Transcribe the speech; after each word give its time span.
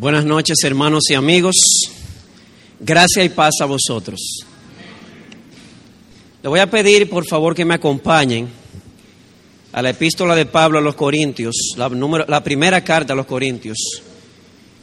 Buenas 0.00 0.24
noches, 0.24 0.56
hermanos 0.64 1.10
y 1.10 1.14
amigos. 1.14 1.56
Gracias 2.80 3.22
y 3.22 3.28
paz 3.28 3.56
a 3.60 3.66
vosotros. 3.66 4.18
Le 6.42 6.48
voy 6.48 6.58
a 6.58 6.70
pedir, 6.70 7.10
por 7.10 7.26
favor, 7.26 7.54
que 7.54 7.66
me 7.66 7.74
acompañen 7.74 8.48
a 9.72 9.82
la 9.82 9.90
epístola 9.90 10.34
de 10.34 10.46
Pablo 10.46 10.78
a 10.78 10.80
los 10.80 10.94
Corintios, 10.94 11.74
la, 11.76 11.90
número, 11.90 12.24
la 12.28 12.42
primera 12.42 12.82
carta 12.82 13.12
a 13.12 13.16
los 13.16 13.26
Corintios, 13.26 13.76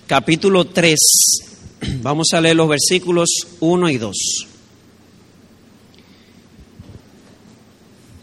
capítulo 0.06 0.66
3. 0.66 1.00
Vamos 2.04 2.27
a 2.34 2.39
leer 2.39 2.55
los 2.55 2.70
versículos 2.70 3.29
1 3.59 3.89
y 3.89 3.97
2. 3.97 4.18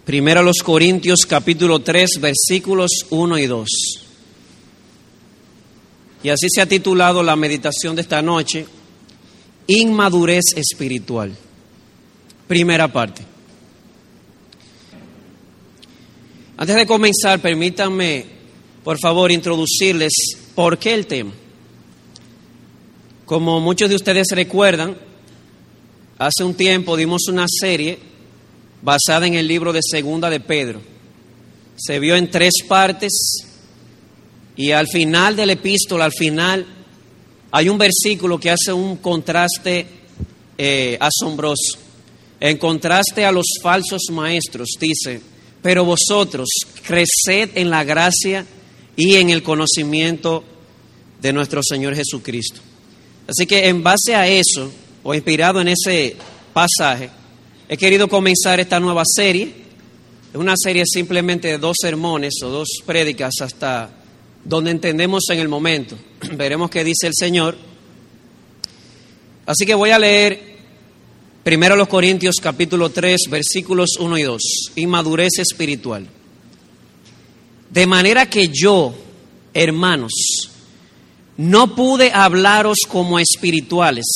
Primero 0.04 0.38
a 0.38 0.44
los 0.44 0.58
Corintios, 0.58 1.26
capítulo 1.26 1.80
3, 1.80 2.20
versículos 2.20 2.90
1 3.10 3.38
y 3.38 3.46
2. 3.48 4.03
Y 6.24 6.30
así 6.30 6.46
se 6.48 6.62
ha 6.62 6.66
titulado 6.66 7.22
la 7.22 7.36
meditación 7.36 7.94
de 7.94 8.00
esta 8.00 8.22
noche, 8.22 8.66
Inmadurez 9.66 10.56
Espiritual. 10.56 11.36
Primera 12.48 12.90
parte. 12.90 13.22
Antes 16.56 16.76
de 16.76 16.86
comenzar, 16.86 17.42
permítanme, 17.42 18.24
por 18.82 18.98
favor, 18.98 19.30
introducirles 19.30 20.12
por 20.54 20.78
qué 20.78 20.94
el 20.94 21.06
tema. 21.06 21.32
Como 23.26 23.60
muchos 23.60 23.90
de 23.90 23.96
ustedes 23.96 24.28
recuerdan, 24.30 24.96
hace 26.16 26.42
un 26.42 26.54
tiempo 26.54 26.96
dimos 26.96 27.28
una 27.28 27.44
serie 27.48 27.98
basada 28.80 29.26
en 29.26 29.34
el 29.34 29.46
libro 29.46 29.74
de 29.74 29.80
Segunda 29.82 30.30
de 30.30 30.40
Pedro. 30.40 30.80
Se 31.76 31.98
vio 31.98 32.16
en 32.16 32.30
tres 32.30 32.54
partes 32.66 33.12
y 34.56 34.70
al 34.70 34.86
final 34.86 35.34
del 35.36 35.50
epístola, 35.50 36.04
al 36.04 36.12
final, 36.12 36.66
hay 37.50 37.68
un 37.68 37.78
versículo 37.78 38.38
que 38.38 38.50
hace 38.50 38.72
un 38.72 38.96
contraste 38.96 39.86
eh, 40.56 40.96
asombroso. 41.00 41.78
En 42.38 42.58
contraste 42.58 43.24
a 43.24 43.32
los 43.32 43.46
falsos 43.62 44.02
maestros, 44.10 44.70
dice, 44.78 45.20
pero 45.62 45.84
vosotros 45.84 46.48
creced 46.86 47.50
en 47.54 47.70
la 47.70 47.84
gracia 47.84 48.44
y 48.96 49.14
en 49.16 49.30
el 49.30 49.42
conocimiento 49.42 50.44
de 51.20 51.32
nuestro 51.32 51.60
Señor 51.62 51.96
Jesucristo. 51.96 52.60
Así 53.26 53.46
que 53.46 53.68
en 53.68 53.82
base 53.82 54.14
a 54.14 54.28
eso, 54.28 54.70
o 55.02 55.14
inspirado 55.14 55.60
en 55.60 55.68
ese 55.68 56.16
pasaje, 56.52 57.10
he 57.68 57.76
querido 57.76 58.08
comenzar 58.08 58.60
esta 58.60 58.78
nueva 58.78 59.02
serie. 59.06 59.52
Es 60.32 60.38
una 60.38 60.54
serie 60.56 60.84
simplemente 60.86 61.48
de 61.48 61.58
dos 61.58 61.76
sermones 61.80 62.34
o 62.42 62.50
dos 62.50 62.68
prédicas 62.84 63.32
hasta 63.40 63.90
donde 64.44 64.70
entendemos 64.70 65.24
en 65.30 65.38
el 65.38 65.48
momento. 65.48 65.96
Veremos 66.32 66.70
qué 66.70 66.84
dice 66.84 67.06
el 67.06 67.14
Señor. 67.14 67.56
Así 69.46 69.66
que 69.66 69.74
voy 69.74 69.90
a 69.90 69.98
leer 69.98 70.54
primero 71.42 71.76
los 71.76 71.88
Corintios 71.88 72.36
capítulo 72.40 72.90
3 72.90 73.22
versículos 73.30 73.96
1 73.98 74.18
y 74.18 74.22
2, 74.22 74.42
inmadurez 74.76 75.38
espiritual. 75.38 76.06
De 77.70 77.86
manera 77.86 78.30
que 78.30 78.48
yo, 78.48 78.94
hermanos, 79.52 80.12
no 81.36 81.74
pude 81.74 82.12
hablaros 82.12 82.78
como 82.88 83.16
a 83.16 83.22
espirituales, 83.22 84.06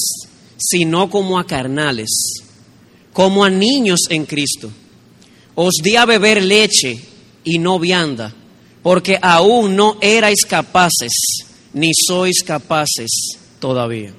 sino 0.56 1.10
como 1.10 1.38
a 1.38 1.46
carnales, 1.46 2.08
como 3.12 3.44
a 3.44 3.50
niños 3.50 4.00
en 4.08 4.24
Cristo. 4.24 4.70
Os 5.56 5.74
di 5.82 5.96
a 5.96 6.04
beber 6.04 6.42
leche 6.42 6.98
y 7.42 7.58
no 7.58 7.78
vianda 7.80 8.32
porque 8.88 9.18
aún 9.20 9.76
no 9.76 9.98
erais 10.00 10.46
capaces, 10.48 11.12
ni 11.74 11.90
sois 11.92 12.42
capaces 12.42 13.36
todavía. 13.60 14.14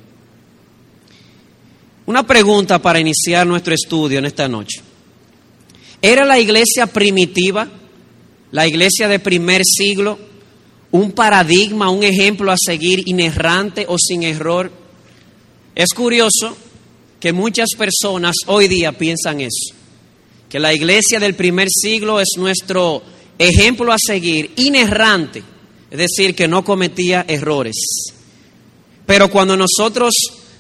Una 2.06 2.22
pregunta 2.22 2.80
para 2.80 3.00
iniciar 3.00 3.48
nuestro 3.48 3.74
estudio 3.74 4.20
en 4.20 4.26
esta 4.26 4.48
noche. 4.48 4.80
¿Era 6.00 6.24
la 6.24 6.38
iglesia 6.38 6.86
primitiva, 6.86 7.68
la 8.52 8.68
iglesia 8.68 9.08
de 9.08 9.18
primer 9.18 9.64
siglo, 9.66 10.20
un 10.92 11.14
paradigma, 11.14 11.90
un 11.90 12.04
ejemplo 12.04 12.52
a 12.52 12.56
seguir 12.56 13.02
inerrante 13.08 13.88
o 13.90 13.98
sin 13.98 14.22
error? 14.22 14.72
Es 15.74 15.90
curioso 15.96 16.56
que 17.20 17.34
muchas 17.34 17.70
personas 17.76 18.36
hoy 18.46 18.68
día 18.68 18.92
piensan 18.92 19.42
eso, 19.42 19.74
que 20.48 20.60
la 20.60 20.76
iglesia 20.76 21.20
del 21.20 21.34
primer 21.34 21.70
siglo 21.72 22.20
es 22.20 22.28
nuestro 22.38 23.02
ejemplo 23.40 23.92
a 23.94 23.98
seguir, 23.98 24.52
inerrante, 24.58 25.42
es 25.90 25.98
decir, 25.98 26.36
que 26.36 26.48
no 26.48 26.64
cometía 26.64 27.26
errores. 27.28 27.76
Pero 29.06 29.32
cuando 29.32 29.58
nosotros 29.58 30.14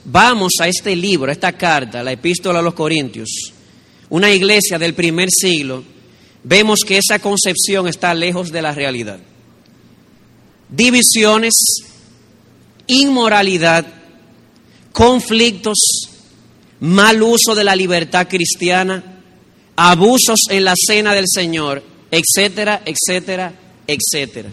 vamos 0.06 0.53
a 0.62 0.67
este 0.67 0.95
libro, 0.95 1.29
a 1.29 1.34
esta 1.34 1.51
carta, 1.51 2.01
la 2.01 2.13
epístola 2.13 2.59
a 2.59 2.63
los 2.63 2.73
Corintios, 2.73 3.53
una 4.09 4.31
iglesia 4.31 4.79
del 4.79 4.95
primer 4.95 5.29
siglo, 5.29 5.84
vemos 6.44 6.79
que 6.88 6.97
esa 6.97 7.19
concepción 7.19 7.88
está 7.88 8.13
lejos 8.13 8.51
de 8.51 8.62
la 8.62 8.73
realidad. 8.73 9.19
Divisiones, 10.69 11.53
inmoralidad, 12.88 13.85
conflictos, 14.94 15.78
mal 16.79 17.22
uso 17.22 17.56
de 17.56 17.66
la 17.66 17.75
libertad 17.75 18.28
cristiana, 18.28 19.22
abusos 19.75 20.40
en 20.50 20.63
la 20.63 20.73
cena 20.75 21.13
del 21.13 21.25
Señor 21.28 21.89
etcétera, 22.12 22.81
etcétera, 22.86 23.53
etcétera. 23.88 24.50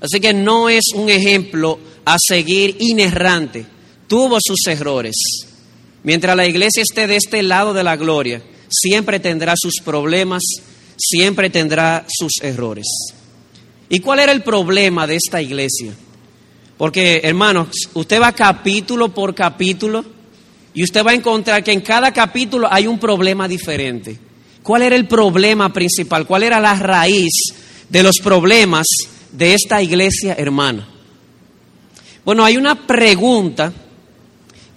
Así 0.00 0.20
que 0.20 0.32
no 0.34 0.68
es 0.68 0.86
un 0.94 1.08
ejemplo 1.08 1.78
a 2.04 2.16
seguir 2.18 2.76
inerrante. 2.80 3.64
Tuvo 4.08 4.38
sus 4.44 4.66
errores. 4.66 5.14
Mientras 6.02 6.36
la 6.36 6.46
iglesia 6.46 6.82
esté 6.82 7.06
de 7.06 7.16
este 7.16 7.42
lado 7.42 7.72
de 7.72 7.84
la 7.84 7.96
gloria, 7.96 8.42
siempre 8.68 9.20
tendrá 9.20 9.54
sus 9.56 9.74
problemas, 9.84 10.42
siempre 10.96 11.50
tendrá 11.50 12.04
sus 12.08 12.32
errores. 12.42 12.86
¿Y 13.88 14.00
cuál 14.00 14.18
era 14.18 14.32
el 14.32 14.42
problema 14.42 15.06
de 15.06 15.16
esta 15.16 15.40
iglesia? 15.40 15.92
Porque, 16.76 17.20
hermanos, 17.22 17.68
usted 17.94 18.20
va 18.20 18.32
capítulo 18.32 19.14
por 19.14 19.34
capítulo 19.34 20.04
y 20.74 20.82
usted 20.82 21.04
va 21.04 21.12
a 21.12 21.14
encontrar 21.14 21.62
que 21.62 21.72
en 21.72 21.82
cada 21.82 22.12
capítulo 22.12 22.66
hay 22.70 22.88
un 22.88 22.98
problema 22.98 23.46
diferente. 23.46 24.18
¿Cuál 24.62 24.82
era 24.82 24.96
el 24.96 25.06
problema 25.06 25.72
principal? 25.72 26.26
¿Cuál 26.26 26.44
era 26.44 26.60
la 26.60 26.74
raíz 26.74 27.32
de 27.88 28.02
los 28.02 28.16
problemas 28.22 28.86
de 29.32 29.54
esta 29.54 29.82
iglesia 29.82 30.34
hermana? 30.34 30.88
Bueno, 32.24 32.44
hay 32.44 32.56
una 32.56 32.86
pregunta 32.86 33.72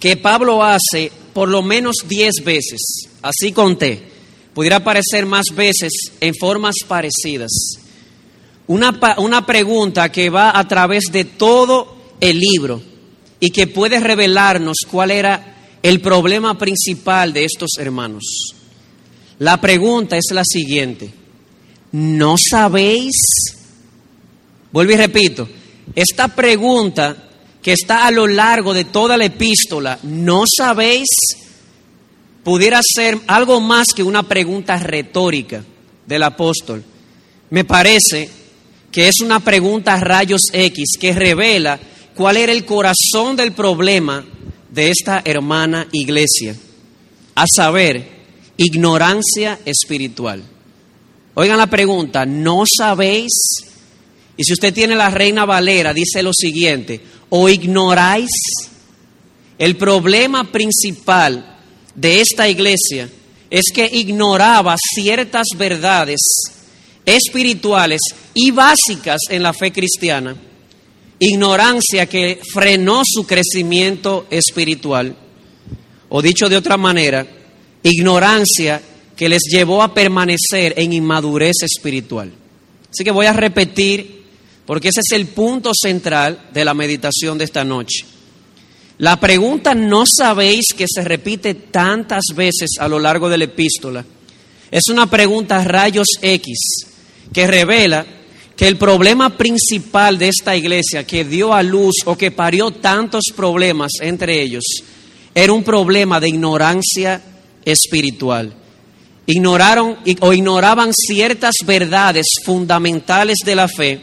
que 0.00 0.16
Pablo 0.16 0.62
hace 0.64 1.12
por 1.32 1.48
lo 1.48 1.62
menos 1.62 1.96
diez 2.08 2.36
veces, 2.44 2.80
así 3.22 3.52
conté. 3.52 4.16
Pudiera 4.54 4.76
aparecer 4.76 5.26
más 5.26 5.46
veces 5.54 5.92
en 6.20 6.34
formas 6.34 6.76
parecidas. 6.88 7.52
Una, 8.66 8.98
una 9.18 9.46
pregunta 9.46 10.10
que 10.10 10.30
va 10.30 10.58
a 10.58 10.66
través 10.66 11.04
de 11.12 11.24
todo 11.24 11.94
el 12.20 12.40
libro 12.40 12.82
y 13.38 13.50
que 13.50 13.66
puede 13.66 14.00
revelarnos 14.00 14.78
cuál 14.90 15.10
era 15.10 15.56
el 15.82 16.00
problema 16.00 16.58
principal 16.58 17.32
de 17.32 17.44
estos 17.44 17.72
hermanos. 17.78 18.55
La 19.38 19.60
pregunta 19.60 20.16
es 20.16 20.24
la 20.32 20.42
siguiente. 20.44 21.10
¿No 21.92 22.36
sabéis? 22.38 23.14
Vuelvo 24.72 24.92
y 24.92 24.96
repito. 24.96 25.48
Esta 25.94 26.28
pregunta 26.28 27.16
que 27.62 27.72
está 27.72 28.06
a 28.06 28.10
lo 28.10 28.26
largo 28.26 28.72
de 28.74 28.84
toda 28.84 29.16
la 29.16 29.24
epístola, 29.24 29.98
¿no 30.04 30.44
sabéis? 30.46 31.08
Pudiera 32.44 32.80
ser 32.82 33.18
algo 33.26 33.60
más 33.60 33.88
que 33.94 34.02
una 34.02 34.22
pregunta 34.22 34.78
retórica 34.78 35.64
del 36.06 36.22
apóstol. 36.22 36.84
Me 37.50 37.64
parece 37.64 38.28
que 38.92 39.08
es 39.08 39.20
una 39.20 39.40
pregunta 39.40 39.98
rayos 39.98 40.42
X 40.52 40.96
que 40.98 41.12
revela 41.12 41.78
cuál 42.14 42.36
era 42.36 42.52
el 42.52 42.64
corazón 42.64 43.36
del 43.36 43.52
problema 43.52 44.24
de 44.70 44.90
esta 44.90 45.22
hermana 45.24 45.86
iglesia. 45.92 46.54
A 47.34 47.44
saber, 47.46 48.15
ignorancia 48.56 49.58
espiritual. 49.64 50.42
Oigan 51.34 51.58
la 51.58 51.66
pregunta, 51.66 52.24
¿no 52.24 52.64
sabéis? 52.66 53.32
Y 54.36 54.44
si 54.44 54.52
usted 54.52 54.72
tiene 54.72 54.94
la 54.94 55.10
reina 55.10 55.44
Valera, 55.44 55.92
dice 55.92 56.22
lo 56.22 56.32
siguiente, 56.32 57.00
¿o 57.28 57.48
ignoráis? 57.48 58.30
El 59.58 59.76
problema 59.76 60.50
principal 60.50 61.58
de 61.94 62.20
esta 62.20 62.48
iglesia 62.48 63.08
es 63.50 63.64
que 63.72 63.88
ignoraba 63.90 64.76
ciertas 64.78 65.46
verdades 65.56 66.20
espirituales 67.04 68.00
y 68.34 68.50
básicas 68.50 69.20
en 69.30 69.42
la 69.42 69.52
fe 69.52 69.72
cristiana, 69.72 70.36
ignorancia 71.18 72.06
que 72.06 72.40
frenó 72.52 73.02
su 73.04 73.26
crecimiento 73.26 74.26
espiritual, 74.30 75.16
o 76.08 76.20
dicho 76.20 76.48
de 76.48 76.56
otra 76.56 76.76
manera, 76.76 77.26
ignorancia 77.90 78.80
que 79.16 79.28
les 79.28 79.42
llevó 79.50 79.82
a 79.82 79.94
permanecer 79.94 80.74
en 80.76 80.92
inmadurez 80.92 81.62
espiritual. 81.62 82.30
Así 82.90 83.04
que 83.04 83.10
voy 83.10 83.26
a 83.26 83.32
repetir 83.32 84.24
porque 84.66 84.88
ese 84.88 85.00
es 85.00 85.12
el 85.12 85.26
punto 85.26 85.72
central 85.74 86.48
de 86.52 86.64
la 86.64 86.74
meditación 86.74 87.38
de 87.38 87.44
esta 87.44 87.64
noche. 87.64 88.04
La 88.98 89.20
pregunta 89.20 89.74
no 89.74 90.04
sabéis 90.06 90.66
que 90.76 90.86
se 90.88 91.04
repite 91.04 91.54
tantas 91.54 92.24
veces 92.34 92.70
a 92.78 92.88
lo 92.88 92.98
largo 92.98 93.28
de 93.28 93.38
la 93.38 93.44
epístola. 93.44 94.04
Es 94.70 94.88
una 94.88 95.08
pregunta 95.08 95.62
rayos 95.62 96.08
X 96.20 96.58
que 97.32 97.46
revela 97.46 98.06
que 98.56 98.66
el 98.66 98.78
problema 98.78 99.36
principal 99.36 100.18
de 100.18 100.28
esta 100.28 100.56
iglesia 100.56 101.06
que 101.06 101.24
dio 101.24 101.52
a 101.52 101.62
luz 101.62 101.96
o 102.06 102.16
que 102.16 102.30
parió 102.30 102.70
tantos 102.70 103.24
problemas 103.36 103.92
entre 104.00 104.42
ellos 104.42 104.64
era 105.34 105.52
un 105.52 105.62
problema 105.62 106.18
de 106.18 106.30
ignorancia 106.30 107.20
espiritual. 107.66 108.54
Ignoraron 109.26 109.98
o 110.20 110.32
ignoraban 110.32 110.92
ciertas 110.94 111.56
verdades 111.66 112.26
fundamentales 112.44 113.38
de 113.44 113.54
la 113.56 113.68
fe 113.68 114.00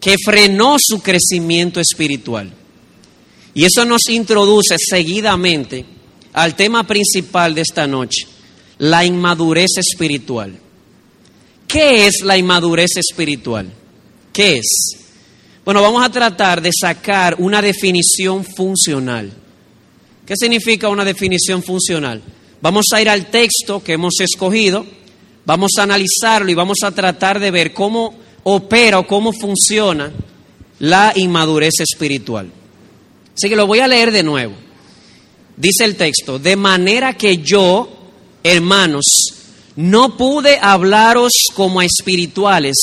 que 0.00 0.16
frenó 0.22 0.76
su 0.78 1.00
crecimiento 1.00 1.80
espiritual. 1.80 2.52
Y 3.54 3.64
eso 3.64 3.84
nos 3.84 4.08
introduce 4.08 4.76
seguidamente 4.78 5.84
al 6.32 6.54
tema 6.54 6.86
principal 6.86 7.54
de 7.54 7.62
esta 7.62 7.86
noche, 7.86 8.26
la 8.78 9.04
inmadurez 9.04 9.76
espiritual. 9.76 10.58
¿Qué 11.66 12.06
es 12.06 12.22
la 12.22 12.36
inmadurez 12.36 12.96
espiritual? 12.96 13.70
¿Qué 14.32 14.58
es? 14.58 14.98
Bueno, 15.64 15.82
vamos 15.82 16.02
a 16.02 16.10
tratar 16.10 16.62
de 16.62 16.70
sacar 16.72 17.36
una 17.38 17.60
definición 17.60 18.44
funcional. 18.44 19.30
¿Qué 20.24 20.34
significa 20.36 20.88
una 20.88 21.04
definición 21.04 21.62
funcional? 21.62 22.22
Vamos 22.60 22.86
a 22.92 23.00
ir 23.00 23.08
al 23.08 23.26
texto 23.26 23.82
que 23.82 23.92
hemos 23.92 24.18
escogido, 24.20 24.84
vamos 25.44 25.72
a 25.78 25.84
analizarlo 25.84 26.50
y 26.50 26.54
vamos 26.54 26.78
a 26.82 26.90
tratar 26.90 27.38
de 27.38 27.50
ver 27.50 27.72
cómo 27.72 28.14
opera 28.42 28.98
o 28.98 29.06
cómo 29.06 29.32
funciona 29.32 30.12
la 30.80 31.12
inmadurez 31.14 31.74
espiritual. 31.80 32.50
Así 33.34 33.48
que 33.48 33.56
lo 33.56 33.66
voy 33.66 33.78
a 33.78 33.88
leer 33.88 34.10
de 34.10 34.22
nuevo. 34.22 34.54
Dice 35.56 35.84
el 35.84 35.96
texto, 35.96 36.38
de 36.38 36.56
manera 36.56 37.16
que 37.16 37.38
yo, 37.38 37.88
hermanos, 38.42 39.04
no 39.76 40.16
pude 40.16 40.58
hablaros 40.60 41.32
como 41.54 41.78
a 41.78 41.84
espirituales, 41.84 42.76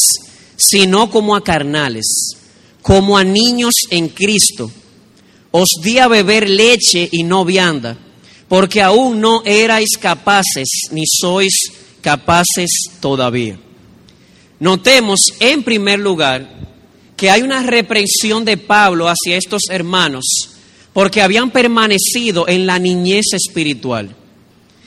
sino 0.56 1.10
como 1.10 1.36
a 1.36 1.44
carnales, 1.44 2.06
como 2.82 3.18
a 3.18 3.24
niños 3.24 3.74
en 3.90 4.10
Cristo. 4.10 4.72
Os 5.52 5.68
di 5.82 6.00
a 6.00 6.08
beber 6.08 6.50
leche 6.50 7.08
y 7.12 7.24
no 7.24 7.44
vianda, 7.44 7.98
porque 8.48 8.82
aún 8.82 9.20
no 9.20 9.42
erais 9.46 9.98
capaces, 10.00 10.68
ni 10.92 11.04
sois 11.06 11.54
capaces 12.02 12.70
todavía. 13.00 13.58
Notemos, 14.60 15.20
en 15.40 15.64
primer 15.64 16.00
lugar, 16.00 16.48
que 17.18 17.30
hay 17.30 17.42
una 17.42 17.64
reprensión 17.64 18.46
de 18.46 18.58
Pablo 18.58 19.08
hacia 19.08 19.38
estos 19.38 19.64
hermanos 19.70 20.26
porque 20.94 21.22
habían 21.22 21.52
permanecido 21.52 22.48
en 22.48 22.66
la 22.66 22.80
niñez 22.80 23.26
espiritual. 23.34 24.16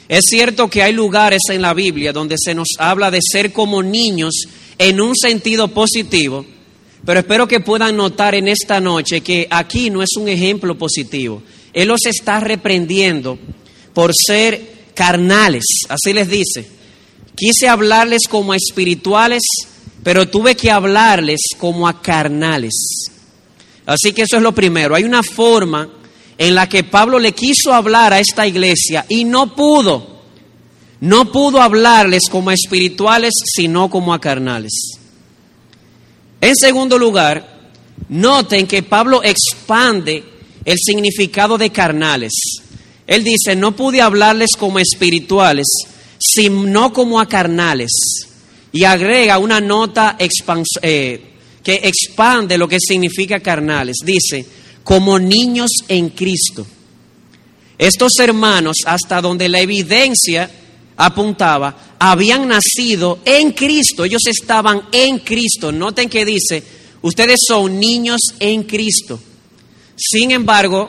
Es 0.09 0.25
cierto 0.25 0.69
que 0.71 0.83
hay 0.83 0.95
lugares 0.95 1.43
en 1.51 1.61
la 1.61 1.75
Biblia 1.75 2.15
donde 2.15 2.37
se 2.39 2.55
nos 2.55 2.69
habla 2.79 3.11
de 3.11 3.21
ser 3.21 3.53
como 3.53 3.83
niños 3.83 4.45
en 4.79 5.03
un 5.03 5.15
sentido 5.15 5.69
positivo, 5.69 6.47
pero 7.05 7.21
espero 7.21 7.47
que 7.47 7.61
puedan 7.61 7.97
notar 7.97 8.35
en 8.35 8.49
esta 8.49 8.81
noche 8.81 9.21
que 9.21 9.47
aquí 9.51 9.91
no 9.91 10.03
es 10.03 10.17
un 10.17 10.29
ejemplo 10.29 10.79
positivo. 10.79 11.43
Él 11.79 11.87
los 11.87 12.07
está 12.07 12.41
reprendiendo 12.41 13.39
por 13.95 14.13
ser 14.13 14.89
carnales, 14.95 15.63
así 15.89 16.13
les 16.13 16.29
dice. 16.29 16.69
Quise 17.37 17.69
hablarles 17.69 18.23
como 18.29 18.51
a 18.51 18.57
espirituales, 18.57 19.45
pero 20.03 20.29
tuve 20.29 20.57
que 20.57 20.73
hablarles 20.73 21.39
como 21.57 21.87
a 21.87 22.03
carnales. 22.03 22.75
Así 23.87 24.13
que 24.13 24.23
eso 24.23 24.39
es 24.39 24.43
lo 24.43 24.53
primero. 24.53 24.97
Hay 24.97 25.05
una 25.05 25.23
forma 25.23 25.89
en 26.37 26.57
la 26.57 26.69
que 26.69 26.83
Pablo 26.83 27.21
le 27.21 27.31
quiso 27.31 27.73
hablar 27.73 28.13
a 28.13 28.19
esta 28.19 28.45
iglesia 28.45 29.07
y 29.09 29.25
no 29.25 29.55
pudo. 29.55 30.19
No 30.99 31.31
pudo 31.31 31.63
hablarles 31.63 32.25
como 32.29 32.51
a 32.51 32.55
espirituales, 32.55 33.35
sino 33.55 33.89
como 33.89 34.13
a 34.13 34.21
carnales. 34.21 34.73
En 36.41 36.57
segundo 36.57 36.99
lugar, 36.99 37.71
noten 38.09 38.67
que 38.67 38.83
Pablo 38.83 39.23
expande 39.23 40.38
el 40.69 40.77
significado 40.79 41.57
de 41.57 41.71
carnales. 41.71 42.33
Él 43.07 43.25
dice, 43.25 43.57
no 43.57 43.75
pude 43.75 44.03
hablarles 44.03 44.51
como 44.59 44.79
espirituales, 44.79 45.67
sino 46.19 46.93
como 46.93 47.19
a 47.19 47.27
carnales. 47.27 47.91
Y 48.71 48.85
agrega 48.85 49.39
una 49.39 49.63
nota 49.63 50.19
eh, 50.83 51.21
que 51.65 51.75
expande 51.85 52.59
lo 52.59 52.69
que 52.69 52.77
significa 52.81 53.41
carnales. 53.41 53.97
Dice, 54.05 54.45
como 54.85 55.19
niños 55.19 55.71
en 55.89 56.11
Cristo. 56.11 56.67
Estos 57.79 58.13
hermanos, 58.19 58.77
hasta 58.85 59.23
donde 59.23 59.49
la 59.49 59.61
evidencia 59.61 60.51
apuntaba, 60.99 61.97
habían 61.99 62.47
nacido 62.47 63.21
en 63.25 63.53
Cristo, 63.53 64.05
ellos 64.05 64.27
estaban 64.27 64.83
en 64.93 65.21
Cristo. 65.21 65.73
Noten 65.73 66.11
que 66.11 66.27
dice, 66.27 66.63
ustedes 67.01 67.39
son 67.49 67.81
niños 67.81 68.21
en 68.39 68.65
Cristo. 68.65 69.19
Sin 69.99 70.31
embargo, 70.31 70.89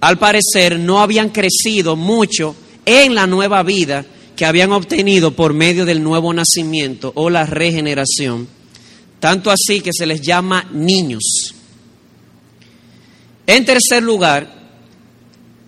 al 0.00 0.18
parecer 0.18 0.80
no 0.80 1.00
habían 1.00 1.28
crecido 1.28 1.96
mucho 1.96 2.56
en 2.84 3.14
la 3.14 3.26
nueva 3.26 3.62
vida 3.62 4.04
que 4.34 4.46
habían 4.46 4.72
obtenido 4.72 5.36
por 5.36 5.52
medio 5.52 5.84
del 5.84 6.02
nuevo 6.02 6.32
nacimiento 6.32 7.12
o 7.14 7.28
la 7.28 7.44
regeneración. 7.44 8.48
Tanto 9.20 9.50
así 9.50 9.82
que 9.82 9.90
se 9.92 10.06
les 10.06 10.22
llama 10.22 10.68
niños. 10.72 11.22
En 13.46 13.64
tercer 13.64 14.02
lugar, 14.02 14.52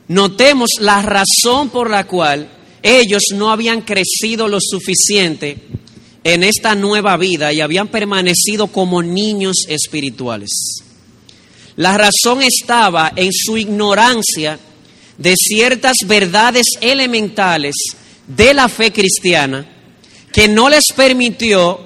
notemos 0.08 0.70
la 0.80 1.02
razón 1.02 1.68
por 1.68 1.90
la 1.90 2.06
cual 2.06 2.48
ellos 2.82 3.24
no 3.34 3.50
habían 3.50 3.82
crecido 3.82 4.48
lo 4.48 4.58
suficiente 4.60 5.58
en 6.24 6.42
esta 6.42 6.74
nueva 6.74 7.16
vida 7.18 7.52
y 7.52 7.60
habían 7.60 7.88
permanecido 7.88 8.68
como 8.68 9.02
niños 9.02 9.66
espirituales. 9.68 10.83
La 11.76 11.98
razón 11.98 12.42
estaba 12.42 13.12
en 13.16 13.32
su 13.32 13.56
ignorancia 13.56 14.58
de 15.18 15.34
ciertas 15.36 15.96
verdades 16.06 16.66
elementales 16.80 17.74
de 18.26 18.54
la 18.54 18.68
fe 18.68 18.92
cristiana 18.92 19.66
que 20.32 20.48
no 20.48 20.68
les 20.68 20.86
permitió 20.94 21.80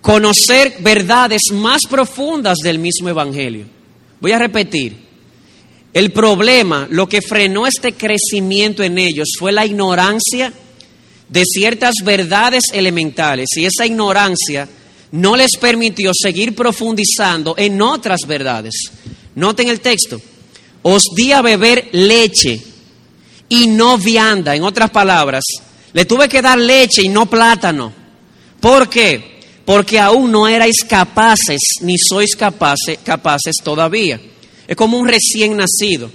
conocer 0.00 0.76
verdades 0.80 1.42
más 1.52 1.82
profundas 1.88 2.58
del 2.62 2.78
mismo 2.78 3.08
Evangelio. 3.08 3.66
Voy 4.20 4.32
a 4.32 4.38
repetir, 4.38 5.04
el 5.92 6.12
problema, 6.12 6.86
lo 6.90 7.08
que 7.08 7.22
frenó 7.22 7.66
este 7.66 7.92
crecimiento 7.92 8.82
en 8.82 8.98
ellos 8.98 9.28
fue 9.38 9.52
la 9.52 9.64
ignorancia 9.64 10.52
de 11.28 11.44
ciertas 11.44 11.94
verdades 12.04 12.64
elementales 12.72 13.48
y 13.56 13.64
esa 13.64 13.86
ignorancia 13.86 14.68
no 15.12 15.36
les 15.36 15.56
permitió 15.60 16.10
seguir 16.12 16.54
profundizando 16.54 17.54
en 17.56 17.80
otras 17.80 18.20
verdades. 18.26 18.74
Noten 19.34 19.68
el 19.68 19.80
texto, 19.80 20.20
os 20.82 21.02
di 21.16 21.32
a 21.32 21.42
beber 21.42 21.88
leche 21.92 22.60
y 23.48 23.66
no 23.66 23.98
vianda, 23.98 24.54
en 24.54 24.62
otras 24.62 24.90
palabras, 24.90 25.44
le 25.92 26.04
tuve 26.04 26.28
que 26.28 26.42
dar 26.42 26.58
leche 26.58 27.02
y 27.02 27.08
no 27.08 27.26
plátano. 27.26 27.92
¿Por 28.60 28.88
qué? 28.88 29.40
Porque 29.64 29.98
aún 29.98 30.30
no 30.30 30.46
erais 30.46 30.84
capaces, 30.88 31.60
ni 31.80 31.96
sois 31.98 32.36
capaces, 32.36 33.56
todavía. 33.62 34.20
Es 34.66 34.76
como 34.76 34.98
un 34.98 35.08
recién 35.08 35.56
nacido. 35.56 36.10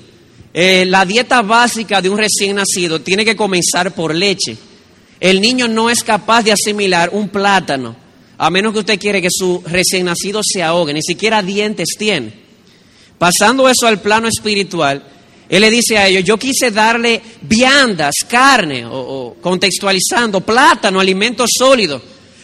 Eh, 0.53 0.85
la 0.85 1.05
dieta 1.05 1.41
básica 1.41 2.01
de 2.01 2.09
un 2.09 2.17
recién 2.17 2.55
nacido 2.55 3.01
tiene 3.01 3.23
que 3.23 3.35
comenzar 3.35 3.93
por 3.93 4.13
leche. 4.13 4.57
El 5.19 5.41
niño 5.41 5.67
no 5.67 5.89
es 5.89 6.03
capaz 6.03 6.43
de 6.43 6.53
asimilar 6.53 7.09
un 7.11 7.29
plátano, 7.29 7.95
a 8.37 8.49
menos 8.49 8.73
que 8.73 8.79
usted 8.79 8.99
quiere 8.99 9.21
que 9.21 9.29
su 9.29 9.61
recién 9.65 10.05
nacido 10.05 10.41
se 10.43 10.63
ahogue, 10.63 10.93
ni 10.93 11.01
siquiera 11.01 11.41
dientes 11.41 11.89
tiene. 11.97 12.33
Pasando 13.19 13.69
eso 13.69 13.85
al 13.85 14.01
plano 14.01 14.27
espiritual, 14.27 15.03
él 15.47 15.61
le 15.61 15.69
dice 15.69 15.97
a 15.97 16.07
ellos, 16.07 16.23
yo 16.23 16.37
quise 16.37 16.71
darle 16.71 17.21
viandas, 17.41 18.15
carne, 18.27 18.85
o 18.85 19.35
contextualizando, 19.39 20.41
plátano, 20.41 20.99
alimento 20.99 21.45
sólido. 21.47 22.01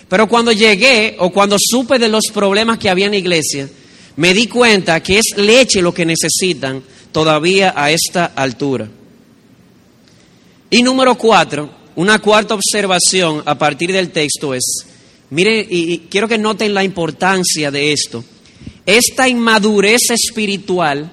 Pero 0.07 0.27
cuando 0.27 0.51
llegué 0.51 1.15
o 1.19 1.31
cuando 1.31 1.57
supe 1.59 1.97
de 1.97 2.09
los 2.09 2.25
problemas 2.33 2.77
que 2.77 2.89
había 2.89 3.05
en 3.05 3.13
la 3.13 3.17
iglesia, 3.17 3.67
me 4.17 4.33
di 4.33 4.47
cuenta 4.47 5.01
que 5.01 5.19
es 5.19 5.37
leche 5.37 5.81
lo 5.81 5.93
que 5.93 6.05
necesitan 6.05 6.83
todavía 7.11 7.73
a 7.75 7.91
esta 7.91 8.25
altura. 8.25 8.87
Y 10.69 10.83
número 10.83 11.17
cuatro, 11.17 11.69
una 11.95 12.19
cuarta 12.19 12.55
observación 12.55 13.41
a 13.45 13.57
partir 13.57 13.91
del 13.91 14.11
texto 14.11 14.53
es, 14.53 14.85
mire, 15.29 15.65
y, 15.69 15.99
quiero 16.09 16.27
que 16.27 16.37
noten 16.37 16.73
la 16.73 16.83
importancia 16.83 17.71
de 17.71 17.93
esto, 17.93 18.23
esta 18.85 19.27
inmadurez 19.27 20.11
espiritual 20.11 21.11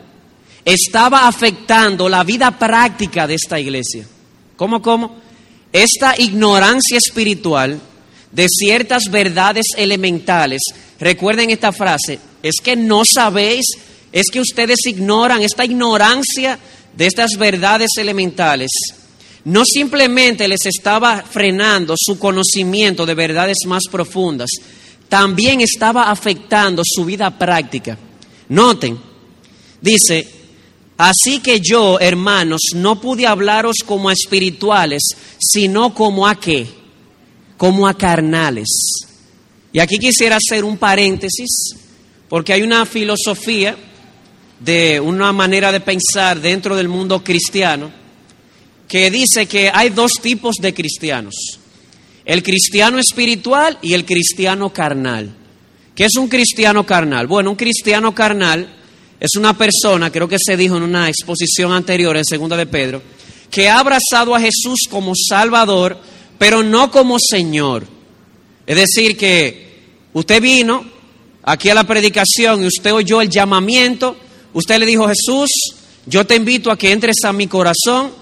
estaba 0.64 1.26
afectando 1.26 2.08
la 2.08 2.22
vida 2.24 2.56
práctica 2.58 3.26
de 3.26 3.34
esta 3.34 3.58
iglesia. 3.58 4.06
¿Cómo, 4.56 4.80
cómo? 4.82 5.16
Esta 5.72 6.14
ignorancia 6.18 6.98
espiritual 6.98 7.80
de 8.30 8.46
ciertas 8.48 9.04
verdades 9.10 9.66
elementales, 9.76 10.60
recuerden 11.00 11.50
esta 11.50 11.72
frase, 11.72 12.18
es 12.42 12.56
que 12.62 12.76
no 12.76 13.02
sabéis, 13.04 13.64
es 14.12 14.26
que 14.30 14.40
ustedes 14.40 14.86
ignoran 14.86 15.42
esta 15.42 15.64
ignorancia 15.64 16.58
de 16.96 17.06
estas 17.06 17.32
verdades 17.38 17.90
elementales. 17.98 18.70
No 19.44 19.64
simplemente 19.64 20.46
les 20.46 20.66
estaba 20.66 21.22
frenando 21.22 21.94
su 21.96 22.18
conocimiento 22.18 23.04
de 23.06 23.14
verdades 23.14 23.58
más 23.66 23.82
profundas, 23.90 24.50
también 25.12 25.60
estaba 25.60 26.10
afectando 26.10 26.82
su 26.86 27.04
vida 27.04 27.38
práctica. 27.38 27.98
Noten, 28.48 28.98
dice, 29.78 30.26
así 30.96 31.40
que 31.40 31.60
yo, 31.60 32.00
hermanos, 32.00 32.70
no 32.74 32.98
pude 32.98 33.26
hablaros 33.26 33.76
como 33.84 34.08
a 34.08 34.14
espirituales, 34.14 35.02
sino 35.38 35.92
como 35.92 36.26
a 36.26 36.40
qué, 36.40 36.66
como 37.58 37.86
a 37.86 37.92
carnales. 37.92 38.68
Y 39.70 39.80
aquí 39.80 39.98
quisiera 39.98 40.38
hacer 40.38 40.64
un 40.64 40.78
paréntesis, 40.78 41.74
porque 42.26 42.54
hay 42.54 42.62
una 42.62 42.86
filosofía 42.86 43.76
de 44.60 44.98
una 44.98 45.30
manera 45.34 45.70
de 45.72 45.80
pensar 45.80 46.40
dentro 46.40 46.74
del 46.74 46.88
mundo 46.88 47.22
cristiano 47.22 47.92
que 48.88 49.10
dice 49.10 49.44
que 49.44 49.70
hay 49.74 49.90
dos 49.90 50.12
tipos 50.22 50.56
de 50.56 50.72
cristianos, 50.72 51.34
el 52.24 52.42
cristiano 52.42 52.98
espiritual 52.98 53.78
y 53.82 53.94
el 53.94 54.04
cristiano 54.04 54.72
carnal. 54.72 55.34
¿Qué 55.94 56.04
es 56.04 56.16
un 56.16 56.28
cristiano 56.28 56.86
carnal? 56.86 57.26
Bueno, 57.26 57.50
un 57.50 57.56
cristiano 57.56 58.14
carnal 58.14 58.68
es 59.20 59.36
una 59.36 59.56
persona, 59.56 60.10
creo 60.10 60.28
que 60.28 60.38
se 60.38 60.56
dijo 60.56 60.76
en 60.76 60.82
una 60.82 61.08
exposición 61.08 61.72
anterior 61.72 62.16
en 62.16 62.24
Segunda 62.24 62.56
de 62.56 62.66
Pedro, 62.66 63.02
que 63.50 63.68
ha 63.68 63.78
abrazado 63.78 64.34
a 64.34 64.40
Jesús 64.40 64.88
como 64.90 65.12
Salvador, 65.14 65.98
pero 66.38 66.62
no 66.62 66.90
como 66.90 67.18
Señor. 67.18 67.86
Es 68.66 68.76
decir, 68.76 69.16
que 69.16 69.80
usted 70.12 70.40
vino 70.40 70.84
aquí 71.42 71.68
a 71.68 71.74
la 71.74 71.84
predicación 71.84 72.64
y 72.64 72.66
usted 72.66 72.92
oyó 72.92 73.20
el 73.20 73.28
llamamiento, 73.28 74.16
usted 74.54 74.78
le 74.78 74.86
dijo, 74.86 75.08
Jesús, 75.08 75.50
yo 76.06 76.26
te 76.26 76.36
invito 76.36 76.70
a 76.70 76.78
que 76.78 76.90
entres 76.90 77.16
a 77.24 77.32
mi 77.32 77.46
corazón, 77.46 78.12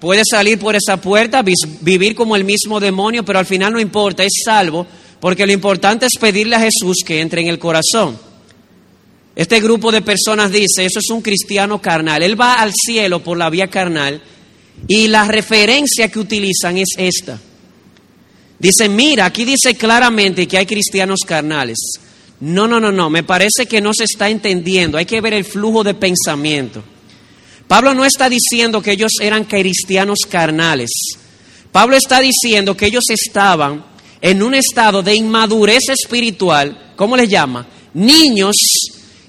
puedes 0.00 0.26
salir 0.30 0.58
por 0.58 0.74
esa 0.74 1.00
puerta, 1.00 1.44
vivir 1.82 2.14
como 2.14 2.34
el 2.34 2.44
mismo 2.44 2.80
demonio, 2.80 3.24
pero 3.24 3.38
al 3.38 3.46
final 3.46 3.72
no 3.72 3.80
importa, 3.80 4.24
es 4.24 4.42
salvo, 4.44 4.86
porque 5.20 5.46
lo 5.46 5.52
importante 5.52 6.06
es 6.06 6.18
pedirle 6.18 6.56
a 6.56 6.60
Jesús 6.60 7.04
que 7.04 7.20
entre 7.20 7.42
en 7.42 7.48
el 7.48 7.58
corazón. 7.58 8.18
Este 9.36 9.60
grupo 9.60 9.92
de 9.92 10.02
personas 10.02 10.50
dice, 10.50 10.84
eso 10.84 10.98
es 10.98 11.10
un 11.10 11.22
cristiano 11.22 11.80
carnal, 11.80 12.22
él 12.22 12.40
va 12.40 12.54
al 12.54 12.72
cielo 12.74 13.22
por 13.22 13.38
la 13.38 13.50
vía 13.50 13.68
carnal 13.68 14.20
y 14.88 15.08
la 15.08 15.24
referencia 15.26 16.08
que 16.08 16.18
utilizan 16.18 16.78
es 16.78 16.88
esta. 16.96 17.38
Dicen, 18.58 18.94
mira, 18.94 19.26
aquí 19.26 19.44
dice 19.44 19.74
claramente 19.74 20.46
que 20.46 20.58
hay 20.58 20.66
cristianos 20.66 21.20
carnales. 21.26 21.78
No, 22.40 22.66
no, 22.66 22.80
no, 22.80 22.90
no, 22.90 23.08
me 23.10 23.22
parece 23.22 23.66
que 23.66 23.80
no 23.80 23.92
se 23.92 24.04
está 24.04 24.28
entendiendo, 24.28 24.98
hay 24.98 25.06
que 25.06 25.20
ver 25.20 25.34
el 25.34 25.44
flujo 25.44 25.84
de 25.84 25.94
pensamiento. 25.94 26.82
Pablo 27.70 27.94
no 27.94 28.04
está 28.04 28.28
diciendo 28.28 28.82
que 28.82 28.90
ellos 28.90 29.12
eran 29.20 29.44
cristianos 29.44 30.18
carnales. 30.28 30.90
Pablo 31.70 31.96
está 31.96 32.18
diciendo 32.18 32.76
que 32.76 32.86
ellos 32.86 33.04
estaban 33.10 33.84
en 34.20 34.42
un 34.42 34.56
estado 34.56 35.04
de 35.04 35.14
inmadurez 35.14 35.88
espiritual, 35.88 36.94
¿cómo 36.96 37.16
les 37.16 37.28
llama? 37.28 37.64
Niños, 37.94 38.56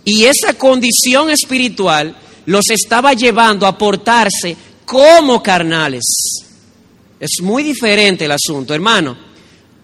y 0.03 0.23
esa 0.23 0.55
condición 0.55 1.29
espiritual 1.29 2.17
los 2.47 2.67
estaba 2.71 3.13
llevando 3.13 3.67
a 3.67 3.77
portarse 3.77 4.57
como 4.85 5.43
carnales. 5.43 6.03
Es 7.19 7.43
muy 7.43 7.61
diferente 7.61 8.25
el 8.25 8.31
asunto, 8.31 8.73
hermano. 8.73 9.15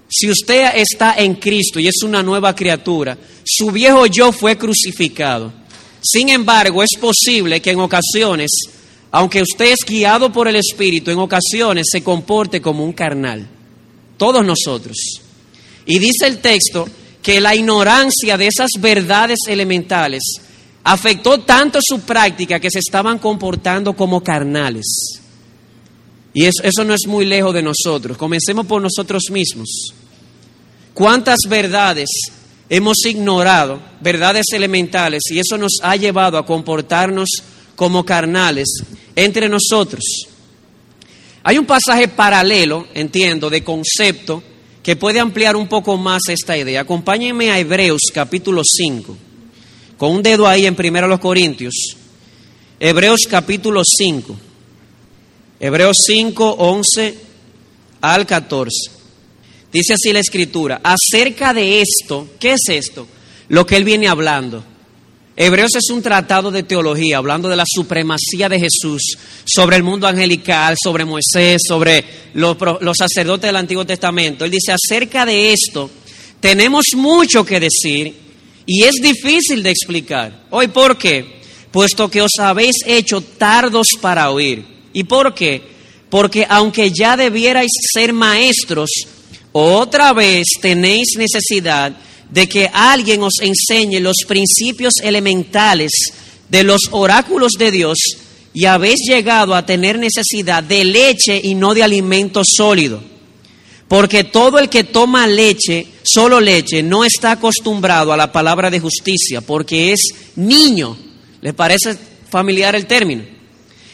Si 0.09 0.31
usted 0.31 0.71
está 0.77 1.13
en 1.15 1.35
Cristo 1.35 1.79
y 1.79 1.87
es 1.87 2.01
una 2.01 2.23
nueva 2.23 2.55
criatura, 2.55 3.15
su 3.45 3.69
viejo 3.69 4.07
yo 4.07 4.31
fue 4.31 4.57
crucificado. 4.57 5.53
Sin 6.01 6.29
embargo, 6.29 6.83
es 6.83 6.91
posible 6.99 7.61
que 7.61 7.71
en 7.71 7.79
ocasiones, 7.79 8.51
aunque 9.11 9.41
usted 9.41 9.71
es 9.71 9.85
guiado 9.85 10.31
por 10.31 10.47
el 10.47 10.55
Espíritu, 10.55 11.11
en 11.11 11.19
ocasiones 11.19 11.87
se 11.91 12.03
comporte 12.03 12.61
como 12.61 12.83
un 12.83 12.93
carnal. 12.93 13.47
Todos 14.17 14.45
nosotros. 14.45 14.97
Y 15.85 15.99
dice 15.99 16.27
el 16.27 16.39
texto 16.39 16.87
que 17.21 17.39
la 17.39 17.55
ignorancia 17.55 18.37
de 18.37 18.47
esas 18.47 18.71
verdades 18.79 19.39
elementales 19.47 20.21
afectó 20.83 21.39
tanto 21.41 21.79
su 21.81 22.01
práctica 22.01 22.59
que 22.59 22.71
se 22.71 22.79
estaban 22.79 23.19
comportando 23.19 23.93
como 23.93 24.23
carnales. 24.23 25.21
Y 26.33 26.45
eso, 26.45 26.63
eso, 26.63 26.83
no 26.83 26.93
es 26.93 27.07
muy 27.07 27.25
lejos 27.25 27.53
de 27.53 27.63
nosotros. 27.63 28.17
Comencemos 28.17 28.65
por 28.65 28.81
nosotros 28.81 29.23
mismos. 29.31 29.67
¿Cuántas 30.93 31.39
verdades 31.49 32.09
hemos 32.69 32.97
ignorado? 33.05 33.79
Verdades 34.01 34.45
elementales. 34.53 35.23
Y 35.31 35.39
eso 35.39 35.57
nos 35.57 35.77
ha 35.81 35.95
llevado 35.95 36.37
a 36.37 36.45
comportarnos 36.45 37.29
como 37.75 38.05
carnales 38.05 38.67
entre 39.15 39.49
nosotros. 39.49 40.03
Hay 41.43 41.57
un 41.57 41.65
pasaje 41.65 42.07
paralelo, 42.07 42.87
entiendo, 42.93 43.49
de 43.49 43.63
concepto 43.63 44.43
que 44.83 44.95
puede 44.95 45.19
ampliar 45.19 45.55
un 45.55 45.67
poco 45.67 45.97
más 45.97 46.23
esta 46.27 46.57
idea. 46.57 46.81
Acompáñenme 46.81 47.51
a 47.51 47.59
Hebreos 47.59 48.01
capítulo 48.13 48.63
5, 48.63 49.17
con 49.97 50.11
un 50.11 50.23
dedo 50.23 50.47
ahí 50.47 50.65
en 50.65 50.75
primero 50.75 51.07
los 51.07 51.19
Corintios. 51.19 51.73
Hebreos 52.79 53.21
capítulo 53.29 53.81
5. 53.83 54.35
Hebreos 55.59 55.97
5, 56.05 56.55
11 56.59 57.17
al 58.01 58.25
14. 58.25 58.96
Dice 59.71 59.93
así 59.93 60.13
la 60.13 60.19
escritura, 60.19 60.81
acerca 60.83 61.53
de 61.53 61.81
esto, 61.81 62.29
¿qué 62.39 62.53
es 62.53 62.61
esto? 62.69 63.07
Lo 63.49 63.65
que 63.65 63.75
él 63.75 63.83
viene 63.83 64.07
hablando. 64.07 64.63
Hebreos 65.39 65.75
es 65.75 65.91
un 65.91 66.01
tratado 66.01 66.49
de 66.49 66.63
teología, 66.63 67.17
hablando 67.17 67.47
de 67.47 67.55
la 67.55 67.65
supremacía 67.67 68.49
de 68.49 68.59
Jesús 68.59 69.03
sobre 69.45 69.75
el 69.75 69.83
mundo 69.83 70.07
angelical, 70.07 70.75
sobre 70.81 71.05
Moisés, 71.05 71.61
sobre 71.67 72.03
los, 72.33 72.57
sacerdotes 72.97 73.47
del 73.47 73.55
Antiguo 73.55 73.85
Testamento. 73.85 74.45
Él 74.45 74.51
dice, 74.51 74.71
acerca 74.71 75.27
de 75.27 75.53
esto, 75.53 75.91
tenemos 76.39 76.85
mucho 76.95 77.45
que 77.45 77.59
decir 77.59 78.15
y 78.65 78.83
es 78.83 78.95
difícil 78.95 79.61
de 79.61 79.69
explicar. 79.69 80.45
Hoy, 80.49 80.69
¿por 80.69 80.97
qué? 80.97 81.37
Puesto 81.71 82.09
que 82.09 82.23
os 82.23 82.31
habéis 82.39 82.77
hecho 82.87 83.21
tardos 83.21 83.89
para 84.01 84.31
oír. 84.31 84.65
¿Y 84.91 85.03
por 85.03 85.35
qué? 85.35 85.61
Porque 86.09 86.47
aunque 86.49 86.91
ya 86.91 87.15
debierais 87.15 87.71
ser 87.93 88.11
maestros, 88.11 88.89
otra 89.59 90.13
vez 90.13 90.45
tenéis 90.61 91.15
necesidad 91.17 91.91
de 92.29 92.47
que 92.47 92.69
alguien 92.71 93.23
os 93.23 93.39
enseñe 93.41 93.99
los 93.99 94.17
principios 94.27 94.95
elementales 95.01 95.91
de 96.49 96.63
los 96.63 96.81
oráculos 96.91 97.53
de 97.57 97.71
Dios 97.71 97.97
y 98.53 98.65
habéis 98.65 98.99
llegado 99.07 99.55
a 99.55 99.65
tener 99.65 99.97
necesidad 99.97 100.61
de 100.61 100.85
leche 100.85 101.39
y 101.43 101.55
no 101.55 101.73
de 101.73 101.83
alimento 101.83 102.43
sólido. 102.45 103.01
Porque 103.87 104.25
todo 104.25 104.59
el 104.59 104.69
que 104.69 104.83
toma 104.83 105.25
leche, 105.25 105.87
solo 106.03 106.39
leche, 106.39 106.83
no 106.83 107.03
está 107.05 107.31
acostumbrado 107.31 108.13
a 108.13 108.17
la 108.17 108.31
palabra 108.31 108.69
de 108.69 108.79
justicia, 108.79 109.41
porque 109.41 109.93
es 109.93 109.99
niño. 110.35 110.97
¿Le 111.41 111.53
parece 111.53 111.97
familiar 112.29 112.75
el 112.75 112.85
término? 112.85 113.23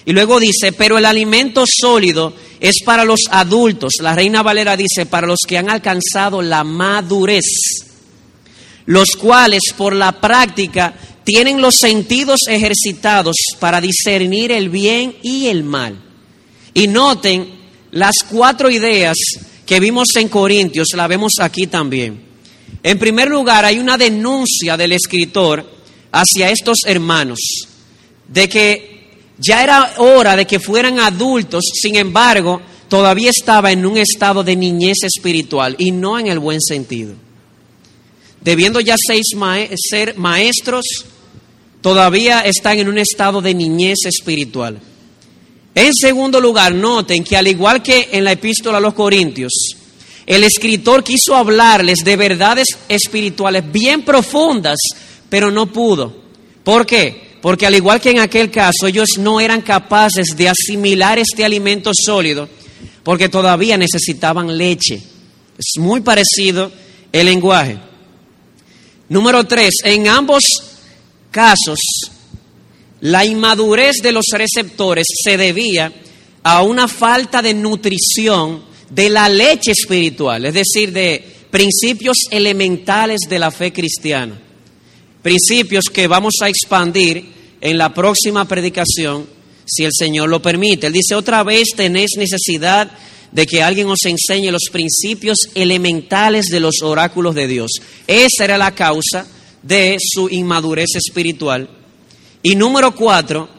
Y 0.05 0.12
luego 0.12 0.39
dice, 0.39 0.74
pero 0.74 0.98
el 0.98 1.05
alimento 1.05 1.63
sólido 1.65 2.34
es 2.63 2.82
para 2.86 3.03
los 3.03 3.25
adultos. 3.29 3.96
La 4.00 4.15
Reina 4.15 4.41
Valera 4.41 4.77
dice, 4.77 5.05
para 5.05 5.27
los 5.27 5.39
que 5.46 5.58
han 5.58 5.70
alcanzado 5.70 6.41
la 6.41 6.63
madurez, 6.63 7.43
los 8.86 9.17
cuales 9.17 9.63
por 9.77 9.93
la 9.93 10.22
práctica 10.22 10.93
tienen 11.25 11.62
los 11.62 11.75
sentidos 11.75 12.39
ejercitados 12.48 13.36
para 13.60 13.82
discernir 13.82 14.53
el 14.53 14.70
bien 14.70 15.17
y 15.22 15.48
el 15.48 15.65
mal. 15.65 16.00
Y 16.74 16.88
noten 16.88 17.50
las 17.91 18.15
cuatro 18.29 18.70
ideas 18.70 19.17
que 19.65 19.82
vimos 19.82 20.15
en 20.15 20.29
Corintios, 20.29 20.88
la 20.96 21.08
vemos 21.08 21.34
aquí 21.41 21.67
también. 21.67 22.22
En 22.82 22.98
primer 22.98 23.27
lugar, 23.27 23.65
hay 23.65 23.77
una 23.77 23.98
denuncia 23.98 24.77
del 24.77 24.93
escritor 24.93 25.70
hacia 26.13 26.50
estos 26.50 26.77
hermanos 26.86 27.39
de 28.29 28.48
que 28.48 28.92
ya 29.45 29.63
era 29.63 29.93
hora 29.97 30.35
de 30.35 30.47
que 30.47 30.59
fueran 30.59 31.00
adultos, 31.00 31.63
sin 31.73 31.95
embargo, 31.95 32.62
todavía 32.88 33.29
estaba 33.29 33.71
en 33.71 33.85
un 33.85 33.97
estado 33.97 34.43
de 34.43 34.55
niñez 34.55 34.97
espiritual 35.03 35.75
y 35.77 35.91
no 35.91 36.17
en 36.17 36.27
el 36.27 36.39
buen 36.39 36.62
sentido. 36.62 37.13
Debiendo 38.41 38.79
ya 38.79 38.95
ser 38.97 40.15
maestros, 40.17 40.85
todavía 41.81 42.41
están 42.41 42.79
en 42.79 42.88
un 42.88 42.97
estado 42.97 43.41
de 43.41 43.53
niñez 43.53 44.00
espiritual. 44.05 44.79
En 45.75 45.93
segundo 45.93 46.39
lugar, 46.39 46.73
noten 46.75 47.23
que 47.23 47.35
al 47.35 47.47
igual 47.47 47.81
que 47.81 48.09
en 48.12 48.23
la 48.23 48.33
epístola 48.33 48.77
a 48.77 48.81
los 48.81 48.93
Corintios, 48.93 49.51
el 50.25 50.43
escritor 50.43 51.03
quiso 51.03 51.35
hablarles 51.35 52.00
de 52.05 52.15
verdades 52.15 52.67
espirituales 52.88 53.69
bien 53.71 54.03
profundas, 54.03 54.77
pero 55.29 55.51
no 55.51 55.65
pudo. 55.65 56.15
¿Por 56.63 56.85
qué? 56.85 57.32
Porque 57.43 57.65
al 57.65 57.75
igual 57.75 58.00
que 58.00 58.12
en 58.12 58.19
aquel 58.19 58.50
caso, 58.50 58.88
ellos 58.88 59.17
no 59.19 59.41
eran 59.41 59.62
capaces 59.62 60.27
de 60.38 60.47
asimilar 60.47 61.19
este 61.19 61.43
alimento 61.43 61.91
sólido, 61.93 62.47
porque 63.03 63.27
todavía 63.27 63.77
necesitaban 63.77 64.57
leche. 64.57 65.01
Es 65.57 65.77
muy 65.77 66.00
parecido 66.00 66.71
el 67.12 67.25
lenguaje. 67.25 67.77
Número 69.09 69.43
tres, 69.43 69.73
en 69.83 70.07
ambos 70.07 70.45
casos, 71.31 71.79
la 73.01 73.25
inmadurez 73.25 73.97
de 74.01 74.13
los 74.13 74.27
receptores 74.31 75.05
se 75.25 75.35
debía 75.35 75.91
a 76.43 76.62
una 76.62 76.88
falta 76.88 77.41
de 77.41 77.53
nutrición 77.53 78.63
de 78.89 79.09
la 79.09 79.27
leche 79.27 79.71
espiritual, 79.71 80.45
es 80.45 80.53
decir, 80.53 80.93
de 80.93 81.21
principios 81.51 82.19
elementales 82.31 83.19
de 83.27 83.39
la 83.39 83.51
fe 83.51 83.73
cristiana. 83.73 84.42
Principios 85.23 85.85
que 85.85 86.07
vamos 86.07 86.33
a 86.41 86.49
expandir 86.49 87.25
en 87.59 87.77
la 87.77 87.93
próxima 87.93 88.45
predicación, 88.47 89.25
si 89.65 89.85
el 89.85 89.91
Señor 89.97 90.29
lo 90.29 90.41
permite. 90.41 90.87
Él 90.87 90.93
dice, 90.93 91.15
otra 91.15 91.43
vez 91.43 91.69
tenéis 91.75 92.11
necesidad 92.17 92.91
de 93.31 93.47
que 93.47 93.63
alguien 93.63 93.87
os 93.87 94.05
enseñe 94.05 94.51
los 94.51 94.69
principios 94.71 95.37
elementales 95.55 96.47
de 96.47 96.59
los 96.59 96.81
oráculos 96.83 97.33
de 97.33 97.47
Dios. 97.47 97.71
Esa 98.05 98.43
era 98.43 98.57
la 98.57 98.75
causa 98.75 99.25
de 99.63 99.97
su 99.99 100.29
inmadurez 100.29 100.89
espiritual. 100.95 101.69
Y 102.43 102.55
número 102.55 102.93
cuatro, 102.93 103.49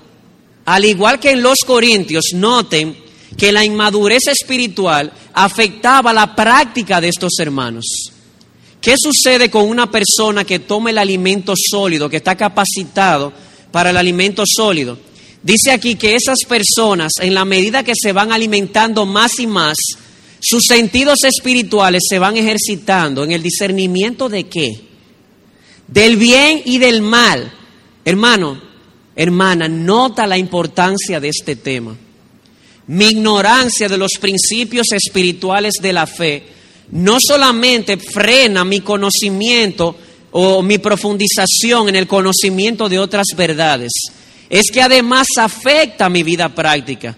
al 0.66 0.84
igual 0.84 1.18
que 1.18 1.30
en 1.30 1.42
los 1.42 1.60
Corintios, 1.66 2.26
noten 2.34 2.94
que 3.36 3.50
la 3.50 3.64
inmadurez 3.64 4.28
espiritual 4.28 5.12
afectaba 5.32 6.12
la 6.12 6.36
práctica 6.36 7.00
de 7.00 7.08
estos 7.08 7.32
hermanos. 7.38 8.03
¿Qué 8.84 8.96
sucede 9.02 9.48
con 9.48 9.66
una 9.66 9.90
persona 9.90 10.44
que 10.44 10.58
toma 10.58 10.90
el 10.90 10.98
alimento 10.98 11.54
sólido, 11.56 12.10
que 12.10 12.18
está 12.18 12.36
capacitado 12.36 13.32
para 13.72 13.88
el 13.88 13.96
alimento 13.96 14.42
sólido? 14.46 14.98
Dice 15.42 15.70
aquí 15.70 15.94
que 15.94 16.14
esas 16.14 16.40
personas, 16.46 17.12
en 17.22 17.32
la 17.32 17.46
medida 17.46 17.82
que 17.82 17.94
se 17.98 18.12
van 18.12 18.30
alimentando 18.30 19.06
más 19.06 19.38
y 19.38 19.46
más, 19.46 19.78
sus 20.38 20.64
sentidos 20.68 21.24
espirituales 21.24 22.02
se 22.06 22.18
van 22.18 22.36
ejercitando 22.36 23.24
en 23.24 23.32
el 23.32 23.42
discernimiento 23.42 24.28
de 24.28 24.48
qué? 24.48 24.68
Del 25.88 26.18
bien 26.18 26.60
y 26.66 26.76
del 26.76 27.00
mal. 27.00 27.54
Hermano, 28.04 28.60
hermana, 29.16 29.66
nota 29.66 30.26
la 30.26 30.36
importancia 30.36 31.20
de 31.20 31.30
este 31.30 31.56
tema. 31.56 31.96
Mi 32.88 33.06
ignorancia 33.06 33.88
de 33.88 33.96
los 33.96 34.18
principios 34.20 34.92
espirituales 34.92 35.72
de 35.80 35.92
la 35.94 36.06
fe 36.06 36.54
no 36.90 37.18
solamente 37.20 37.96
frena 37.96 38.64
mi 38.64 38.80
conocimiento 38.80 39.96
o 40.32 40.62
mi 40.62 40.78
profundización 40.78 41.88
en 41.88 41.96
el 41.96 42.06
conocimiento 42.06 42.88
de 42.88 42.98
otras 42.98 43.26
verdades, 43.36 43.92
es 44.50 44.70
que 44.72 44.82
además 44.82 45.26
afecta 45.36 46.08
mi 46.08 46.22
vida 46.22 46.54
práctica. 46.54 47.16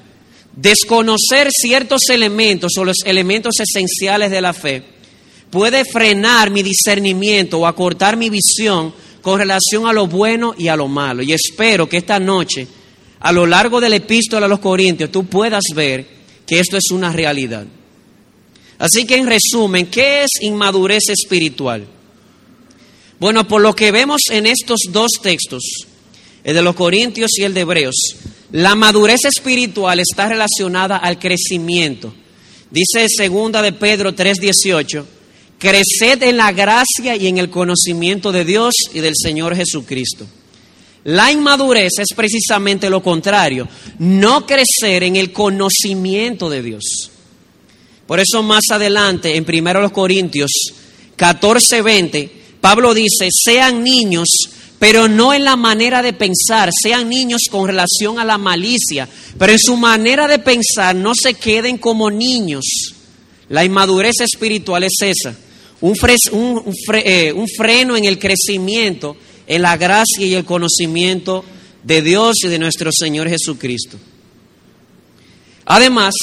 Desconocer 0.54 1.48
ciertos 1.50 2.08
elementos 2.08 2.72
o 2.78 2.84
los 2.84 2.98
elementos 3.04 3.54
esenciales 3.60 4.30
de 4.30 4.40
la 4.40 4.52
fe 4.52 4.82
puede 5.50 5.84
frenar 5.84 6.50
mi 6.50 6.62
discernimiento 6.62 7.58
o 7.58 7.66
acortar 7.66 8.16
mi 8.16 8.30
visión 8.30 8.94
con 9.20 9.38
relación 9.38 9.86
a 9.86 9.92
lo 9.92 10.06
bueno 10.06 10.54
y 10.56 10.68
a 10.68 10.76
lo 10.76 10.88
malo. 10.88 11.22
Y 11.22 11.32
espero 11.32 11.88
que 11.88 11.96
esta 11.96 12.18
noche, 12.18 12.66
a 13.20 13.32
lo 13.32 13.46
largo 13.46 13.80
del 13.80 13.94
epístola 13.94 14.46
a 14.46 14.48
los 14.48 14.60
Corintios, 14.60 15.10
tú 15.10 15.26
puedas 15.26 15.64
ver 15.74 16.06
que 16.46 16.60
esto 16.60 16.76
es 16.76 16.90
una 16.90 17.12
realidad. 17.12 17.66
Así 18.78 19.06
que 19.06 19.16
en 19.16 19.26
resumen, 19.26 19.86
¿qué 19.86 20.24
es 20.24 20.30
inmadurez 20.40 21.08
espiritual? 21.08 21.86
Bueno, 23.18 23.48
por 23.48 23.62
lo 23.62 23.74
que 23.74 23.92
vemos 23.92 24.22
en 24.30 24.46
estos 24.46 24.80
dos 24.90 25.12
textos, 25.22 25.62
el 26.44 26.54
de 26.54 26.62
los 26.62 26.74
Corintios 26.74 27.30
y 27.38 27.44
el 27.44 27.54
de 27.54 27.60
Hebreos, 27.62 27.96
la 28.52 28.74
madurez 28.74 29.24
espiritual 29.24 30.00
está 30.00 30.28
relacionada 30.28 30.98
al 30.98 31.18
crecimiento. 31.18 32.14
Dice 32.70 33.06
segunda 33.08 33.62
de 33.62 33.72
Pedro 33.72 34.14
3:18, 34.14 35.04
creced 35.58 36.22
en 36.22 36.36
la 36.36 36.52
gracia 36.52 37.16
y 37.16 37.26
en 37.26 37.38
el 37.38 37.48
conocimiento 37.48 38.32
de 38.32 38.44
Dios 38.44 38.74
y 38.92 39.00
del 39.00 39.14
Señor 39.16 39.56
Jesucristo. 39.56 40.26
La 41.04 41.32
inmadurez 41.32 41.92
es 41.98 42.08
precisamente 42.14 42.90
lo 42.90 43.02
contrario, 43.02 43.68
no 43.98 44.44
crecer 44.44 45.04
en 45.04 45.16
el 45.16 45.32
conocimiento 45.32 46.50
de 46.50 46.62
Dios. 46.62 47.10
Por 48.06 48.20
eso 48.20 48.42
más 48.42 48.64
adelante, 48.70 49.36
en 49.36 49.44
1 49.44 49.92
Corintios 49.92 50.50
14:20, 51.16 52.30
Pablo 52.60 52.94
dice, 52.94 53.28
sean 53.30 53.82
niños 53.82 54.28
pero 54.78 55.08
no 55.08 55.32
en 55.32 55.44
la 55.44 55.56
manera 55.56 56.02
de 56.02 56.12
pensar, 56.12 56.70
sean 56.82 57.08
niños 57.08 57.42
con 57.50 57.66
relación 57.66 58.18
a 58.18 58.24
la 58.24 58.38
malicia, 58.38 59.08
pero 59.38 59.52
en 59.52 59.58
su 59.58 59.76
manera 59.76 60.28
de 60.28 60.38
pensar 60.38 60.94
no 60.94 61.12
se 61.14 61.34
queden 61.34 61.78
como 61.78 62.10
niños. 62.10 62.64
La 63.48 63.64
inmadurez 63.64 64.20
espiritual 64.20 64.84
es 64.84 64.94
esa, 65.00 65.34
un, 65.80 65.96
eh, 66.92 67.32
un 67.32 67.46
freno 67.48 67.96
en 67.96 68.04
el 68.04 68.18
crecimiento, 68.18 69.16
en 69.46 69.62
la 69.62 69.76
gracia 69.76 70.26
y 70.26 70.34
el 70.34 70.44
conocimiento 70.44 71.44
de 71.82 72.02
Dios 72.02 72.36
y 72.44 72.48
de 72.48 72.58
nuestro 72.58 72.90
Señor 72.92 73.28
Jesucristo. 73.28 73.96
Además, 75.64 76.14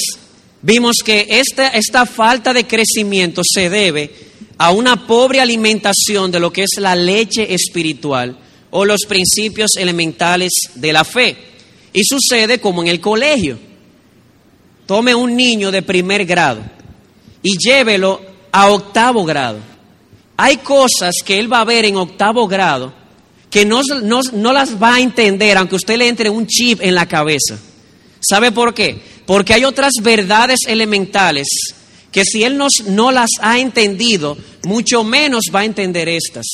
vimos 0.64 0.96
que 1.04 1.26
esta, 1.28 1.68
esta 1.68 2.06
falta 2.06 2.54
de 2.54 2.66
crecimiento 2.66 3.42
se 3.44 3.68
debe 3.68 4.10
a 4.56 4.70
una 4.70 5.06
pobre 5.06 5.40
alimentación 5.40 6.30
de 6.30 6.40
lo 6.40 6.50
que 6.50 6.62
es 6.62 6.78
la 6.78 6.96
leche 6.96 7.52
espiritual 7.52 8.38
o 8.70 8.84
los 8.86 9.02
principios 9.06 9.72
elementales 9.76 10.52
de 10.74 10.92
la 10.92 11.04
fe. 11.04 11.36
Y 11.92 12.02
sucede 12.04 12.58
como 12.58 12.82
en 12.82 12.88
el 12.88 12.98
colegio. 12.98 13.58
Tome 14.86 15.14
un 15.14 15.36
niño 15.36 15.70
de 15.70 15.82
primer 15.82 16.24
grado 16.24 16.62
y 17.42 17.56
llévelo 17.58 18.20
a 18.50 18.70
octavo 18.70 19.24
grado. 19.24 19.58
Hay 20.36 20.56
cosas 20.58 21.14
que 21.24 21.38
él 21.38 21.52
va 21.52 21.60
a 21.60 21.64
ver 21.64 21.84
en 21.84 21.96
octavo 21.96 22.48
grado 22.48 22.92
que 23.50 23.64
no, 23.64 23.82
no, 24.32 24.52
las 24.52 24.82
va 24.82 24.96
a 24.96 25.00
entender 25.00 25.56
aunque 25.56 25.76
usted 25.76 25.96
le 25.96 26.08
entre 26.08 26.28
un 26.28 26.46
chip 26.46 26.80
en 26.82 26.94
la 26.94 27.06
cabeza. 27.06 27.56
¿Sabe 28.20 28.50
por 28.50 28.74
qué? 28.74 29.00
Porque 29.26 29.54
hay 29.54 29.64
otras 29.64 29.92
verdades 30.02 30.60
elementales 30.66 31.46
que 32.12 32.24
si 32.24 32.44
él 32.44 32.56
no 32.88 33.10
las 33.10 33.30
ha 33.40 33.58
entendido, 33.58 34.36
mucho 34.64 35.02
menos 35.02 35.44
va 35.52 35.60
a 35.60 35.64
entender 35.64 36.08
estas. 36.08 36.46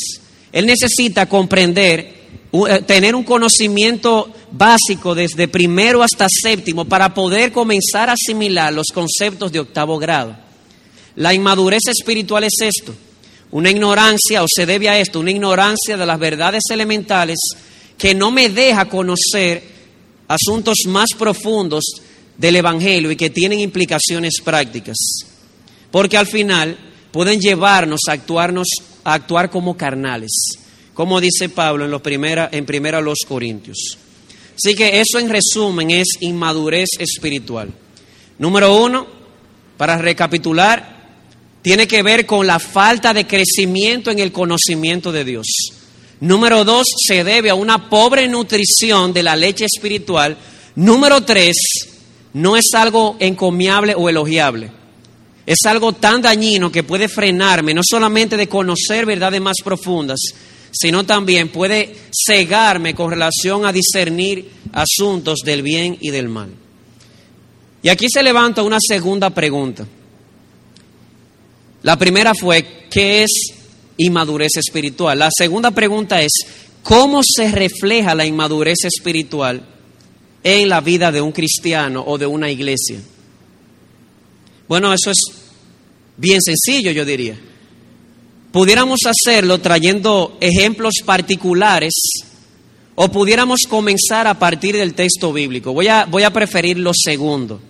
Él 0.52 0.66
necesita 0.66 1.28
comprender, 1.28 2.14
eh, 2.52 2.83
tener 2.87 3.14
un 3.14 3.24
conocimiento 3.24 4.33
básico 4.50 5.14
desde 5.14 5.48
primero 5.48 6.02
hasta 6.02 6.26
séptimo 6.30 6.87
para 6.87 7.12
poder 7.12 7.52
comenzar 7.52 8.09
a 8.09 8.14
asimilar 8.14 8.72
los 8.72 8.87
conceptos 8.87 9.52
de 9.52 9.61
octavo 9.61 9.98
grado. 9.98 10.37
La 11.16 11.35
inmadurez 11.35 11.83
espiritual 11.88 12.44
es 12.44 12.54
esto, 12.61 12.94
una 13.50 13.70
ignorancia, 13.70 14.42
o 14.42 14.46
se 14.48 14.64
debe 14.64 14.88
a 14.88 14.98
esto, 14.98 15.20
una 15.20 15.30
ignorancia 15.30 15.96
de 15.96 16.06
las 16.06 16.18
verdades 16.18 16.62
elementales 16.70 17.38
que 17.98 18.14
no 18.14 18.30
me 18.30 18.48
deja 18.48 18.87
conocer 18.87 19.62
asuntos 20.26 20.76
más 20.87 21.11
profundos 21.18 21.85
del 22.40 22.57
Evangelio 22.57 23.11
y 23.11 23.16
que 23.16 23.29
tienen 23.29 23.61
implicaciones 23.61 24.40
prácticas. 24.42 24.96
Porque 25.90 26.16
al 26.16 26.26
final 26.26 26.76
pueden 27.12 27.38
llevarnos 27.38 28.00
a, 28.09 28.12
actuarnos, 28.12 28.66
a 29.05 29.12
actuar 29.12 29.50
como 29.50 29.76
carnales, 29.76 30.31
como 30.94 31.20
dice 31.20 31.50
Pablo 31.50 31.85
en, 31.85 31.90
los 31.90 32.00
primera, 32.00 32.48
en 32.50 32.64
primera 32.64 33.03
los 33.03 33.18
Corintios. 33.29 33.98
Así 34.55 34.74
que 34.74 35.00
eso 35.00 35.18
en 35.18 35.29
resumen 35.29 35.90
es 35.90 36.09
inmadurez 36.20 36.88
espiritual. 36.98 37.70
Número 38.38 38.74
uno, 38.74 39.07
para 39.76 39.98
recapitular, 39.98 40.98
tiene 41.61 41.87
que 41.87 42.03
ver 42.03 42.24
con 42.24 42.46
la 42.46 42.59
falta 42.59 43.12
de 43.12 43.26
crecimiento 43.26 44.11
en 44.11 44.18
el 44.18 44.33
conocimiento 44.33 45.12
de 45.12 45.24
Dios. 45.24 45.46
Número 46.20 46.64
dos, 46.64 46.87
se 47.07 47.22
debe 47.22 47.50
a 47.50 47.55
una 47.55 47.90
pobre 47.90 48.29
nutrición 48.29 49.12
de 49.12 49.22
la 49.22 49.37
leche 49.37 49.66
espiritual. 49.66 50.38
Número 50.76 51.22
tres, 51.22 51.57
no 52.33 52.57
es 52.57 52.66
algo 52.75 53.16
encomiable 53.19 53.95
o 53.97 54.09
elogiable 54.09 54.71
es 55.51 55.59
algo 55.66 55.93
tan 55.93 56.23
dañino 56.23 56.71
que 56.71 56.85
puede 56.85 57.09
frenarme 57.09 57.75
no 57.75 57.81
solamente 57.83 58.37
de 58.37 58.49
conocer 58.49 59.05
verdades 59.05 59.40
más 59.40 59.57
profundas, 59.64 60.21
sino 60.71 61.05
también 61.05 61.49
puede 61.49 61.93
cegarme 62.12 62.95
con 62.95 63.11
relación 63.11 63.66
a 63.66 63.73
discernir 63.73 64.49
asuntos 64.73 65.40
del 65.45 65.62
bien 65.62 65.99
y 66.01 66.11
del 66.11 66.29
mal. 66.29 66.51
Y 67.83 67.88
aquí 67.88 68.07
se 68.09 68.23
levanta 68.23 68.62
una 68.62 68.79
segunda 68.81 69.31
pregunta. 69.31 69.85
La 71.83 71.99
primera 71.99 72.33
fue, 72.33 72.87
¿qué 72.88 73.25
es 73.25 73.31
inmadurez 73.97 74.53
espiritual? 74.57 75.19
La 75.19 75.31
segunda 75.37 75.73
pregunta 75.73 76.23
es, 76.23 76.31
¿cómo 76.85 77.23
se 77.25 77.51
refleja 77.51 78.14
la 78.14 78.25
inmadurez 78.25 78.85
espiritual 78.85 79.66
en 80.42 80.68
la 80.68 80.81
vida 80.81 81.12
de 81.12 81.20
un 81.20 81.33
cristiano 81.33 82.05
o 82.07 82.18
de 82.18 82.26
una 82.26 82.50
iglesia? 82.50 83.00
Bueno, 84.68 84.92
eso 84.92 85.11
es 85.11 85.18
bien 86.16 86.40
sencillo, 86.40 86.92
yo 86.92 87.05
diría. 87.05 87.38
Pudiéramos 88.53 89.00
hacerlo 89.07 89.61
trayendo 89.61 90.37
ejemplos 90.40 90.94
particulares 91.05 91.92
o 92.94 93.09
pudiéramos 93.11 93.61
comenzar 93.68 94.26
a 94.26 94.38
partir 94.38 94.76
del 94.76 94.94
texto 94.94 95.33
bíblico. 95.33 95.72
Voy 95.72 95.88
a, 95.88 96.05
voy 96.05 96.22
a 96.22 96.33
preferir 96.33 96.79
lo 96.79 96.92
segundo. 96.94 97.61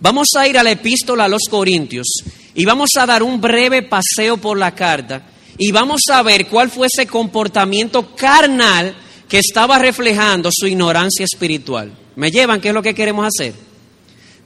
Vamos 0.00 0.28
a 0.36 0.48
ir 0.48 0.58
a 0.58 0.62
la 0.62 0.72
epístola 0.72 1.24
a 1.24 1.28
los 1.28 1.42
Corintios 1.48 2.08
y 2.54 2.64
vamos 2.64 2.90
a 2.98 3.06
dar 3.06 3.22
un 3.22 3.40
breve 3.40 3.82
paseo 3.82 4.36
por 4.36 4.58
la 4.58 4.74
carta 4.74 5.26
y 5.56 5.70
vamos 5.70 6.02
a 6.10 6.22
ver 6.22 6.48
cuál 6.48 6.70
fue 6.70 6.88
ese 6.92 7.06
comportamiento 7.06 8.14
carnal 8.14 8.94
que 9.32 9.38
estaba 9.38 9.78
reflejando 9.78 10.50
su 10.52 10.66
ignorancia 10.66 11.24
espiritual. 11.24 11.90
¿Me 12.16 12.30
llevan 12.30 12.60
qué 12.60 12.68
es 12.68 12.74
lo 12.74 12.82
que 12.82 12.94
queremos 12.94 13.26
hacer? 13.26 13.54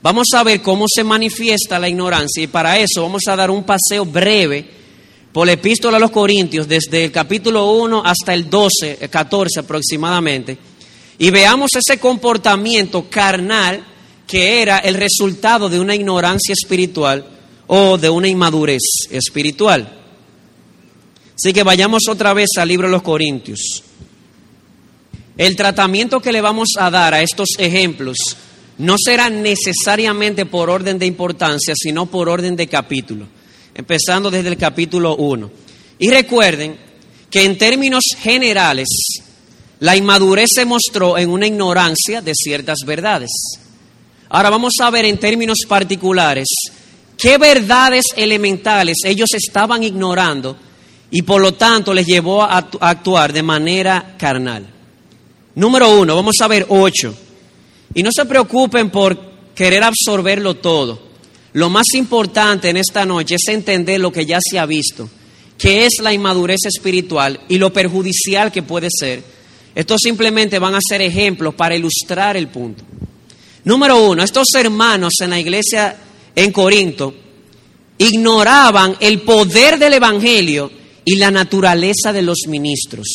Vamos 0.01 0.27
a 0.33 0.43
ver 0.43 0.61
cómo 0.61 0.85
se 0.87 1.03
manifiesta 1.03 1.77
la 1.77 1.89
ignorancia 1.89 2.41
y 2.41 2.47
para 2.47 2.79
eso 2.79 3.01
vamos 3.01 3.23
a 3.27 3.35
dar 3.35 3.51
un 3.51 3.65
paseo 3.65 4.05
breve 4.05 4.65
por 5.33 5.45
la 5.45 5.51
epístola 5.51 5.97
a 5.97 5.99
los 5.99 6.11
Corintios 6.11 6.69
desde 6.69 7.03
el 7.03 7.11
capítulo 7.11 7.69
1 7.73 8.01
hasta 8.05 8.33
el 8.33 8.49
12, 8.49 9.09
14 9.11 9.59
aproximadamente, 9.59 10.57
y 11.19 11.31
veamos 11.31 11.71
ese 11.75 11.99
comportamiento 11.99 13.09
carnal 13.09 13.85
que 14.25 14.61
era 14.61 14.77
el 14.77 14.93
resultado 14.93 15.67
de 15.67 15.81
una 15.81 15.95
ignorancia 15.95 16.53
espiritual 16.53 17.27
o 17.67 17.97
de 17.97 18.09
una 18.09 18.29
inmadurez 18.29 18.83
espiritual. 19.11 19.97
Así 21.35 21.51
que 21.51 21.63
vayamos 21.63 22.03
otra 22.07 22.33
vez 22.33 22.51
al 22.57 22.69
libro 22.69 22.87
de 22.87 22.93
los 22.93 23.01
Corintios. 23.01 23.83
El 25.37 25.55
tratamiento 25.55 26.19
que 26.19 26.31
le 26.31 26.41
vamos 26.41 26.69
a 26.79 26.89
dar 26.89 27.13
a 27.13 27.21
estos 27.21 27.49
ejemplos 27.59 28.17
no 28.79 28.95
será 28.97 29.29
necesariamente 29.29 30.47
por 30.47 30.69
orden 30.69 30.97
de 30.97 31.05
importancia, 31.05 31.75
sino 31.75 32.07
por 32.07 32.27
orden 32.27 32.55
de 32.55 32.67
capítulo, 32.67 33.27
empezando 33.75 34.31
desde 34.31 34.49
el 34.49 34.57
capítulo 34.57 35.15
1. 35.15 35.51
Y 35.99 36.09
recuerden 36.09 36.77
que 37.29 37.43
en 37.43 37.55
términos 37.57 38.03
generales, 38.19 38.87
la 39.79 39.95
inmadurez 39.95 40.49
se 40.55 40.65
mostró 40.65 41.19
en 41.19 41.29
una 41.29 41.45
ignorancia 41.45 42.21
de 42.21 42.33
ciertas 42.33 42.79
verdades. 42.83 43.29
Ahora 44.29 44.49
vamos 44.49 44.73
a 44.81 44.89
ver 44.89 45.05
en 45.05 45.19
términos 45.19 45.59
particulares 45.67 46.47
qué 47.15 47.37
verdades 47.37 48.05
elementales 48.15 48.97
ellos 49.05 49.29
estaban 49.35 49.83
ignorando 49.83 50.57
y 51.11 51.21
por 51.21 51.41
lo 51.41 51.53
tanto 51.53 51.93
les 51.93 52.07
llevó 52.07 52.41
a 52.41 52.57
actuar 52.57 53.33
de 53.33 53.43
manera 53.43 54.15
carnal. 54.17 54.76
Número 55.57 55.89
uno, 55.89 56.15
vamos 56.15 56.35
a 56.39 56.47
ver 56.47 56.67
ocho. 56.69 57.15
Y 57.95 58.03
no 58.03 58.11
se 58.13 58.25
preocupen 58.25 58.91
por 58.91 59.19
querer 59.55 59.83
absorberlo 59.83 60.57
todo. 60.57 61.01
Lo 61.53 61.67
más 61.71 61.87
importante 61.95 62.69
en 62.69 62.77
esta 62.77 63.07
noche 63.07 63.35
es 63.35 63.47
entender 63.47 63.99
lo 63.99 64.11
que 64.11 64.23
ya 64.23 64.37
se 64.39 64.59
ha 64.59 64.67
visto, 64.67 65.09
que 65.57 65.87
es 65.87 65.95
la 65.99 66.13
inmadurez 66.13 66.59
espiritual 66.65 67.39
y 67.49 67.57
lo 67.57 67.73
perjudicial 67.73 68.51
que 68.51 68.61
puede 68.61 68.89
ser. 68.91 69.23
Estos 69.73 70.01
simplemente 70.03 70.59
van 70.59 70.75
a 70.75 70.79
ser 70.87 71.01
ejemplos 71.01 71.55
para 71.55 71.75
ilustrar 71.75 72.37
el 72.37 72.49
punto. 72.49 72.83
Número 73.63 73.97
uno, 74.11 74.21
estos 74.21 74.49
hermanos 74.53 75.13
en 75.21 75.31
la 75.31 75.39
iglesia 75.39 75.97
en 76.35 76.51
Corinto 76.51 77.15
ignoraban 77.97 78.95
el 78.99 79.21
poder 79.21 79.79
del 79.79 79.93
Evangelio 79.93 80.69
y 81.03 81.15
la 81.15 81.31
naturaleza 81.31 82.13
de 82.13 82.21
los 82.21 82.41
ministros. 82.47 83.07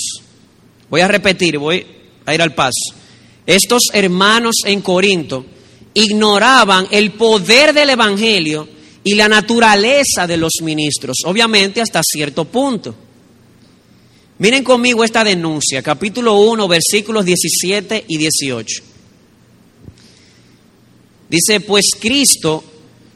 Voy 0.91 1.03
a 1.03 1.09
repetir, 1.09 1.57
voy 1.59 2.02
a 2.25 2.35
ir 2.35 2.43
al 2.43 2.55
paso. 2.55 2.95
Estos 3.47 3.83
hermanos 3.93 4.57
en 4.65 4.81
Corinto 4.81 5.45
ignoraban 5.95 6.87
el 6.91 7.13
poder 7.13 7.73
del 7.73 7.91
Evangelio 7.91 8.69
y 9.05 9.15
la 9.15 9.29
naturaleza 9.29 10.27
de 10.27 10.37
los 10.37 10.53
ministros, 10.63 11.19
obviamente 11.25 11.81
hasta 11.81 12.01
cierto 12.03 12.45
punto. 12.45 12.95
Miren 14.39 14.65
conmigo 14.65 15.05
esta 15.05 15.25
denuncia, 15.25 15.83
capítulo 15.83 16.35
1, 16.41 16.69
versículos 16.69 17.25
17 17.25 18.05
y 18.09 18.17
18. 18.17 18.83
Dice, 21.29 21.61
pues 21.61 21.91
Cristo 21.99 22.63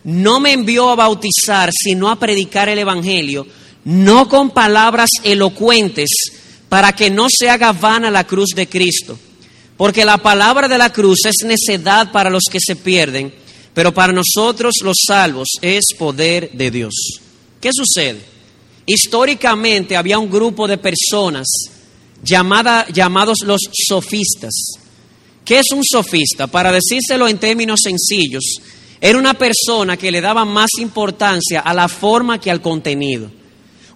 no 0.05 0.40
me 0.40 0.53
envió 0.53 0.90
a 0.90 0.97
bautizar, 0.97 1.71
sino 1.73 2.09
a 2.11 2.19
predicar 2.19 2.69
el 2.69 2.79
Evangelio 2.79 3.47
no 3.87 4.29
con 4.29 4.51
palabras 4.51 5.11
elocuentes, 5.23 6.09
para 6.68 6.92
que 6.94 7.11
no 7.11 7.26
se 7.31 7.48
haga 7.48 7.72
vana 7.72 8.11
la 8.11 8.26
cruz 8.26 8.50
de 8.55 8.68
Cristo. 8.68 9.18
Porque 9.76 10.05
la 10.05 10.18
palabra 10.18 10.68
de 10.68 10.79
la 10.79 10.92
cruz 10.92 11.20
es 11.26 11.44
necedad 11.44 12.11
para 12.11 12.31
los 12.31 12.44
que 12.50 12.59
se 12.61 12.76
pierden, 12.76 13.33
pero 13.74 13.92
para 13.92 14.12
nosotros 14.12 14.74
los 14.83 14.96
salvos 15.07 15.48
es 15.61 15.85
poder 15.98 16.50
de 16.52 16.70
Dios. 16.70 16.94
¿Qué 17.61 17.70
sucede? 17.72 18.20
Históricamente 18.87 19.96
había 19.96 20.18
un 20.18 20.31
grupo 20.31 20.66
de 20.66 20.79
personas 20.79 21.46
llamada, 22.22 22.87
llamados 22.88 23.38
los 23.44 23.61
sofistas. 23.72 24.55
¿Qué 25.44 25.59
es 25.59 25.66
un 25.72 25.85
sofista? 25.85 26.46
Para 26.46 26.72
decírselo 26.72 27.29
en 27.29 27.38
términos 27.38 27.81
sencillos, 27.83 28.44
era 29.00 29.18
una 29.18 29.35
persona 29.35 29.96
que 29.96 30.11
le 30.11 30.20
daba 30.20 30.44
más 30.44 30.70
importancia 30.81 31.61
a 31.61 31.74
la 31.74 31.88
forma 31.88 32.40
que 32.40 32.50
al 32.50 32.62
contenido. 32.62 33.31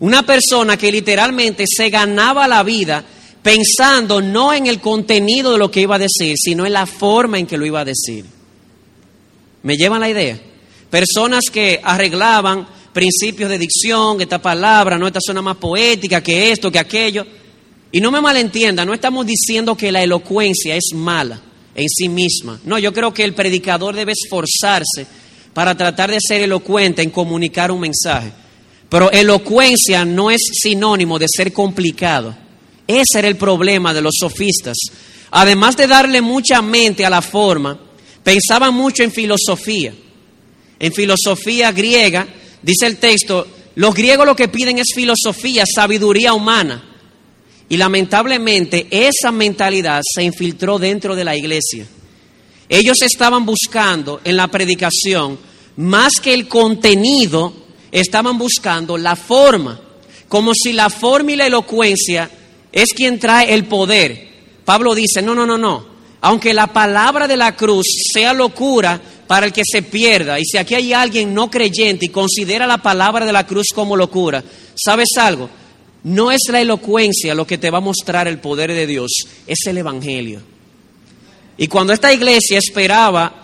Una 0.00 0.24
persona 0.24 0.76
que 0.76 0.90
literalmente 0.90 1.64
se 1.66 1.90
ganaba 1.90 2.48
la 2.48 2.62
vida 2.62 3.04
pensando 3.42 4.20
no 4.20 4.52
en 4.52 4.66
el 4.66 4.80
contenido 4.80 5.52
de 5.52 5.58
lo 5.58 5.70
que 5.70 5.82
iba 5.82 5.96
a 5.96 5.98
decir, 5.98 6.36
sino 6.38 6.66
en 6.66 6.72
la 6.72 6.86
forma 6.86 7.38
en 7.38 7.46
que 7.46 7.58
lo 7.58 7.66
iba 7.66 7.80
a 7.80 7.84
decir. 7.84 8.24
¿Me 9.62 9.76
llevan 9.76 10.00
la 10.00 10.10
idea? 10.10 10.40
Personas 10.88 11.44
que 11.52 11.80
arreglaban 11.82 12.66
principios 12.92 13.50
de 13.50 13.58
dicción, 13.58 14.20
esta 14.20 14.40
palabra, 14.40 14.98
no, 14.98 15.06
esta 15.06 15.20
suena 15.20 15.42
más 15.42 15.56
poética 15.56 16.22
que 16.22 16.50
esto, 16.50 16.72
que 16.72 16.78
aquello. 16.78 17.26
Y 17.92 18.00
no 18.00 18.10
me 18.10 18.20
malentienda, 18.20 18.84
no 18.84 18.94
estamos 18.94 19.26
diciendo 19.26 19.76
que 19.76 19.92
la 19.92 20.02
elocuencia 20.02 20.76
es 20.76 20.90
mala 20.94 21.40
en 21.74 21.88
sí 21.88 22.08
misma. 22.08 22.60
No, 22.64 22.78
yo 22.78 22.92
creo 22.92 23.12
que 23.12 23.24
el 23.24 23.34
predicador 23.34 23.94
debe 23.94 24.12
esforzarse 24.12 25.06
para 25.52 25.76
tratar 25.76 26.10
de 26.10 26.18
ser 26.20 26.42
elocuente 26.42 27.02
en 27.02 27.10
comunicar 27.10 27.70
un 27.70 27.80
mensaje. 27.80 28.32
Pero 28.90 29.10
elocuencia 29.10 30.04
no 30.04 30.30
es 30.30 30.40
sinónimo 30.52 31.18
de 31.18 31.26
ser 31.34 31.52
complicado. 31.52 32.36
Ese 32.86 33.20
era 33.20 33.28
el 33.28 33.36
problema 33.36 33.94
de 33.94 34.02
los 34.02 34.16
sofistas. 34.18 34.76
Además 35.30 35.76
de 35.76 35.86
darle 35.86 36.20
mucha 36.20 36.60
mente 36.60 37.06
a 37.06 37.10
la 37.10 37.22
forma, 37.22 37.80
pensaban 38.22 38.74
mucho 38.74 39.04
en 39.04 39.12
filosofía. 39.12 39.94
En 40.78 40.92
filosofía 40.92 41.70
griega, 41.70 42.26
dice 42.62 42.86
el 42.86 42.96
texto, 42.96 43.46
los 43.76 43.94
griegos 43.94 44.26
lo 44.26 44.34
que 44.34 44.48
piden 44.48 44.78
es 44.78 44.88
filosofía, 44.94 45.64
sabiduría 45.72 46.32
humana. 46.32 46.84
Y 47.68 47.76
lamentablemente 47.76 48.88
esa 48.90 49.30
mentalidad 49.30 50.02
se 50.02 50.24
infiltró 50.24 50.80
dentro 50.80 51.14
de 51.14 51.24
la 51.24 51.36
iglesia. 51.36 51.86
Ellos 52.68 53.02
estaban 53.02 53.46
buscando 53.46 54.20
en 54.24 54.36
la 54.36 54.48
predicación 54.48 55.38
más 55.76 56.14
que 56.20 56.34
el 56.34 56.48
contenido, 56.48 57.59
estaban 57.92 58.38
buscando 58.38 58.96
la 58.96 59.16
forma, 59.16 59.80
como 60.28 60.52
si 60.54 60.72
la 60.72 60.90
forma 60.90 61.32
y 61.32 61.36
la 61.36 61.46
elocuencia 61.46 62.30
es 62.72 62.92
quien 62.92 63.18
trae 63.18 63.52
el 63.52 63.64
poder. 63.64 64.28
Pablo 64.64 64.94
dice, 64.94 65.22
no, 65.22 65.34
no, 65.34 65.46
no, 65.46 65.58
no, 65.58 65.86
aunque 66.20 66.54
la 66.54 66.68
palabra 66.68 67.26
de 67.26 67.36
la 67.36 67.56
cruz 67.56 67.86
sea 68.12 68.32
locura 68.32 69.00
para 69.26 69.46
el 69.46 69.52
que 69.52 69.62
se 69.64 69.82
pierda, 69.82 70.38
y 70.38 70.44
si 70.44 70.58
aquí 70.58 70.74
hay 70.74 70.92
alguien 70.92 71.32
no 71.32 71.50
creyente 71.50 72.06
y 72.06 72.10
considera 72.10 72.66
la 72.66 72.78
palabra 72.78 73.24
de 73.24 73.32
la 73.32 73.46
cruz 73.46 73.68
como 73.74 73.96
locura, 73.96 74.42
¿sabes 74.74 75.08
algo? 75.16 75.48
No 76.02 76.30
es 76.32 76.40
la 76.50 76.60
elocuencia 76.60 77.34
lo 77.34 77.46
que 77.46 77.58
te 77.58 77.70
va 77.70 77.78
a 77.78 77.82
mostrar 77.82 78.26
el 78.26 78.38
poder 78.38 78.72
de 78.72 78.86
Dios, 78.86 79.10
es 79.46 79.58
el 79.66 79.78
Evangelio. 79.78 80.42
Y 81.56 81.66
cuando 81.68 81.92
esta 81.92 82.12
iglesia 82.12 82.58
esperaba 82.58 83.34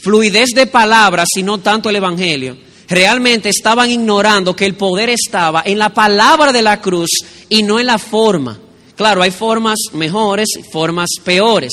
fluidez 0.00 0.50
de 0.54 0.66
palabras 0.66 1.28
y 1.36 1.42
no 1.42 1.58
tanto 1.58 1.90
el 1.90 1.96
Evangelio, 1.96 2.56
realmente 2.88 3.48
estaban 3.48 3.90
ignorando 3.90 4.54
que 4.54 4.66
el 4.66 4.74
poder 4.74 5.10
estaba 5.10 5.62
en 5.64 5.78
la 5.78 5.90
palabra 5.90 6.52
de 6.52 6.62
la 6.62 6.80
cruz 6.80 7.10
y 7.48 7.62
no 7.62 7.80
en 7.80 7.86
la 7.86 7.98
forma. 7.98 8.58
Claro, 8.96 9.22
hay 9.22 9.30
formas 9.30 9.78
mejores 9.92 10.48
y 10.58 10.62
formas 10.62 11.10
peores. 11.24 11.72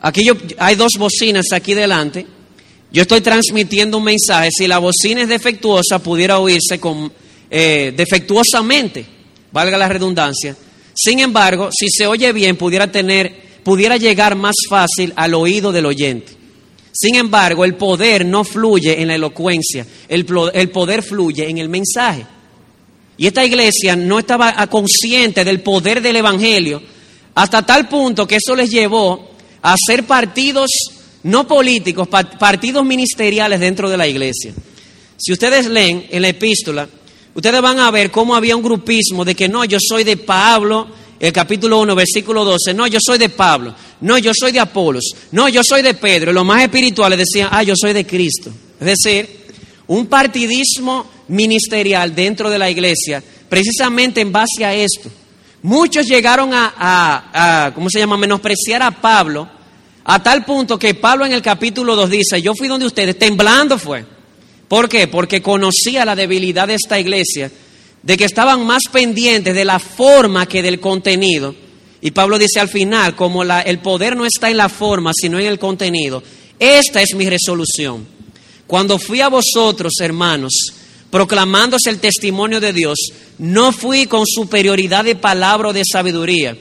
Aquí 0.00 0.24
yo, 0.24 0.34
hay 0.58 0.76
dos 0.76 0.92
bocinas 0.98 1.46
aquí 1.52 1.74
delante. 1.74 2.26
Yo 2.92 3.02
estoy 3.02 3.20
transmitiendo 3.20 3.98
un 3.98 4.04
mensaje. 4.04 4.50
Si 4.56 4.66
la 4.66 4.78
bocina 4.78 5.22
es 5.22 5.28
defectuosa, 5.28 5.98
pudiera 5.98 6.38
oírse 6.38 6.78
con, 6.80 7.12
eh, 7.50 7.92
defectuosamente, 7.96 9.04
valga 9.52 9.76
la 9.76 9.88
redundancia. 9.88 10.56
Sin 10.94 11.20
embargo, 11.20 11.70
si 11.72 11.88
se 11.88 12.06
oye 12.06 12.32
bien, 12.32 12.56
pudiera 12.56 12.90
tener, 12.90 13.60
pudiera 13.62 13.96
llegar 13.96 14.34
más 14.36 14.56
fácil 14.68 15.12
al 15.16 15.34
oído 15.34 15.72
del 15.72 15.86
oyente. 15.86 16.39
Sin 16.92 17.14
embargo, 17.14 17.64
el 17.64 17.74
poder 17.74 18.26
no 18.26 18.44
fluye 18.44 19.00
en 19.00 19.08
la 19.08 19.14
elocuencia, 19.14 19.86
el, 20.08 20.24
poder 20.24 21.02
fluye 21.02 21.48
en 21.48 21.58
el 21.58 21.68
mensaje. 21.68 22.26
Y 23.16 23.26
esta 23.26 23.44
iglesia 23.44 23.96
no 23.96 24.18
estaba 24.18 24.66
consciente 24.66 25.44
del 25.44 25.60
poder 25.60 26.00
del 26.00 26.16
Evangelio 26.16 26.82
hasta 27.34 27.64
tal 27.64 27.88
punto 27.88 28.26
que 28.26 28.36
eso 28.36 28.56
les 28.56 28.70
llevó 28.70 29.30
a 29.62 29.74
hacer 29.74 30.04
partidos 30.04 30.70
no 31.22 31.46
políticos, 31.46 32.08
partidos 32.08 32.84
ministeriales 32.84 33.60
dentro 33.60 33.90
de 33.90 33.96
la 33.96 34.08
iglesia. 34.08 34.52
Si 35.16 35.32
ustedes 35.32 35.66
leen 35.66 36.06
en 36.10 36.22
la 36.22 36.28
epístola, 36.28 36.88
ustedes 37.34 37.60
van 37.60 37.78
a 37.78 37.90
ver 37.90 38.10
cómo 38.10 38.34
había 38.34 38.56
un 38.56 38.62
grupismo 38.62 39.24
de 39.24 39.34
que 39.34 39.48
no, 39.48 39.64
yo 39.66 39.78
soy 39.80 40.02
de 40.02 40.16
Pablo, 40.16 40.88
el 41.20 41.32
capítulo 41.34 41.78
1, 41.80 41.94
versículo 41.94 42.44
12, 42.46 42.72
no, 42.72 42.86
yo 42.86 42.98
soy 43.00 43.18
de 43.18 43.28
Pablo, 43.28 43.74
no, 44.00 44.16
yo 44.16 44.32
soy 44.34 44.52
de 44.52 44.60
Apolos, 44.60 45.04
no, 45.32 45.50
yo 45.50 45.62
soy 45.62 45.82
de 45.82 45.92
Pedro. 45.92 46.30
Y 46.30 46.34
los 46.34 46.46
más 46.46 46.62
espirituales 46.62 47.18
decían, 47.18 47.50
ah, 47.52 47.62
yo 47.62 47.74
soy 47.76 47.92
de 47.92 48.06
Cristo. 48.06 48.50
Es 48.80 48.86
decir, 48.86 49.46
un 49.86 50.06
partidismo 50.06 51.10
ministerial 51.28 52.14
dentro 52.14 52.48
de 52.48 52.58
la 52.58 52.70
iglesia 52.70 53.22
precisamente 53.50 54.22
en 54.22 54.32
base 54.32 54.64
a 54.64 54.74
esto. 54.74 55.10
Muchos 55.62 56.06
llegaron 56.06 56.52
a, 56.54 57.70
¿cómo 57.74 57.90
se 57.90 57.98
llama?, 57.98 58.16
menospreciar 58.16 58.82
a 58.82 58.90
Pablo, 58.90 59.46
a 60.04 60.22
tal 60.22 60.46
punto 60.46 60.78
que 60.78 60.94
Pablo 60.94 61.26
en 61.26 61.32
el 61.32 61.42
capítulo 61.42 61.96
2 61.96 62.08
dice, 62.08 62.40
yo 62.40 62.54
fui 62.54 62.66
donde 62.66 62.86
ustedes, 62.86 63.18
temblando 63.18 63.78
fue. 63.78 64.06
¿Por 64.68 64.88
qué? 64.88 65.06
Porque 65.08 65.42
conocía 65.42 66.06
la 66.06 66.16
debilidad 66.16 66.68
de 66.68 66.76
esta 66.76 66.98
iglesia, 66.98 67.50
de 68.02 68.16
que 68.16 68.24
estaban 68.24 68.64
más 68.66 68.84
pendientes 68.90 69.54
de 69.54 69.64
la 69.64 69.78
forma 69.78 70.46
que 70.46 70.62
del 70.62 70.80
contenido. 70.80 71.54
Y 72.00 72.12
Pablo 72.12 72.38
dice 72.38 72.60
al 72.60 72.68
final, 72.68 73.14
como 73.14 73.44
la, 73.44 73.60
el 73.60 73.80
poder 73.80 74.16
no 74.16 74.24
está 74.24 74.50
en 74.50 74.56
la 74.56 74.68
forma, 74.68 75.12
sino 75.14 75.38
en 75.38 75.46
el 75.46 75.58
contenido, 75.58 76.22
esta 76.58 77.02
es 77.02 77.14
mi 77.14 77.28
resolución. 77.28 78.06
Cuando 78.66 78.98
fui 78.98 79.20
a 79.20 79.28
vosotros, 79.28 79.92
hermanos, 80.00 80.52
proclamándose 81.10 81.90
el 81.90 81.98
testimonio 81.98 82.60
de 82.60 82.72
Dios, 82.72 82.98
no 83.38 83.72
fui 83.72 84.06
con 84.06 84.26
superioridad 84.26 85.04
de 85.04 85.16
palabra 85.16 85.68
o 85.68 85.72
de 85.72 85.82
sabiduría, 85.84 86.56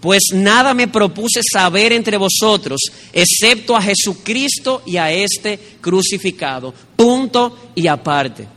pues 0.00 0.24
nada 0.34 0.74
me 0.74 0.86
propuse 0.86 1.40
saber 1.42 1.92
entre 1.92 2.16
vosotros, 2.16 2.80
excepto 3.12 3.74
a 3.74 3.82
Jesucristo 3.82 4.82
y 4.86 4.98
a 4.98 5.10
este 5.10 5.58
crucificado. 5.80 6.72
Punto 6.94 7.70
y 7.74 7.86
aparte. 7.86 8.55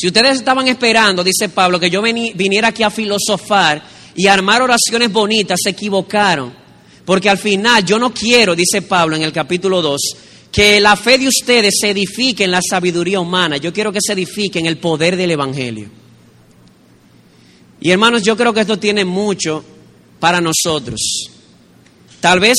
Si 0.00 0.06
ustedes 0.06 0.38
estaban 0.38 0.66
esperando, 0.66 1.22
dice 1.22 1.50
Pablo, 1.50 1.78
que 1.78 1.90
yo 1.90 2.00
viniera 2.00 2.68
aquí 2.68 2.82
a 2.82 2.88
filosofar 2.88 3.82
y 4.16 4.28
armar 4.28 4.62
oraciones 4.62 5.12
bonitas, 5.12 5.58
se 5.62 5.68
equivocaron. 5.68 6.54
Porque 7.04 7.28
al 7.28 7.36
final 7.36 7.84
yo 7.84 7.98
no 7.98 8.10
quiero, 8.10 8.56
dice 8.56 8.80
Pablo 8.80 9.14
en 9.14 9.20
el 9.20 9.30
capítulo 9.30 9.82
2, 9.82 10.00
que 10.50 10.80
la 10.80 10.96
fe 10.96 11.18
de 11.18 11.28
ustedes 11.28 11.74
se 11.78 11.90
edifique 11.90 12.44
en 12.44 12.50
la 12.50 12.62
sabiduría 12.66 13.20
humana. 13.20 13.58
Yo 13.58 13.74
quiero 13.74 13.92
que 13.92 13.98
se 14.00 14.14
edifique 14.14 14.58
en 14.58 14.64
el 14.64 14.78
poder 14.78 15.16
del 15.16 15.32
Evangelio. 15.32 15.90
Y 17.78 17.90
hermanos, 17.90 18.22
yo 18.22 18.38
creo 18.38 18.54
que 18.54 18.60
esto 18.60 18.78
tiene 18.78 19.04
mucho 19.04 19.62
para 20.18 20.40
nosotros. 20.40 20.98
Tal 22.22 22.40
vez 22.40 22.56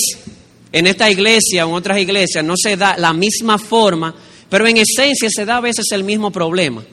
en 0.72 0.86
esta 0.86 1.10
iglesia 1.10 1.66
o 1.66 1.70
en 1.70 1.76
otras 1.76 1.98
iglesias 1.98 2.46
no 2.46 2.54
se 2.56 2.78
da 2.78 2.98
la 3.00 3.14
misma 3.14 3.58
forma, 3.58 4.14
pero 4.48 4.68
en 4.68 4.78
esencia 4.78 5.28
se 5.32 5.44
da 5.44 5.58
a 5.58 5.62
veces 5.62 5.88
el 5.92 6.04
mismo 6.04 6.30
problema. 6.30 6.84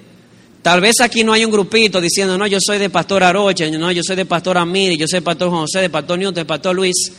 Tal 0.62 0.80
vez 0.80 1.00
aquí 1.00 1.22
no 1.22 1.32
hay 1.32 1.44
un 1.44 1.52
grupito 1.52 2.00
diciendo, 2.00 2.36
no, 2.36 2.46
yo 2.46 2.58
soy 2.60 2.78
de 2.78 2.90
Pastor 2.90 3.22
Aroche, 3.22 3.70
no, 3.70 3.92
yo 3.92 4.02
soy 4.04 4.16
de 4.16 4.26
Pastor 4.26 4.58
Amiri, 4.58 4.96
yo 4.96 5.06
soy 5.06 5.20
de 5.20 5.24
Pastor 5.24 5.50
José, 5.50 5.80
de 5.80 5.90
Pastor 5.90 6.18
Newton, 6.18 6.34
de 6.34 6.44
Pastor 6.44 6.74
Luis. 6.74 7.12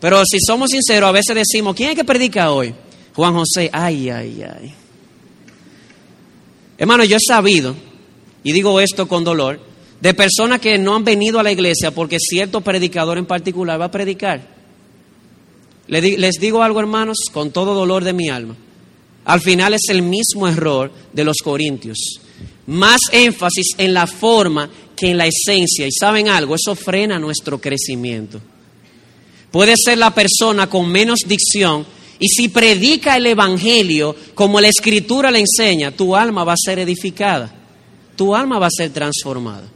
Pero 0.00 0.22
si 0.24 0.38
somos 0.40 0.70
sinceros, 0.70 1.08
a 1.08 1.12
veces 1.12 1.34
decimos, 1.34 1.74
¿quién 1.74 1.90
es 1.90 1.96
que 1.96 2.04
predica 2.04 2.50
hoy? 2.52 2.74
Juan 3.14 3.34
José, 3.34 3.70
ay, 3.72 4.08
ay, 4.10 4.42
ay. 4.42 4.74
Hermano, 6.78 7.04
yo 7.04 7.16
he 7.16 7.20
sabido, 7.20 7.74
y 8.44 8.52
digo 8.52 8.78
esto 8.80 9.08
con 9.08 9.24
dolor, 9.24 9.58
de 10.00 10.14
personas 10.14 10.60
que 10.60 10.78
no 10.78 10.94
han 10.94 11.04
venido 11.04 11.40
a 11.40 11.42
la 11.42 11.50
iglesia 11.50 11.90
porque 11.90 12.18
cierto 12.20 12.60
predicador 12.60 13.18
en 13.18 13.26
particular 13.26 13.80
va 13.80 13.86
a 13.86 13.90
predicar. 13.90 14.46
Les 15.88 16.34
digo 16.40 16.62
algo, 16.62 16.80
hermanos, 16.80 17.18
con 17.32 17.50
todo 17.50 17.74
dolor 17.74 18.04
de 18.04 18.12
mi 18.12 18.28
alma. 18.28 18.56
Al 19.24 19.40
final 19.40 19.74
es 19.74 19.88
el 19.88 20.02
mismo 20.02 20.46
error 20.46 20.92
de 21.12 21.24
los 21.24 21.38
corintios. 21.38 22.20
Más 22.66 23.00
énfasis 23.12 23.74
en 23.78 23.94
la 23.94 24.06
forma 24.06 24.68
que 24.96 25.10
en 25.10 25.18
la 25.18 25.26
esencia. 25.26 25.86
Y 25.86 25.92
saben 25.92 26.28
algo, 26.28 26.54
eso 26.54 26.74
frena 26.74 27.18
nuestro 27.18 27.60
crecimiento. 27.60 28.40
Puede 29.50 29.74
ser 29.76 29.98
la 29.98 30.14
persona 30.14 30.68
con 30.68 30.88
menos 30.88 31.20
dicción 31.26 31.86
y 32.18 32.28
si 32.28 32.48
predica 32.48 33.16
el 33.16 33.26
Evangelio 33.26 34.16
como 34.34 34.60
la 34.60 34.68
Escritura 34.68 35.30
le 35.30 35.40
enseña, 35.40 35.90
tu 35.90 36.16
alma 36.16 36.44
va 36.44 36.54
a 36.54 36.62
ser 36.62 36.78
edificada, 36.78 37.52
tu 38.16 38.34
alma 38.34 38.58
va 38.58 38.66
a 38.66 38.70
ser 38.70 38.90
transformada. 38.90 39.68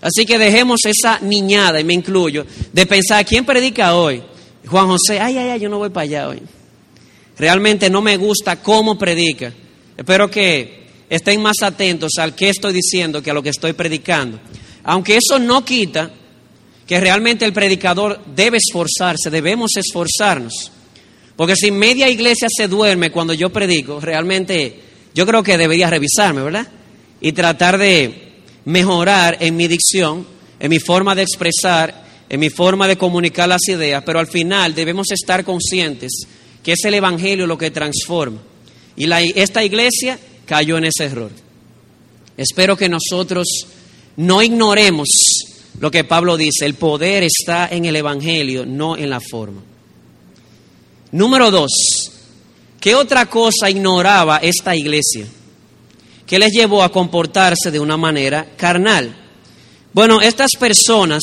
Así 0.00 0.24
que 0.24 0.38
dejemos 0.38 0.80
esa 0.84 1.18
niñada, 1.20 1.80
y 1.80 1.84
me 1.84 1.92
incluyo, 1.92 2.46
de 2.72 2.86
pensar, 2.86 3.26
¿quién 3.26 3.44
predica 3.44 3.94
hoy? 3.96 4.22
Juan 4.66 4.86
José, 4.86 5.18
ay, 5.18 5.36
ay, 5.36 5.50
ay, 5.50 5.60
yo 5.60 5.68
no 5.68 5.78
voy 5.78 5.90
para 5.90 6.04
allá 6.04 6.28
hoy. 6.28 6.40
Realmente 7.36 7.90
no 7.90 8.00
me 8.00 8.16
gusta 8.16 8.62
cómo 8.62 8.96
predica. 8.96 9.52
Espero 9.96 10.30
que 10.30 10.87
estén 11.08 11.40
más 11.40 11.62
atentos 11.62 12.12
al 12.18 12.34
que 12.34 12.50
estoy 12.50 12.72
diciendo 12.72 13.22
que 13.22 13.30
a 13.30 13.34
lo 13.34 13.42
que 13.42 13.50
estoy 13.50 13.72
predicando. 13.72 14.38
Aunque 14.84 15.16
eso 15.16 15.38
no 15.38 15.64
quita 15.64 16.10
que 16.86 17.00
realmente 17.00 17.44
el 17.44 17.52
predicador 17.52 18.20
debe 18.34 18.58
esforzarse, 18.58 19.30
debemos 19.30 19.72
esforzarnos. 19.76 20.72
Porque 21.36 21.54
si 21.54 21.70
media 21.70 22.08
iglesia 22.08 22.48
se 22.50 22.66
duerme 22.66 23.10
cuando 23.10 23.32
yo 23.32 23.50
predico, 23.50 24.00
realmente 24.00 24.80
yo 25.14 25.26
creo 25.26 25.42
que 25.42 25.58
debería 25.58 25.90
revisarme, 25.90 26.42
¿verdad? 26.42 26.66
Y 27.20 27.32
tratar 27.32 27.78
de 27.78 28.40
mejorar 28.64 29.36
en 29.40 29.56
mi 29.56 29.68
dicción, 29.68 30.26
en 30.58 30.70
mi 30.70 30.78
forma 30.78 31.14
de 31.14 31.22
expresar, 31.22 32.06
en 32.28 32.40
mi 32.40 32.50
forma 32.50 32.88
de 32.88 32.98
comunicar 32.98 33.48
las 33.48 33.66
ideas, 33.68 34.02
pero 34.04 34.18
al 34.18 34.26
final 34.26 34.74
debemos 34.74 35.10
estar 35.10 35.44
conscientes 35.44 36.26
que 36.62 36.72
es 36.72 36.84
el 36.84 36.94
Evangelio 36.94 37.46
lo 37.46 37.56
que 37.56 37.70
transforma. 37.70 38.40
Y 38.96 39.10
esta 39.40 39.64
iglesia 39.64 40.18
cayó 40.48 40.78
en 40.78 40.86
ese 40.86 41.04
error. 41.04 41.30
Espero 42.36 42.76
que 42.76 42.88
nosotros 42.88 43.46
no 44.16 44.42
ignoremos 44.42 45.08
lo 45.78 45.90
que 45.90 46.04
Pablo 46.04 46.36
dice, 46.36 46.64
el 46.64 46.74
poder 46.74 47.22
está 47.22 47.68
en 47.68 47.84
el 47.84 47.94
Evangelio, 47.94 48.66
no 48.66 48.96
en 48.96 49.10
la 49.10 49.20
forma. 49.20 49.62
Número 51.12 51.50
dos, 51.50 51.70
¿qué 52.80 52.94
otra 52.94 53.26
cosa 53.26 53.70
ignoraba 53.70 54.38
esta 54.38 54.74
iglesia? 54.74 55.26
¿Qué 56.26 56.38
les 56.38 56.50
llevó 56.50 56.82
a 56.82 56.90
comportarse 56.90 57.70
de 57.70 57.78
una 57.78 57.96
manera 57.96 58.46
carnal? 58.56 59.14
Bueno, 59.92 60.20
estas 60.20 60.50
personas 60.58 61.22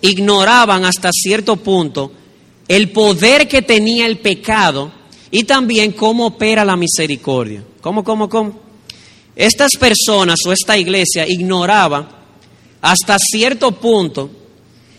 ignoraban 0.00 0.84
hasta 0.84 1.10
cierto 1.12 1.56
punto 1.56 2.12
el 2.66 2.90
poder 2.90 3.46
que 3.46 3.62
tenía 3.62 4.06
el 4.06 4.18
pecado 4.18 4.92
y 5.34 5.44
también 5.44 5.92
cómo 5.92 6.26
opera 6.26 6.64
la 6.64 6.76
misericordia. 6.76 7.64
¿Cómo, 7.80 8.04
cómo, 8.04 8.28
cómo? 8.28 8.60
Estas 9.34 9.72
personas 9.80 10.38
o 10.46 10.52
esta 10.52 10.76
iglesia 10.76 11.26
ignoraba 11.26 12.20
hasta 12.82 13.18
cierto 13.18 13.72
punto 13.72 14.30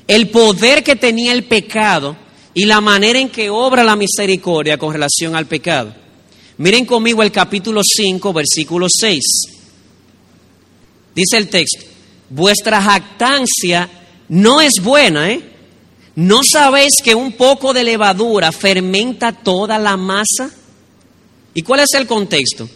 el 0.07 0.29
poder 0.29 0.83
que 0.83 0.95
tenía 0.95 1.31
el 1.33 1.43
pecado 1.43 2.17
y 2.55 2.65
la 2.65 2.81
manera 2.81 3.19
en 3.19 3.29
que 3.29 3.51
obra 3.51 3.83
la 3.83 3.95
misericordia 3.95 4.77
con 4.77 4.91
relación 4.91 5.35
al 5.35 5.45
pecado. 5.45 5.93
Miren 6.57 6.85
conmigo 6.85 7.21
el 7.21 7.31
capítulo 7.31 7.81
5, 7.83 8.33
versículo 8.33 8.87
6. 8.89 9.23
Dice 11.13 11.37
el 11.37 11.47
texto, 11.47 11.85
vuestra 12.29 12.81
jactancia 12.81 13.87
no 14.29 14.61
es 14.61 14.73
buena, 14.81 15.29
¿eh? 15.29 15.52
¿No 16.15 16.41
sabéis 16.43 16.93
que 17.03 17.15
un 17.15 17.31
poco 17.31 17.73
de 17.73 17.83
levadura 17.83 18.51
fermenta 18.51 19.31
toda 19.31 19.79
la 19.79 19.97
masa? 19.97 20.51
¿Y 21.55 21.61
cuál 21.63 21.81
es 21.81 21.93
el 21.95 22.05
contexto? 22.05 22.69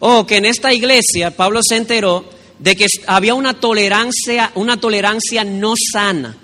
Oh, 0.00 0.26
que 0.26 0.38
en 0.38 0.46
esta 0.46 0.72
iglesia 0.72 1.36
Pablo 1.36 1.60
se 1.62 1.76
enteró 1.76 2.24
de 2.58 2.74
que 2.74 2.86
había 3.06 3.34
una 3.34 3.54
tolerancia, 3.54 4.50
una 4.56 4.78
tolerancia 4.78 5.44
no 5.44 5.74
sana. 5.92 6.36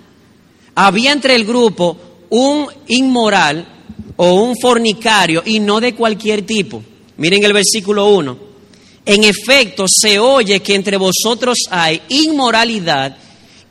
Había 0.75 1.11
entre 1.11 1.35
el 1.35 1.45
grupo 1.45 1.97
un 2.29 2.67
inmoral 2.87 3.67
o 4.15 4.41
un 4.41 4.55
fornicario 4.57 5.43
y 5.45 5.59
no 5.59 5.79
de 5.79 5.95
cualquier 5.95 6.45
tipo. 6.45 6.83
Miren 7.17 7.43
el 7.43 7.53
versículo 7.53 8.07
1. 8.09 8.37
En 9.05 9.23
efecto, 9.23 9.85
se 9.87 10.19
oye 10.19 10.59
que 10.61 10.75
entre 10.75 10.97
vosotros 10.97 11.57
hay 11.69 12.01
inmoralidad 12.09 13.17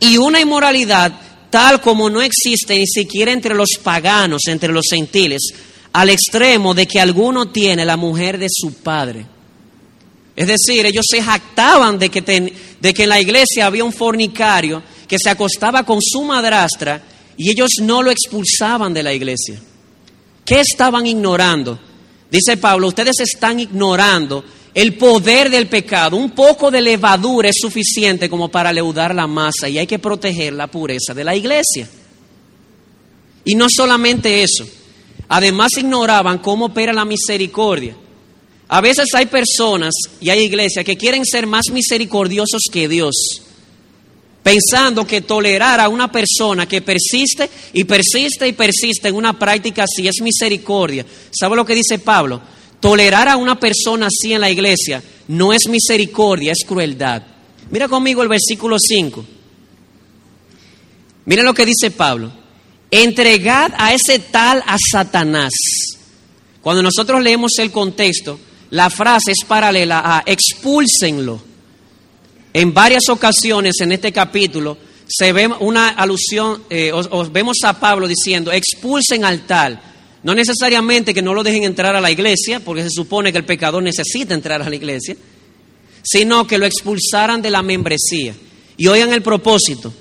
y 0.01 0.17
una 0.17 0.41
inmoralidad 0.41 1.13
tal 1.57 1.81
como 1.81 2.11
no 2.11 2.21
existe 2.21 2.79
ni 2.79 2.87
siquiera 2.87 3.33
entre 3.33 3.55
los 3.55 3.79
paganos, 3.83 4.43
entre 4.47 4.71
los 4.75 4.85
gentiles, 4.91 5.41
al 5.95 6.11
extremo 6.11 6.75
de 6.75 6.87
que 6.87 7.01
alguno 7.01 7.49
tiene 7.49 7.83
la 7.87 7.97
mujer 7.97 8.37
de 8.37 8.49
su 8.51 8.75
padre. 8.75 9.25
Es 10.37 10.47
decir, 10.47 10.85
ellos 10.85 11.07
se 11.11 11.23
jactaban 11.23 11.99
de 11.99 12.11
que, 12.11 12.21
de 12.79 12.93
que 12.93 13.03
en 13.05 13.09
la 13.09 13.23
iglesia 13.23 13.65
había 13.65 13.85
un 13.85 13.93
fornicario 13.95 14.83
que 15.09 15.19
se 15.19 15.31
acostaba 15.31 15.83
con 15.83 16.03
su 16.03 16.25
madrastra 16.25 17.03
y 17.39 17.51
ellos 17.51 17.71
no 17.81 18.03
lo 18.03 18.11
expulsaban 18.11 18.93
de 18.93 19.03
la 19.03 19.15
iglesia. 19.15 19.59
¿Qué 20.45 20.61
estaban 20.61 21.07
ignorando? 21.07 21.81
Dice 22.31 22.59
Pablo, 22.59 22.89
ustedes 22.89 23.19
están 23.21 23.61
ignorando 23.61 24.45
el 24.77 24.93
poder 24.93 25.49
del 25.49 25.69
pecado. 25.69 26.19
Un 26.19 26.33
poco 26.33 26.71
de 26.71 26.83
levadura 26.83 27.49
es 27.49 27.57
suficiente 27.59 28.29
como 28.29 28.51
para 28.51 28.75
leudar 28.75 29.15
la 29.15 29.27
masa 29.27 29.71
y 29.71 29.79
hay 29.79 29.87
que 29.87 29.99
proteger 29.99 30.53
la 30.53 30.67
pureza 30.67 31.15
de 31.15 31.25
la 31.25 31.35
iglesia. 31.35 31.89
Y 33.43 33.55
no 33.55 33.69
solamente 33.71 34.43
eso, 34.43 34.67
además 35.29 35.71
ignoraban 35.79 36.41
cómo 36.41 36.67
opera 36.67 36.93
la 36.93 37.07
misericordia. 37.07 37.97
A 38.69 38.83
veces 38.83 39.07
hay 39.15 39.25
personas 39.25 39.95
y 40.21 40.29
hay 40.29 40.41
iglesias 40.41 40.85
que 40.85 40.99
quieren 40.99 41.25
ser 41.25 41.47
más 41.47 41.71
misericordiosos 41.73 42.65
que 42.71 42.87
Dios 42.87 43.15
pensando 44.43 45.05
que 45.05 45.23
tolerar 45.23 45.81
a 45.81 45.89
una 45.89 46.13
persona 46.13 46.69
que 46.69 46.81
persiste 46.81 47.51
y 47.73 47.83
persiste 47.83 48.47
y 48.47 48.53
persiste 48.53 49.09
en 49.09 49.17
una 49.17 49.37
práctica 49.37 49.85
así 49.85 50.07
es 50.07 50.21
misericordia. 50.23 51.05
¿Sabe 51.33 51.57
lo 51.57 51.65
que 51.65 51.75
dice 51.75 51.99
Pablo? 51.99 52.41
Tolerar 52.87 53.29
a 53.29 53.37
una 53.37 53.59
persona 53.59 54.07
así 54.07 54.33
en 54.33 54.41
la 54.41 54.49
iglesia 54.49 55.03
no 55.27 55.53
es 55.53 55.67
misericordia, 55.67 56.53
es 56.53 56.65
crueldad. 56.65 57.21
Mira 57.69 57.89
conmigo 57.89 58.23
el 58.23 58.29
versículo 58.29 58.77
5. 58.79 59.27
Mira 61.25 61.43
lo 61.43 61.53
que 61.53 61.67
dice 61.67 61.91
Pablo. 61.91 62.31
Entregad 62.89 63.73
a 63.77 63.93
ese 63.93 64.21
tal 64.21 64.63
a 64.65 64.77
Satanás. 64.79 65.51
Cuando 66.61 66.81
nosotros 66.81 67.21
leemos 67.25 67.59
el 67.59 67.73
contexto, 67.73 68.39
la 68.71 68.89
frase 68.89 69.33
es 69.33 69.45
paralela 69.45 70.03
a 70.05 70.23
expúlsenlo. 70.25 71.43
En 72.53 72.73
varias 72.73 73.09
ocasiones 73.09 73.81
en 73.81 73.91
este 73.91 74.13
capítulo 74.13 74.79
se 75.09 75.33
ve 75.33 75.49
una 75.49 75.89
alusión, 75.89 76.63
eh, 76.71 76.93
vemos 77.33 77.57
a 77.65 77.81
Pablo 77.81 78.07
diciendo, 78.07 78.53
expulsen 78.53 79.25
al 79.25 79.45
tal. 79.45 79.96
No 80.27 80.35
necesariamente 80.35 81.15
que 81.15 81.23
no 81.23 81.35
lo 81.35 81.45
dejen 81.45 81.63
entrar 81.63 81.95
a 81.95 82.01
la 82.01 82.11
iglesia, 82.11 82.59
porque 82.59 82.83
se 82.83 82.91
supone 82.91 83.31
que 83.31 83.39
el 83.39 83.45
pecador 83.45 83.81
necesita 83.81 84.35
entrar 84.35 84.61
a 84.61 84.69
la 84.69 84.75
iglesia, 84.75 85.17
sino 86.03 86.49
que 86.49 86.59
lo 86.59 86.67
expulsaran 86.67 87.41
de 87.41 87.53
la 87.53 87.63
membresía. 87.63 88.35
Y 88.77 88.89
oigan 88.89 89.13
el 89.13 89.23
propósito, 89.23 89.95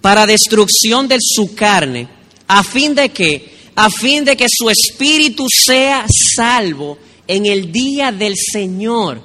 para 0.00 0.26
destrucción 0.26 1.08
de 1.08 1.18
su 1.20 1.56
carne, 1.56 2.08
a 2.46 2.62
fin 2.62 2.94
de 2.94 3.08
que, 3.08 3.52
a 3.74 3.90
fin 3.90 4.24
de 4.24 4.36
que 4.36 4.46
su 4.48 4.70
espíritu 4.70 5.46
sea 5.50 6.06
salvo 6.36 6.96
en 7.26 7.46
el 7.46 7.72
día 7.72 8.12
del 8.12 8.34
Señor. 8.36 9.20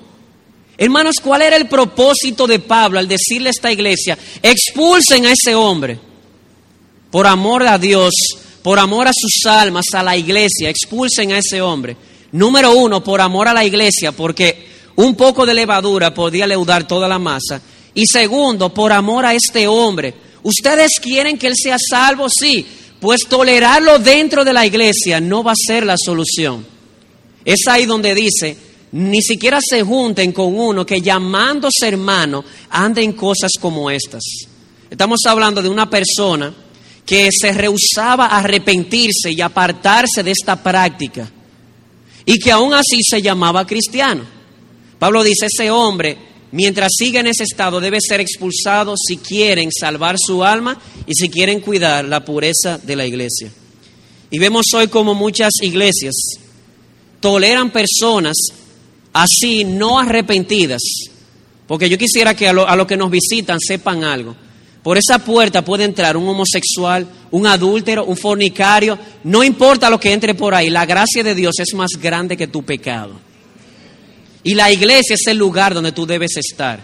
Hermanos, 0.80 1.18
¿cuál 1.22 1.44
era 1.44 1.58
el 1.58 1.68
propósito 1.68 2.48
de 2.48 2.58
Pablo 2.58 2.98
al 2.98 3.08
decirle 3.08 3.50
a 3.50 3.52
esta 3.52 3.72
iglesia, 3.72 4.18
expulsen 4.42 5.28
a 5.28 5.34
ese 5.34 5.54
hombre? 5.54 6.00
Por 7.12 7.28
amor 7.28 7.68
a 7.68 7.78
Dios, 7.78 8.14
por 8.62 8.80
amor 8.80 9.08
a 9.08 9.14
sus 9.14 9.46
almas, 9.46 9.86
a 9.94 10.04
la 10.04 10.16
iglesia, 10.16 10.70
expulsen 10.70 11.32
a 11.32 11.40
ese 11.40 11.62
hombre. 11.62 11.96
Número 12.32 12.74
uno, 12.74 13.04
por 13.04 13.22
amor 13.22 13.48
a 13.48 13.54
la 13.54 13.66
iglesia, 13.66 14.12
porque 14.12 14.68
un 14.96 15.16
poco 15.16 15.46
de 15.46 15.54
levadura 15.54 16.14
podía 16.14 16.48
leudar 16.48 16.88
toda 16.88 17.08
la 17.08 17.20
masa. 17.20 17.62
Y 17.94 18.06
segundo, 18.06 18.74
por 18.74 18.92
amor 18.94 19.26
a 19.26 19.34
este 19.34 19.68
hombre. 19.68 20.14
¿Ustedes 20.44 20.92
quieren 21.02 21.38
que 21.38 21.48
él 21.48 21.56
sea 21.56 21.78
salvo? 21.78 22.30
Sí, 22.30 22.66
pues 23.00 23.22
tolerarlo 23.28 24.00
dentro 24.00 24.44
de 24.46 24.54
la 24.54 24.66
iglesia 24.66 25.20
no 25.20 25.44
va 25.44 25.52
a 25.54 25.68
ser 25.68 25.86
la 25.86 25.96
solución. 25.98 26.66
Es 27.44 27.68
ahí 27.68 27.86
donde 27.86 28.14
dice, 28.14 28.56
ni 28.92 29.22
siquiera 29.22 29.60
se 29.62 29.84
junten 29.84 30.32
con 30.32 30.56
uno 30.58 30.86
que 30.86 31.02
llamándose 31.02 31.88
hermano 31.88 32.44
ande 32.70 33.02
en 33.02 33.14
cosas 33.14 33.52
como 33.60 33.90
estas. 33.90 34.24
Estamos 34.90 35.20
hablando 35.26 35.62
de 35.62 35.70
una 35.70 35.90
persona 35.90 36.54
que 37.12 37.28
se 37.30 37.52
rehusaba 37.52 38.28
a 38.28 38.38
arrepentirse 38.38 39.34
y 39.34 39.42
apartarse 39.42 40.24
de 40.24 40.32
esta 40.32 40.64
práctica 40.64 41.30
y 42.26 42.40
que 42.40 42.54
aún 42.54 42.74
así 42.74 43.00
se 43.04 43.22
llamaba 43.22 43.68
cristiano. 43.68 44.24
Pablo 44.98 45.22
dice, 45.22 45.48
ese 45.48 45.70
hombre, 45.72 46.18
mientras 46.54 46.94
sigue 46.98 47.20
en 47.20 47.28
ese 47.28 47.44
estado, 47.44 47.82
debe 47.82 47.98
ser 48.00 48.22
expulsado 48.22 48.94
si 48.96 49.18
quieren 49.18 49.74
salvar 49.78 50.16
su 50.18 50.42
alma 50.42 50.80
y 51.06 51.14
si 51.14 51.28
quieren 51.28 51.60
cuidar 51.60 52.06
la 52.06 52.24
pureza 52.24 52.78
de 52.78 52.96
la 52.96 53.06
iglesia. 53.06 53.52
Y 54.30 54.40
vemos 54.40 54.68
hoy 54.74 54.88
como 54.88 55.14
muchas 55.14 55.52
iglesias 55.62 56.16
toleran 57.20 57.72
personas 57.72 58.38
así 59.12 59.66
no 59.66 60.00
arrepentidas, 60.00 60.82
porque 61.68 61.90
yo 61.90 61.98
quisiera 61.98 62.38
que 62.38 62.48
a 62.48 62.54
los 62.54 62.74
lo 62.74 62.88
que 62.88 62.96
nos 62.96 63.12
visitan 63.12 63.60
sepan 63.60 64.06
algo. 64.06 64.34
Por 64.84 64.98
esa 64.98 65.20
puerta 65.20 65.64
puede 65.64 65.84
entrar 65.84 66.18
un 66.18 66.28
homosexual, 66.28 67.08
un 67.30 67.46
adúltero, 67.46 68.06
un 68.06 68.18
fornicario, 68.18 68.98
no 69.24 69.44
importa 69.44 69.90
lo 69.90 70.00
que 70.00 70.12
entre 70.12 70.34
por 70.34 70.56
ahí, 70.56 70.70
la 70.70 70.86
gracia 70.86 71.24
de 71.24 71.36
Dios 71.36 71.60
es 71.60 71.74
más 71.76 71.92
grande 72.02 72.36
que 72.36 72.48
tu 72.48 72.64
pecado. 72.64 73.14
Y 74.44 74.56
la 74.56 74.72
iglesia 74.72 75.14
es 75.14 75.28
el 75.28 75.38
lugar 75.38 75.76
donde 75.76 75.92
tú 75.92 76.08
debes 76.08 76.36
estar. 76.38 76.80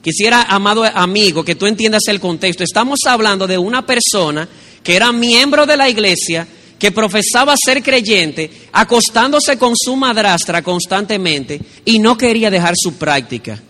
Quisiera, 0.00 0.42
amado 0.42 0.84
amigo, 0.84 1.44
que 1.44 1.56
tú 1.56 1.66
entiendas 1.66 2.02
el 2.06 2.20
contexto. 2.20 2.62
Estamos 2.62 3.00
hablando 3.06 3.46
de 3.46 3.58
una 3.58 3.84
persona 3.84 4.48
que 4.82 4.94
era 4.94 5.12
miembro 5.12 5.66
de 5.66 5.76
la 5.76 5.90
iglesia, 5.90 6.46
que 6.78 6.92
profesaba 6.92 7.54
ser 7.62 7.82
creyente, 7.82 8.50
acostándose 8.72 9.58
con 9.58 9.74
su 9.76 9.96
madrastra 9.96 10.62
constantemente 10.62 11.60
y 11.84 11.98
no 11.98 12.16
quería 12.16 12.48
dejar 12.48 12.74
su 12.76 12.94
práctica. 12.94 13.60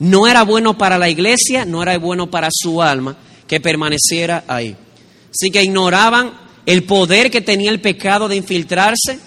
No 0.00 0.26
era 0.26 0.44
bueno 0.44 0.76
para 0.76 0.98
la 0.98 1.08
iglesia, 1.08 1.64
no 1.64 1.82
era 1.82 1.96
bueno 1.98 2.30
para 2.30 2.48
su 2.50 2.82
alma 2.82 3.16
que 3.46 3.60
permaneciera 3.60 4.44
ahí. 4.48 4.76
Así 5.30 5.50
que 5.50 5.62
ignoraban 5.62 6.32
el 6.66 6.84
poder 6.84 7.30
que 7.30 7.40
tenía 7.40 7.70
el 7.70 7.80
pecado 7.80 8.28
de 8.28 8.36
infiltrarse, 8.36 9.18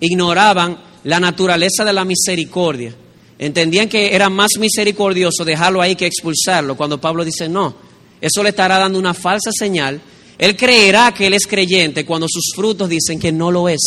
ignoraban 0.00 0.78
la 1.04 1.20
naturaleza 1.20 1.84
de 1.84 1.92
la 1.92 2.04
misericordia. 2.04 2.94
Entendían 3.38 3.88
que 3.88 4.14
era 4.14 4.30
más 4.30 4.52
misericordioso 4.58 5.44
dejarlo 5.44 5.82
ahí 5.82 5.96
que 5.96 6.06
expulsarlo. 6.06 6.76
Cuando 6.76 7.00
Pablo 7.00 7.24
dice 7.24 7.48
no, 7.48 7.74
eso 8.20 8.42
le 8.42 8.50
estará 8.50 8.78
dando 8.78 8.98
una 8.98 9.14
falsa 9.14 9.50
señal. 9.52 10.00
Él 10.38 10.56
creerá 10.56 11.12
que 11.12 11.26
él 11.26 11.34
es 11.34 11.46
creyente 11.46 12.06
cuando 12.06 12.26
sus 12.28 12.52
frutos 12.54 12.88
dicen 12.88 13.18
que 13.18 13.32
no 13.32 13.50
lo 13.50 13.68
es. 13.68 13.80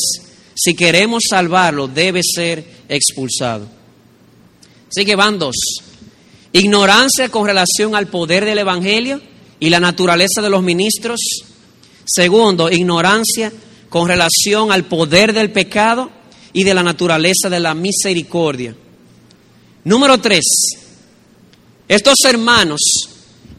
Si 0.53 0.75
queremos 0.75 1.23
salvarlo, 1.29 1.87
debe 1.87 2.21
ser 2.23 2.63
expulsado. 2.87 3.67
Así 4.89 5.05
que 5.05 5.15
van 5.15 5.39
dos. 5.39 5.55
Ignorancia 6.55 7.27
con 7.27 7.45
relación 7.45 7.95
al 7.95 8.07
poder 8.07 8.45
del 8.45 8.59
Evangelio 8.59 9.19
y 9.59 9.69
la 9.69 9.81
naturaleza 9.81 10.41
de 10.41 10.49
los 10.49 10.63
ministros. 10.63 11.19
Segundo, 12.05 12.71
ignorancia 12.71 13.51
con 13.89 14.07
relación 14.07 14.71
al 14.71 14.85
poder 14.85 15.33
del 15.33 15.51
pecado 15.51 16.09
y 16.53 16.63
de 16.63 16.73
la 16.73 16.81
naturaleza 16.81 17.49
de 17.49 17.59
la 17.59 17.73
misericordia. 17.73 18.73
Número 19.83 20.17
tres, 20.21 20.45
estos 21.89 22.15
hermanos 22.23 22.79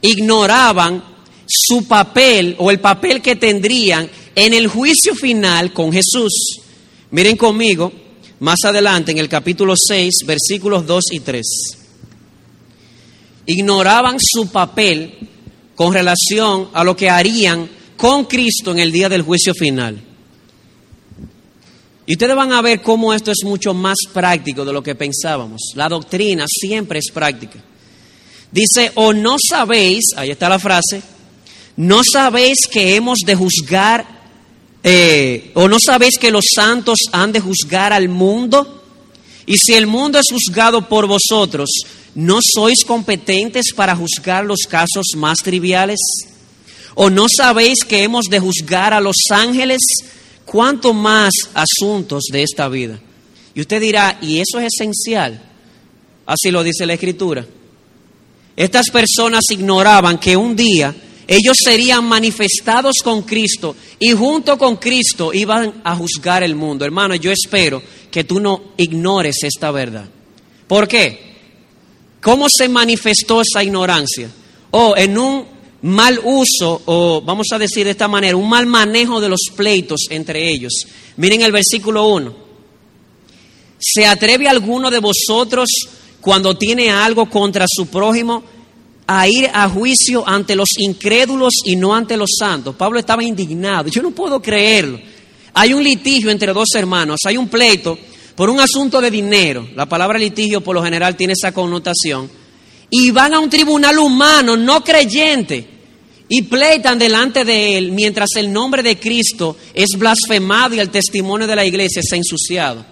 ignoraban 0.01 1.05
su 1.47 1.87
papel 1.87 2.57
o 2.59 2.71
el 2.71 2.81
papel 2.81 3.21
que 3.21 3.37
tendrían 3.37 4.09
en 4.35 4.55
el 4.55 4.69
juicio 4.69 5.15
final 5.15 5.75
con 5.75 5.93
Jesús. 5.93 6.61
Miren 7.11 7.37
conmigo 7.37 7.93
más 8.41 8.65
adelante 8.65 9.13
en 9.13 9.19
el 9.19 9.29
capítulo 9.29 9.75
6, 9.77 10.15
versículos 10.25 10.87
2 10.87 11.05
y 11.13 11.21
3 11.21 11.86
ignoraban 13.47 14.17
su 14.21 14.49
papel 14.49 15.15
con 15.75 15.93
relación 15.93 16.69
a 16.73 16.85
lo 16.85 16.97
que 16.97 17.09
harían 17.09 17.69
con 17.97 18.25
Cristo 18.25 18.73
en 18.73 18.79
el 18.79 18.93
día 18.93 19.09
del 19.09 19.23
juicio 19.23 19.55
final. 19.55 20.03
Y 22.07 22.13
ustedes 22.13 22.37
van 22.37 22.53
a 22.53 22.63
ver 22.63 22.83
cómo 22.83 23.13
esto 23.13 23.33
es 23.33 23.45
mucho 23.45 23.75
más 23.75 23.97
práctico 24.13 24.65
de 24.65 24.73
lo 24.73 24.83
que 24.83 24.95
pensábamos. 24.95 25.73
La 25.75 25.89
doctrina 25.89 26.45
siempre 26.49 27.01
es 27.01 27.11
práctica. 27.13 27.59
Dice, 28.53 28.93
o 28.95 29.13
no 29.13 29.37
sabéis, 29.39 30.05
ahí 30.17 30.31
está 30.31 30.49
la 30.49 30.59
frase, 30.59 31.03
no 31.77 32.03
sabéis 32.05 32.69
que 32.71 32.95
hemos 32.95 33.19
de 33.27 33.35
juzgar, 33.35 34.07
eh, 34.83 35.51
o 35.55 35.69
no 35.69 35.79
sabéis 35.85 36.17
que 36.17 36.31
los 36.31 36.45
santos 36.55 36.99
han 37.13 37.33
de 37.33 37.41
juzgar 37.41 37.93
al 37.93 38.09
mundo. 38.09 38.85
Y 39.45 39.57
si 39.59 39.75
el 39.75 39.87
mundo 39.87 40.19
es 40.19 40.27
juzgado 40.31 40.89
por 40.89 41.07
vosotros, 41.07 41.69
¿no 42.17 42.39
sois 42.43 42.85
competentes 42.85 43.67
para 43.77 43.95
juzgar 43.95 44.45
los 44.45 44.61
casos 44.69 45.05
más 45.17 45.39
triviales? 45.39 46.01
¿O 46.95 47.11
no 47.11 47.27
sabéis 47.29 47.85
que 47.85 48.03
hemos 48.03 48.25
de 48.25 48.41
juzgar 48.41 48.93
a 48.95 49.01
los 49.01 49.17
ángeles? 49.31 49.83
¿Cuánto 50.45 50.95
más 50.95 51.33
asuntos 51.55 52.25
de 52.33 52.43
esta 52.43 52.69
vida? 52.69 52.99
Y 53.55 53.61
usted 53.61 53.81
dirá, 53.81 54.19
¿y 54.23 54.39
eso 54.39 54.59
es 54.59 54.73
esencial? 54.75 55.43
Así 56.25 56.51
lo 56.51 56.63
dice 56.63 56.87
la 56.87 56.95
Escritura. 56.95 57.47
Estas 58.57 58.91
personas 58.91 59.45
ignoraban 59.51 60.19
que 60.19 60.37
un 60.37 60.57
día 60.57 60.95
ellos 61.29 61.57
serían 61.63 62.05
manifestados 62.05 62.97
con 63.05 63.23
Cristo 63.23 63.77
y 63.99 64.13
junto 64.13 64.57
con 64.57 64.77
Cristo 64.77 65.35
iban 65.35 65.83
a 65.85 65.95
juzgar 65.97 66.43
el 66.43 66.55
mundo. 66.55 66.85
Hermano, 66.85 67.15
yo 67.17 67.31
espero 67.31 67.83
que 68.11 68.25
tú 68.25 68.41
no 68.41 68.73
ignores 68.79 69.37
esta 69.43 69.71
verdad. 69.71 70.07
¿Por 70.67 70.89
qué? 70.89 71.36
¿Cómo 72.27 72.49
se 72.51 72.69
manifestó 72.69 73.41
esa 73.41 73.63
ignorancia? 73.63 74.29
O 74.73 74.97
en 74.97 75.17
un 75.17 75.47
mal 75.83 76.21
uso, 76.25 76.83
o 76.87 77.23
vamos 77.25 77.47
a 77.53 77.59
decir 77.61 77.85
de 77.85 77.93
esta 77.93 78.09
manera, 78.09 78.37
un 78.37 78.49
mal 78.49 78.67
manejo 78.67 79.21
de 79.21 79.29
los 79.29 79.43
pleitos 79.55 80.07
entre 80.11 80.51
ellos. 80.51 80.73
Miren 81.19 81.43
el 81.43 81.53
versículo 81.53 82.09
1. 82.09 82.35
¿Se 83.79 84.05
atreve 84.07 84.49
alguno 84.49 84.91
de 84.91 84.99
vosotros 84.99 85.69
cuando 86.21 86.59
tiene 86.59 86.91
algo 86.91 87.31
contra 87.31 87.65
su 87.69 87.87
prójimo 87.87 88.43
a 89.07 89.29
ir 89.29 89.49
a 89.55 89.69
juicio 89.69 90.29
ante 90.29 90.57
los 90.57 90.71
incrédulos 90.79 91.53
y 91.65 91.77
no 91.77 91.95
ante 91.95 92.17
los 92.17 92.31
santos? 92.37 92.75
Pablo 92.75 92.99
estaba 92.99 93.23
indignado. 93.23 93.89
Yo 93.89 94.03
no 94.03 94.11
puedo 94.11 94.43
creerlo. 94.43 94.99
Hay 95.55 95.73
un 95.73 95.85
litigio 95.85 96.33
entre 96.33 96.53
dos 96.53 96.71
hermanos, 96.75 97.21
hay 97.25 97.37
un 97.37 97.47
pleito 97.47 97.97
por 98.37 98.51
un 98.51 98.61
asunto 98.61 99.01
de 99.01 99.11
dinero, 99.11 99.69
la 99.75 99.87
palabra 99.87 100.19
litigio 100.19 100.61
por 100.61 100.77
lo 100.77 100.85
general 100.85 101.17
tiene 101.17 101.33
esa 101.33 101.53
connotación, 101.53 102.31
y 102.91 103.11
van 103.11 103.35
a 103.35 103.41
un 103.41 103.51
tribunal 103.51 103.99
humano 103.99 104.57
no 104.57 104.85
creyente 104.85 105.67
y 106.29 106.43
pleitan 106.43 106.99
delante 106.99 107.45
de 107.45 107.79
él 107.79 107.93
mientras 107.93 108.31
el 108.37 108.53
nombre 108.53 108.83
de 108.83 108.99
Cristo 108.99 109.57
es 109.75 109.99
blasfemado 109.99 110.75
y 110.75 110.81
el 110.81 110.91
testimonio 110.91 111.47
de 111.47 111.57
la 111.57 111.65
iglesia 111.65 112.01
está 112.01 112.17
ensuciado. 112.17 112.85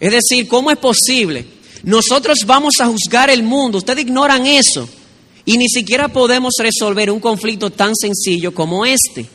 Es 0.00 0.12
decir, 0.12 0.46
¿cómo 0.48 0.70
es 0.70 0.76
posible? 0.78 1.46
Nosotros 1.82 2.40
vamos 2.46 2.74
a 2.80 2.86
juzgar 2.86 3.30
el 3.30 3.42
mundo. 3.42 3.78
Ustedes 3.78 4.04
ignoran 4.04 4.46
eso. 4.46 4.88
Y 5.46 5.58
ni 5.58 5.68
siquiera 5.68 6.08
podemos 6.08 6.54
resolver 6.58 7.10
un 7.10 7.20
conflicto 7.20 7.70
tan 7.70 7.94
sencillo 7.94 8.54
como 8.54 8.86
este. 8.86 9.26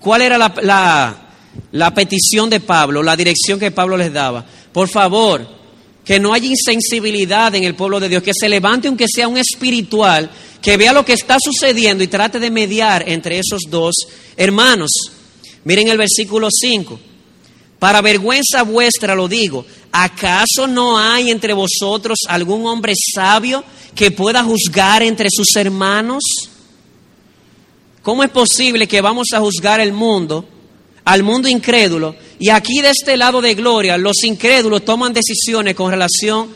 ¿Cuál 0.00 0.22
era 0.22 0.36
la, 0.36 0.54
la, 0.62 1.23
petición 1.94 2.50
de 2.50 2.60
Pablo, 2.60 3.02
la 3.02 3.16
dirección 3.16 3.58
que 3.58 3.70
Pablo 3.70 3.96
les 3.96 4.12
daba? 4.12 4.44
Por 4.72 4.88
favor, 4.88 5.46
que 6.04 6.20
no 6.20 6.34
haya 6.34 6.46
insensibilidad 6.46 7.54
en 7.54 7.64
el 7.64 7.74
pueblo 7.74 7.98
de 7.98 8.08
Dios, 8.08 8.22
que 8.22 8.32
se 8.38 8.48
levante 8.48 8.88
aunque 8.88 9.06
sea 9.08 9.26
un 9.26 9.38
espiritual, 9.38 10.30
que 10.60 10.76
vea 10.76 10.92
lo 10.92 11.04
que 11.04 11.14
está 11.14 11.36
sucediendo 11.42 12.04
y 12.04 12.08
trate 12.08 12.38
de 12.38 12.50
mediar 12.50 13.08
entre 13.08 13.38
esos 13.38 13.62
dos 13.68 13.94
hermanos. 14.36 14.90
Miren 15.64 15.88
el 15.88 15.98
versículo 15.98 16.48
5. 16.50 16.98
Para 17.78 18.00
vergüenza 18.00 18.62
vuestra 18.62 19.14
lo 19.14 19.28
digo, 19.28 19.66
¿acaso 19.92 20.66
no 20.66 20.98
hay 20.98 21.30
entre 21.30 21.52
vosotros 21.52 22.20
algún 22.28 22.66
hombre 22.66 22.94
sabio 23.14 23.64
que 23.94 24.10
pueda 24.10 24.42
juzgar 24.42 25.02
entre 25.02 25.28
sus 25.30 25.54
hermanos? 25.56 26.22
¿Cómo 28.02 28.22
es 28.22 28.30
posible 28.30 28.86
que 28.86 29.00
vamos 29.00 29.28
a 29.32 29.40
juzgar 29.40 29.80
el 29.80 29.92
mundo, 29.92 30.46
al 31.04 31.22
mundo 31.22 31.48
incrédulo, 31.48 32.16
y 32.38 32.48
aquí 32.48 32.80
de 32.80 32.90
este 32.90 33.16
lado 33.16 33.42
de 33.42 33.54
gloria 33.54 33.98
los 33.98 34.24
incrédulos 34.24 34.84
toman 34.84 35.12
decisiones 35.12 35.74
con 35.74 35.90
relación 35.90 36.48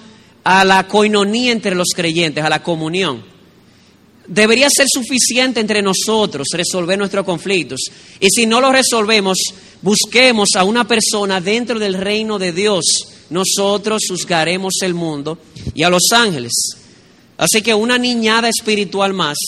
a 0.44 0.64
la 0.64 0.86
coinonía 0.88 1.52
entre 1.52 1.74
los 1.74 1.88
creyentes, 1.94 2.42
a 2.42 2.48
la 2.48 2.62
comunión? 2.62 3.22
Debería 4.26 4.68
ser 4.70 4.86
suficiente 4.92 5.60
entre 5.60 5.80
nosotros 5.80 6.48
resolver 6.52 6.98
nuestros 6.98 7.24
conflictos. 7.24 7.80
Y 8.20 8.28
si 8.28 8.46
no 8.46 8.60
lo 8.60 8.70
resolvemos, 8.70 9.38
busquemos 9.80 10.50
a 10.54 10.64
una 10.64 10.86
persona 10.86 11.40
dentro 11.40 11.78
del 11.78 11.94
reino 11.94 12.38
de 12.38 12.52
Dios. 12.52 12.84
Nosotros 13.30 14.02
juzgaremos 14.08 14.74
el 14.82 14.92
mundo 14.92 15.38
y 15.74 15.82
a 15.82 15.90
los 15.90 16.12
ángeles. 16.12 16.52
Así 17.38 17.62
que 17.62 17.72
una 17.72 17.96
niñada 17.96 18.48
espiritual 18.48 19.14
más 19.14 19.38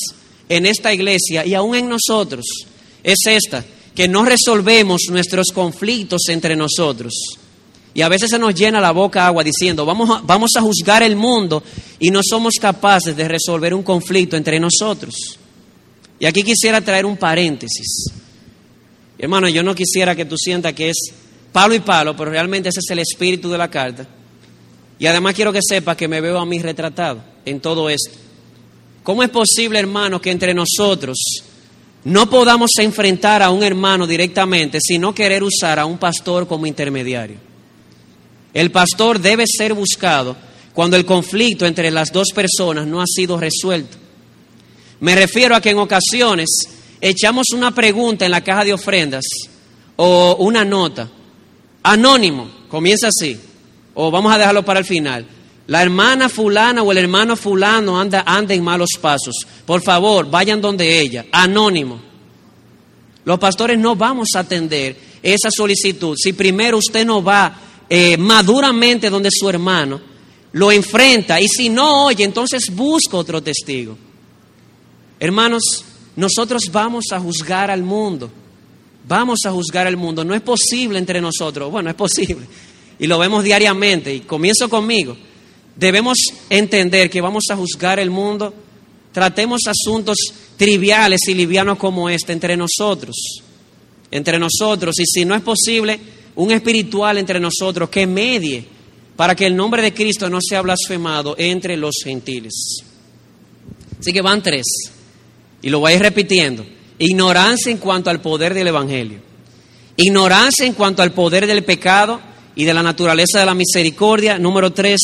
en 0.49 0.65
esta 0.65 0.93
iglesia 0.95 1.45
y 1.45 1.55
aún 1.55 1.75
en 1.75 1.89
nosotros 1.89 2.45
es 3.03 3.19
esta, 3.27 3.65
que 4.01 4.09
no 4.09 4.25
resolvemos 4.25 5.03
nuestros 5.11 5.49
conflictos 5.53 6.23
entre 6.29 6.57
nosotros. 6.57 7.13
Y 7.93 8.01
a 8.01 8.09
veces 8.09 8.31
se 8.31 8.39
nos 8.39 8.55
llena 8.55 8.81
la 8.81 8.93
boca 8.93 9.27
agua 9.27 9.45
diciendo, 9.45 9.85
vamos 9.85 10.09
a, 10.09 10.23
vamos 10.23 10.53
a 10.57 10.63
juzgar 10.63 11.03
el 11.03 11.17
mundo 11.17 11.63
y 11.99 12.09
no 12.09 12.23
somos 12.25 12.55
capaces 12.59 13.15
de 13.15 13.29
resolver 13.29 13.75
un 13.75 13.83
conflicto 13.83 14.39
entre 14.39 14.59
nosotros. 14.59 15.39
Y 16.19 16.25
aquí 16.25 16.43
quisiera 16.43 16.81
traer 16.81 17.05
un 17.05 17.19
paréntesis. 17.19 18.07
Hermano, 19.19 19.51
yo 19.51 19.63
no 19.63 19.75
quisiera 19.75 20.17
que 20.17 20.25
tú 20.25 20.39
sientas 20.39 20.73
que 20.73 20.89
es 20.89 20.97
palo 21.53 21.75
y 21.75 21.81
palo, 21.81 22.17
pero 22.17 22.31
realmente 22.31 22.71
ese 22.71 22.81
es 22.81 22.89
el 22.89 23.01
espíritu 23.01 23.51
de 23.51 23.59
la 23.59 23.69
carta. 23.69 24.09
Y 24.99 25.05
además 25.05 25.35
quiero 25.35 25.53
que 25.53 25.61
sepas 25.61 25.99
que 25.99 26.09
me 26.09 26.23
veo 26.23 26.39
a 26.39 26.47
mí 26.47 26.59
retratado 26.59 27.23
en 27.45 27.61
todo 27.61 27.91
esto. 27.91 28.17
¿Cómo 29.03 29.23
es 29.23 29.29
posible, 29.29 29.79
hermano, 29.79 30.23
que 30.23 30.31
entre 30.31 30.55
nosotros 30.55 31.19
no 32.05 32.31
podamos 32.31 32.71
enfrentar 32.79 33.43
a 33.43 33.51
un 33.51 33.63
hermano 33.63 34.07
directamente, 34.07 34.79
sino 34.81 35.15
querer 35.15 35.43
usar 35.43 35.79
a 35.79 35.85
un 35.85 35.99
pastor 35.99 36.49
como 36.49 36.67
intermediario? 36.67 37.37
El 38.55 38.71
pastor 38.71 39.21
debe 39.21 39.45
ser 39.47 39.75
buscado 39.75 40.37
cuando 40.73 40.97
el 40.97 41.05
conflicto 41.05 41.67
entre 41.67 41.91
las 41.91 42.13
dos 42.13 42.29
personas 42.35 42.87
no 42.87 43.01
ha 43.01 43.07
sido 43.07 43.39
resuelto. 43.39 43.97
Me 45.01 45.15
refiero 45.15 45.55
a 45.55 45.61
que 45.61 45.71
en 45.71 45.79
ocasiones 45.79 46.49
echamos 47.01 47.47
una 47.55 47.75
pregunta 47.75 48.25
en 48.25 48.31
la 48.31 48.43
caja 48.43 48.65
de 48.65 48.73
ofrendas 48.73 49.25
o 49.97 50.37
una 50.41 50.65
nota. 50.65 51.09
Anónimo, 51.83 52.51
comienza 52.69 53.09
así. 53.09 53.39
O 53.95 54.11
vamos 54.11 54.33
a 54.33 54.39
dejarlo 54.39 54.65
para 54.65 54.81
el 54.81 54.87
final. 54.87 55.27
La 55.71 55.83
hermana 55.83 56.29
fulana 56.29 56.83
o 56.83 56.91
el 56.91 56.99
hermano 56.99 57.37
fulano 57.37 58.01
anda, 58.01 58.25
anda 58.27 58.53
en 58.55 58.65
malos 58.65 58.91
pasos. 59.01 59.37
Por 59.65 59.81
favor, 59.81 60.29
vayan 60.29 60.61
donde 60.61 60.99
ella. 60.99 61.27
Anónimo. 61.31 62.01
Los 63.25 63.39
pastores 63.39 63.79
no 63.79 63.95
vamos 63.95 64.31
a 64.35 64.41
atender 64.41 64.97
esa 65.23 65.49
solicitud 65.49 66.17
si 66.21 66.33
primero 66.33 66.79
usted 66.79 67.07
no 67.07 67.23
va 67.23 67.57
eh, 67.89 68.17
maduramente 68.17 69.09
donde 69.11 69.31
su 69.31 69.49
hermano, 69.49 70.01
lo 70.53 70.73
enfrenta 70.73 71.41
y 71.41 71.47
si 71.47 71.69
no 71.69 72.07
oye, 72.07 72.25
entonces 72.25 72.65
busca 72.75 73.17
otro 73.17 73.41
testigo. 73.41 73.97
Hermanos, 75.21 75.85
nosotros 76.17 76.65
vamos 76.73 77.05
a 77.13 77.21
juzgar 77.21 77.71
al 77.71 77.85
mundo. 77.85 78.29
Vamos 79.07 79.39
a 79.45 79.53
juzgar 79.53 79.87
al 79.87 79.97
mundo. 79.97 80.25
No 80.25 80.35
es 80.35 80.41
posible 80.41 80.99
entre 80.99 81.21
nosotros. 81.21 81.71
Bueno, 81.71 81.91
es 81.91 81.97
posible. 81.97 82.45
Y 82.99 83.07
lo 83.07 83.21
vemos 83.21 83.45
diariamente. 83.45 84.13
Y 84.13 84.21
comienzo 84.23 84.69
conmigo. 84.69 85.17
Debemos 85.77 86.19
entender 86.49 87.09
que 87.09 87.21
vamos 87.21 87.45
a 87.51 87.57
juzgar 87.57 87.99
el 87.99 88.11
mundo. 88.11 88.53
Tratemos 89.13 89.63
asuntos 89.67 90.17
triviales 90.57 91.21
y 91.29 91.35
livianos 91.35 91.79
como 91.79 92.09
este 92.09 92.33
entre 92.33 92.57
nosotros. 92.57 93.17
Entre 94.11 94.39
nosotros. 94.39 94.99
Y 94.99 95.07
si 95.07 95.25
no 95.25 95.35
es 95.35 95.43
posible, 95.43 95.99
un 96.37 96.51
espiritual 96.51 97.19
entre 97.19 97.41
nosotros 97.41 97.89
que 97.89 98.07
medie 98.07 98.65
para 99.17 99.35
que 99.35 99.47
el 99.47 99.55
nombre 99.55 99.83
de 99.83 99.93
Cristo 99.93 100.31
no 100.31 100.39
sea 100.41 100.63
blasfemado 100.63 101.35
entre 101.39 101.77
los 101.77 101.97
gentiles. 102.03 102.83
Así 103.99 104.13
que 104.13 104.23
van 104.23 104.43
tres, 104.43 104.65
y 105.61 105.69
lo 105.69 105.81
voy 105.81 105.93
a 105.93 105.97
ir 105.97 106.01
repitiendo. 106.01 106.65
Ignorancia 106.99 107.71
en 107.71 107.79
cuanto 107.79 108.09
al 108.09 108.23
poder 108.23 108.55
del 108.55 108.69
Evangelio. 108.69 109.19
Ignorancia 109.97 110.65
en 110.65 110.73
cuanto 110.73 111.03
al 111.03 111.13
poder 111.13 111.47
del 111.47 111.65
pecado 111.65 112.19
y 112.55 112.65
de 112.65 112.73
la 112.73 112.83
naturaleza 112.83 113.41
de 113.41 113.47
la 113.47 113.55
misericordia. 113.55 114.39
Número 114.39 114.73
tres, 114.73 115.01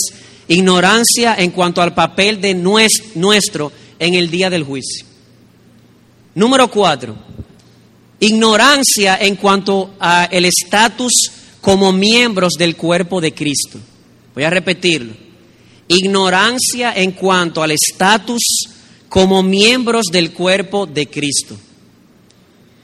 ignorancia 0.48 1.34
en 1.38 1.50
cuanto 1.50 1.82
al 1.82 1.94
papel 1.94 2.40
de 2.40 2.54
nuestro 2.54 3.72
en 3.98 4.14
el 4.14 4.30
día 4.30 4.50
del 4.50 4.64
juicio. 4.64 5.06
Número 6.34 6.70
cuatro, 6.70 7.16
Ignorancia 8.18 9.18
en 9.20 9.36
cuanto 9.36 9.94
al 9.98 10.44
estatus 10.46 11.12
como 11.60 11.92
miembros 11.92 12.54
del 12.58 12.74
cuerpo 12.74 13.20
de 13.20 13.34
Cristo. 13.34 13.78
Voy 14.34 14.44
a 14.44 14.50
repetirlo. 14.50 15.12
Ignorancia 15.88 16.94
en 16.96 17.12
cuanto 17.12 17.62
al 17.62 17.72
estatus 17.72 18.42
como 19.08 19.42
miembros 19.42 20.06
del 20.10 20.32
cuerpo 20.32 20.86
de 20.86 21.08
Cristo. 21.08 21.56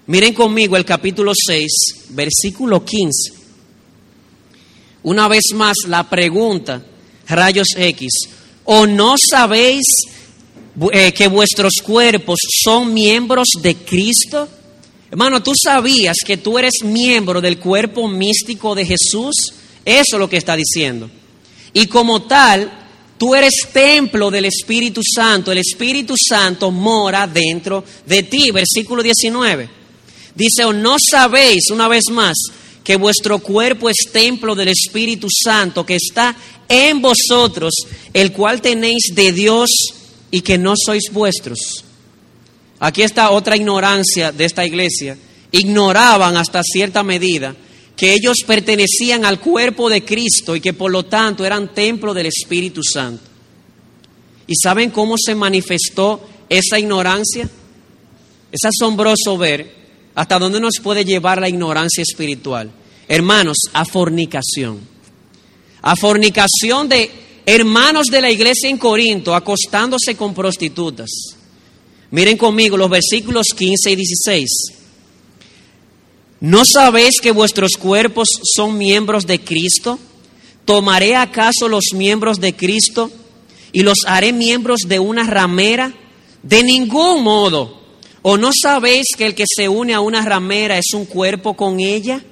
Miren 0.07 0.35
conmigo 0.35 0.77
el 0.77 0.85
capítulo 0.85 1.33
6, 1.35 1.71
versículo 2.11 2.85
15. 2.85 3.33
Una 5.05 5.29
vez 5.29 5.45
más 5.55 5.77
la 5.87 6.09
pregunta, 6.09 6.85
rayos 7.29 7.69
X, 7.77 8.11
¿o 8.65 8.87
no 8.87 9.15
sabéis 9.19 9.85
eh, 10.93 11.13
que 11.13 11.29
vuestros 11.29 11.75
cuerpos 11.83 12.39
son 12.65 12.93
miembros 12.93 13.49
de 13.61 13.77
Cristo? 13.77 14.49
Hermano, 15.11 15.43
¿tú 15.43 15.53
sabías 15.55 16.17
que 16.25 16.39
tú 16.39 16.59
eres 16.59 16.83
miembro 16.85 17.41
del 17.41 17.59
cuerpo 17.59 18.09
místico 18.09 18.75
de 18.75 18.87
Jesús? 18.87 19.35
Eso 19.85 20.17
es 20.17 20.19
lo 20.19 20.29
que 20.29 20.39
está 20.39 20.57
diciendo. 20.57 21.11
Y 21.75 21.87
como 21.87 22.23
tal, 22.23 22.71
tú 23.19 23.35
eres 23.35 23.53
templo 23.73 24.31
del 24.31 24.47
Espíritu 24.47 25.03
Santo. 25.03 25.53
El 25.53 25.59
Espíritu 25.59 26.15
Santo 26.17 26.71
mora 26.71 27.27
dentro 27.27 27.85
de 28.07 28.23
ti. 28.23 28.51
Versículo 28.51 29.03
19. 29.03 29.69
Dice, 30.35 30.65
o 30.65 30.73
no 30.73 30.97
sabéis, 30.99 31.71
una 31.71 31.89
vez 31.89 32.05
más, 32.11 32.37
que 32.85 32.97
vuestro 32.97 33.39
cuerpo 33.39 33.89
es 33.89 34.11
templo 34.13 34.55
del 34.55 34.69
Espíritu 34.69 35.29
Santo 35.31 35.87
que 35.87 35.97
está 35.97 36.37
en 36.69 37.01
vosotros, 37.01 37.73
el 38.13 38.33
cual 38.33 38.61
tenéis 38.61 39.13
de 39.15 39.33
Dios 39.33 39.71
y 40.31 40.41
que 40.41 40.59
no 40.59 40.75
sois 40.77 41.11
vuestros. 41.13 41.85
Aquí 42.81 43.03
está 43.03 43.31
otra 43.31 43.57
ignorancia 43.57 44.33
de 44.33 44.45
esta 44.45 44.67
iglesia. 44.67 45.17
Ignoraban 45.53 46.37
hasta 46.37 46.63
cierta 46.65 47.03
medida 47.03 47.55
que 47.97 48.15
ellos 48.15 48.39
pertenecían 48.47 49.25
al 49.25 49.39
cuerpo 49.39 49.89
de 49.89 50.05
Cristo 50.05 50.57
y 50.57 50.61
que 50.61 50.73
por 50.73 50.91
lo 50.91 51.05
tanto 51.05 51.45
eran 51.45 51.75
templo 51.75 52.13
del 52.15 52.27
Espíritu 52.27 52.83
Santo. 52.83 53.23
¿Y 54.47 54.55
saben 54.61 54.91
cómo 54.91 55.15
se 55.17 55.35
manifestó 55.35 56.27
esa 56.49 56.79
ignorancia? 56.79 57.49
Es 58.51 58.61
asombroso 58.65 59.39
ver 59.39 59.82
hasta 60.15 60.39
dónde 60.39 60.61
nos 60.61 60.75
puede 60.83 61.05
llevar 61.05 61.41
la 61.41 61.49
ignorancia 61.49 62.03
espiritual. 62.03 62.71
Hermanos, 63.09 63.59
a 63.73 63.85
fornicación. 63.85 64.81
A 65.83 65.97
fornicación 65.97 66.89
de 66.89 67.11
hermanos 67.45 68.07
de 68.07 68.21
la 68.21 68.31
iglesia 68.31 68.69
en 68.69 68.79
Corinto 68.79 69.35
acostándose 69.35 70.15
con 70.15 70.33
prostitutas 70.33 71.11
Miren 72.13 72.37
conmigo 72.37 72.77
los 72.77 72.91
versículos 72.91 73.47
15 73.57 73.91
y 73.91 73.97
16. 73.97 74.51
¿No 76.41 76.67
sabéis 76.67 77.19
que 77.23 77.31
vuestros 77.31 77.73
cuerpos 77.79 78.29
son 78.55 78.77
miembros 78.77 79.27
de 79.27 79.41
Cristo? 79.41 79.99
¿Tomaré 80.67 81.17
acaso 81.17 81.69
los 81.69 81.85
miembros 81.95 82.39
de 82.39 82.55
Cristo 82.55 83.11
y 83.73 83.81
los 83.81 84.01
haré 84.05 84.35
miembros 84.35 84.81
de 84.87 84.99
una 84.99 85.25
ramera? 85.25 85.95
De 86.43 86.63
ningún 86.63 87.25
modo. 87.25 87.81
¿O 88.23 88.37
no 88.37 88.51
sabéis 88.53 89.09
que 89.17 89.27
el 89.27 89.35
que 89.35 89.45
se 89.47 89.69
une 89.69 89.95
a 89.95 90.01
una 90.01 90.23
ramera 90.23 90.79
es 90.79 90.95
un 90.95 91.07
cuerpo 91.07 91.55
con 91.55 91.81
ella? 91.81 92.23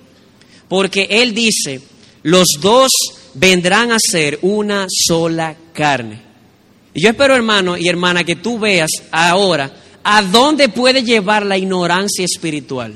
Porque 0.68 1.08
él 1.10 1.34
dice, 1.34 1.80
los 2.22 2.46
dos 2.60 2.90
vendrán 3.34 3.90
a 3.90 3.98
ser 3.98 4.38
una 4.42 4.86
sola 4.88 5.56
carne. 5.72 6.22
Y 6.94 7.02
yo 7.02 7.10
espero, 7.10 7.34
hermano 7.34 7.76
y 7.76 7.88
hermana, 7.88 8.24
que 8.24 8.36
tú 8.36 8.58
veas 8.58 8.90
ahora 9.10 9.72
a 10.02 10.22
dónde 10.22 10.68
puede 10.68 11.02
llevar 11.02 11.44
la 11.44 11.58
ignorancia 11.58 12.24
espiritual, 12.24 12.94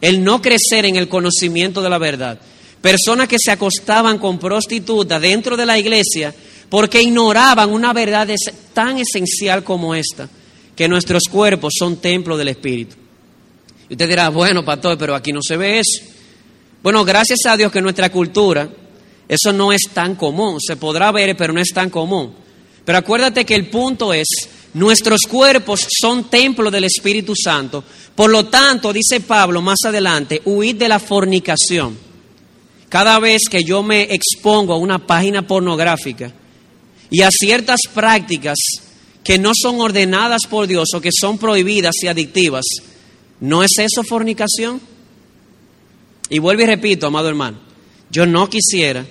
el 0.00 0.22
no 0.22 0.40
crecer 0.40 0.84
en 0.86 0.96
el 0.96 1.08
conocimiento 1.08 1.82
de 1.82 1.90
la 1.90 1.98
verdad. 1.98 2.40
Personas 2.80 3.28
que 3.28 3.36
se 3.38 3.50
acostaban 3.50 4.18
con 4.18 4.38
prostitutas 4.38 5.20
dentro 5.20 5.56
de 5.56 5.66
la 5.66 5.78
iglesia 5.78 6.34
porque 6.68 7.02
ignoraban 7.02 7.70
una 7.70 7.92
verdad 7.92 8.28
tan 8.72 8.98
esencial 8.98 9.64
como 9.64 9.94
esta, 9.94 10.28
que 10.80 10.88
nuestros 10.88 11.24
cuerpos 11.30 11.74
son 11.78 11.98
templo 11.98 12.38
del 12.38 12.48
Espíritu. 12.48 12.96
Y 13.90 13.92
usted 13.92 14.08
dirá, 14.08 14.30
bueno, 14.30 14.64
pastor, 14.64 14.96
pero 14.96 15.14
aquí 15.14 15.30
no 15.30 15.40
se 15.42 15.58
ve 15.58 15.80
eso. 15.80 16.02
Bueno, 16.82 17.04
gracias 17.04 17.40
a 17.44 17.54
Dios 17.54 17.70
que 17.70 17.80
en 17.80 17.84
nuestra 17.84 18.10
cultura 18.10 18.66
eso 19.28 19.52
no 19.52 19.74
es 19.74 19.82
tan 19.92 20.14
común. 20.14 20.56
Se 20.58 20.76
podrá 20.76 21.12
ver, 21.12 21.36
pero 21.36 21.52
no 21.52 21.60
es 21.60 21.68
tan 21.74 21.90
común. 21.90 22.32
Pero 22.82 22.96
acuérdate 22.96 23.44
que 23.44 23.56
el 23.56 23.66
punto 23.66 24.14
es, 24.14 24.26
nuestros 24.72 25.20
cuerpos 25.28 25.86
son 26.00 26.30
templo 26.30 26.70
del 26.70 26.84
Espíritu 26.84 27.34
Santo. 27.36 27.84
Por 28.14 28.30
lo 28.30 28.46
tanto, 28.46 28.90
dice 28.90 29.20
Pablo 29.20 29.60
más 29.60 29.80
adelante, 29.84 30.40
huid 30.46 30.76
de 30.76 30.88
la 30.88 30.98
fornicación. 30.98 31.94
Cada 32.88 33.18
vez 33.18 33.42
que 33.50 33.62
yo 33.64 33.82
me 33.82 34.04
expongo 34.04 34.72
a 34.72 34.78
una 34.78 34.98
página 34.98 35.46
pornográfica 35.46 36.32
y 37.10 37.20
a 37.20 37.28
ciertas 37.30 37.80
prácticas 37.92 38.56
que 39.22 39.38
no 39.38 39.52
son 39.54 39.80
ordenadas 39.80 40.42
por 40.48 40.66
Dios 40.66 40.88
o 40.94 41.00
que 41.00 41.10
son 41.12 41.38
prohibidas 41.38 41.94
y 42.02 42.08
adictivas, 42.08 42.64
¿no 43.40 43.62
es 43.62 43.72
eso 43.78 44.02
fornicación? 44.02 44.80
Y 46.28 46.38
vuelvo 46.38 46.62
y 46.62 46.66
repito, 46.66 47.06
amado 47.06 47.28
hermano, 47.28 47.58
yo 48.10 48.26
no 48.26 48.48
quisiera 48.48 49.04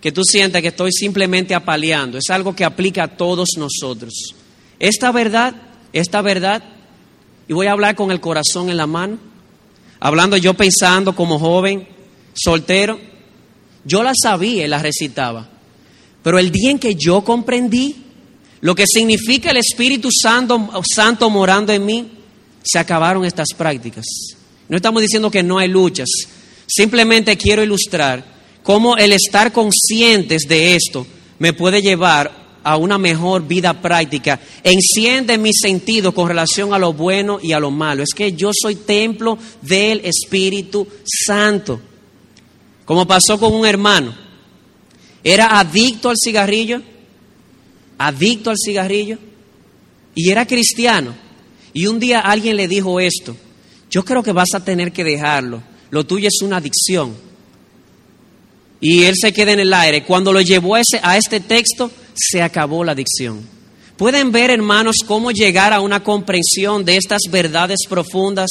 que 0.00 0.12
tú 0.12 0.22
sientas 0.24 0.62
que 0.62 0.68
estoy 0.68 0.92
simplemente 0.92 1.54
apaleando, 1.54 2.18
es 2.18 2.30
algo 2.30 2.54
que 2.54 2.64
aplica 2.64 3.04
a 3.04 3.16
todos 3.16 3.50
nosotros. 3.56 4.34
Esta 4.78 5.10
verdad, 5.10 5.54
esta 5.92 6.22
verdad, 6.22 6.62
y 7.48 7.52
voy 7.52 7.66
a 7.66 7.72
hablar 7.72 7.96
con 7.96 8.10
el 8.10 8.20
corazón 8.20 8.70
en 8.70 8.76
la 8.76 8.86
mano, 8.86 9.18
hablando 9.98 10.36
yo 10.36 10.54
pensando 10.54 11.16
como 11.16 11.38
joven, 11.38 11.88
soltero, 12.34 13.00
yo 13.84 14.02
la 14.02 14.12
sabía 14.20 14.64
y 14.64 14.68
la 14.68 14.82
recitaba, 14.82 15.48
pero 16.22 16.38
el 16.38 16.50
día 16.50 16.70
en 16.70 16.78
que 16.78 16.94
yo 16.94 17.22
comprendí 17.22 18.05
lo 18.66 18.74
que 18.74 18.84
significa 18.84 19.52
el 19.52 19.58
Espíritu 19.58 20.08
Santo, 20.10 20.68
Santo 20.92 21.30
morando 21.30 21.72
en 21.72 21.86
mí, 21.86 22.04
se 22.64 22.80
acabaron 22.80 23.24
estas 23.24 23.50
prácticas. 23.56 24.04
No 24.68 24.74
estamos 24.74 25.02
diciendo 25.02 25.30
que 25.30 25.44
no 25.44 25.58
hay 25.58 25.68
luchas, 25.68 26.08
simplemente 26.66 27.36
quiero 27.36 27.62
ilustrar 27.62 28.24
cómo 28.64 28.96
el 28.96 29.12
estar 29.12 29.52
conscientes 29.52 30.48
de 30.48 30.74
esto 30.74 31.06
me 31.38 31.52
puede 31.52 31.80
llevar 31.80 32.58
a 32.64 32.76
una 32.76 32.98
mejor 32.98 33.46
vida 33.46 33.80
práctica. 33.80 34.40
Enciende 34.64 35.38
mi 35.38 35.52
sentido 35.54 36.12
con 36.12 36.26
relación 36.26 36.74
a 36.74 36.78
lo 36.80 36.92
bueno 36.92 37.38
y 37.40 37.52
a 37.52 37.60
lo 37.60 37.70
malo. 37.70 38.02
Es 38.02 38.14
que 38.16 38.32
yo 38.32 38.50
soy 38.52 38.74
templo 38.74 39.38
del 39.62 40.00
Espíritu 40.04 40.88
Santo. 41.04 41.80
Como 42.84 43.06
pasó 43.06 43.38
con 43.38 43.54
un 43.54 43.64
hermano. 43.64 44.12
Era 45.22 45.60
adicto 45.60 46.08
al 46.08 46.16
cigarrillo 46.20 46.95
adicto 47.98 48.50
al 48.50 48.56
cigarrillo 48.62 49.18
y 50.14 50.30
era 50.30 50.46
cristiano. 50.46 51.14
Y 51.72 51.86
un 51.86 52.00
día 52.00 52.20
alguien 52.20 52.56
le 52.56 52.68
dijo 52.68 53.00
esto, 53.00 53.36
yo 53.90 54.04
creo 54.04 54.22
que 54.22 54.32
vas 54.32 54.54
a 54.54 54.64
tener 54.64 54.92
que 54.92 55.04
dejarlo, 55.04 55.62
lo 55.90 56.04
tuyo 56.04 56.28
es 56.28 56.42
una 56.42 56.56
adicción. 56.56 57.14
Y 58.80 59.04
él 59.04 59.14
se 59.20 59.32
queda 59.32 59.52
en 59.52 59.60
el 59.60 59.72
aire. 59.72 60.04
Cuando 60.04 60.32
lo 60.32 60.40
llevó 60.40 60.74
a, 60.74 60.80
este 61.16 61.40
texto, 61.40 61.90
se 62.14 62.42
acabó 62.42 62.84
la 62.84 62.92
adicción. 62.92 63.40
Pueden 63.96 64.30
ver, 64.30 64.50
hermanos, 64.50 64.96
cómo 65.06 65.30
llegar 65.30 65.72
a 65.72 65.80
una 65.80 66.02
comprensión 66.02 66.84
de 66.84 66.96
estas 66.96 67.22
verdades 67.30 67.80
profundas 67.88 68.50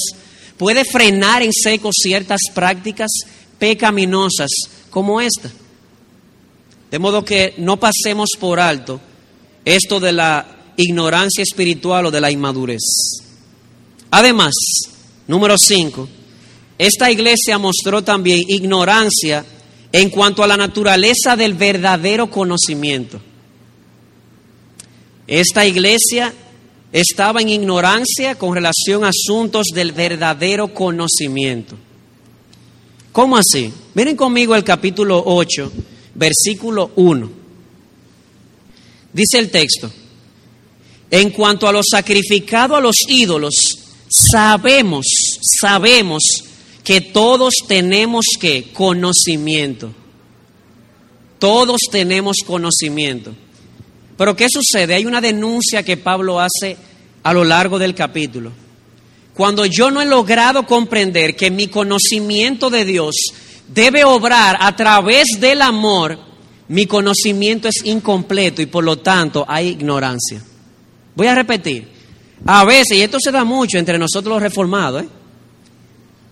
puede 0.58 0.84
frenar 0.84 1.44
en 1.44 1.52
seco 1.54 1.92
ciertas 1.94 2.42
prácticas 2.54 3.12
pecaminosas 3.60 4.50
como 4.90 5.22
esta. 5.22 5.52
De 6.90 6.98
modo 6.98 7.24
que 7.24 7.54
no 7.58 7.78
pasemos 7.78 8.30
por 8.40 8.60
alto 8.60 9.00
esto 9.66 10.00
de 10.00 10.14
la 10.14 10.46
ignorancia 10.78 11.42
espiritual 11.42 12.06
o 12.06 12.12
de 12.12 12.22
la 12.22 12.32
inmadurez. 12.32 12.84
Además, 14.12 14.54
número 15.28 15.58
cinco, 15.58 16.08
esta 16.78 17.12
iglesia 17.12 17.58
mostró 17.58 18.04
también 18.04 18.42
ignorancia 18.48 19.46
en 19.92 20.10
cuanto 20.10 20.44
a 20.44 20.48
la 20.48 20.58
naturaleza 20.58 21.36
del 21.36 21.54
verdadero 21.54 22.30
conocimiento. 22.30 23.20
Esta 25.28 25.66
iglesia 25.66 26.34
estaba 26.92 27.42
en 27.42 27.50
ignorancia 27.50 28.36
con 28.36 28.54
relación 28.54 29.04
a 29.04 29.10
asuntos 29.10 29.68
del 29.74 29.92
verdadero 29.92 30.74
conocimiento. 30.74 31.76
¿Cómo 33.12 33.38
así? 33.38 33.74
Miren 33.94 34.16
conmigo 34.16 34.56
el 34.56 34.64
capítulo 34.64 35.24
8, 35.26 35.72
versículo 36.14 36.92
1. 36.96 37.45
Dice 39.16 39.40
el 39.40 39.50
texto, 39.50 39.90
en 41.10 41.30
cuanto 41.30 41.70
a 41.70 41.72
lo 41.72 41.80
sacrificado 41.90 42.76
a 42.76 42.82
los 42.82 42.98
ídolos, 43.08 43.54
sabemos, 44.10 45.06
sabemos 45.62 46.22
que 46.84 47.00
todos 47.00 47.54
tenemos 47.66 48.26
que 48.38 48.74
conocimiento. 48.74 49.94
Todos 51.40 51.80
tenemos 51.90 52.40
conocimiento. 52.46 53.34
Pero 54.18 54.36
¿qué 54.36 54.48
sucede? 54.50 54.96
Hay 54.96 55.06
una 55.06 55.22
denuncia 55.22 55.84
que 55.84 55.96
Pablo 55.96 56.42
hace 56.42 56.76
a 57.24 57.34
lo 57.34 57.46
largo 57.46 57.80
del 57.80 57.96
capítulo. 57.96 58.52
Cuando 59.34 59.66
yo 59.66 59.92
no 59.92 60.02
he 60.02 60.06
logrado 60.06 60.66
comprender 60.66 61.38
que 61.38 61.52
mi 61.52 61.68
conocimiento 61.68 62.70
de 62.70 62.84
Dios 62.84 63.16
debe 63.70 64.04
obrar 64.04 64.58
a 64.60 64.76
través 64.76 65.40
del 65.40 65.62
amor, 65.62 66.35
mi 66.68 66.86
conocimiento 66.86 67.68
es 67.68 67.86
incompleto 67.86 68.62
y 68.62 68.66
por 68.66 68.84
lo 68.84 68.98
tanto 68.98 69.46
hay 69.48 69.70
ignorancia. 69.70 70.42
Voy 71.16 71.28
a 71.28 71.36
repetir. 71.36 71.88
A 72.46 72.66
veces, 72.66 72.98
y 72.98 73.02
esto 73.02 73.18
se 73.20 73.32
da 73.32 73.44
mucho 73.44 73.78
entre 73.78 73.98
nosotros 73.98 74.34
los 74.34 74.42
reformados, 74.42 75.04
¿eh? 75.04 75.08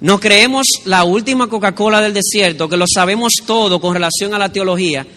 nos 0.01 0.19
creemos 0.19 0.67
la 0.85 1.03
última 1.05 1.47
Coca-Cola 1.47 2.01
del 2.01 2.13
desierto, 2.13 2.67
que 2.67 2.77
lo 2.77 2.85
sabemos 2.87 3.33
todo 3.45 3.79
con 3.79 3.93
relación 3.93 4.33
a 4.33 4.39
la 4.39 4.51
teología, 4.51 5.07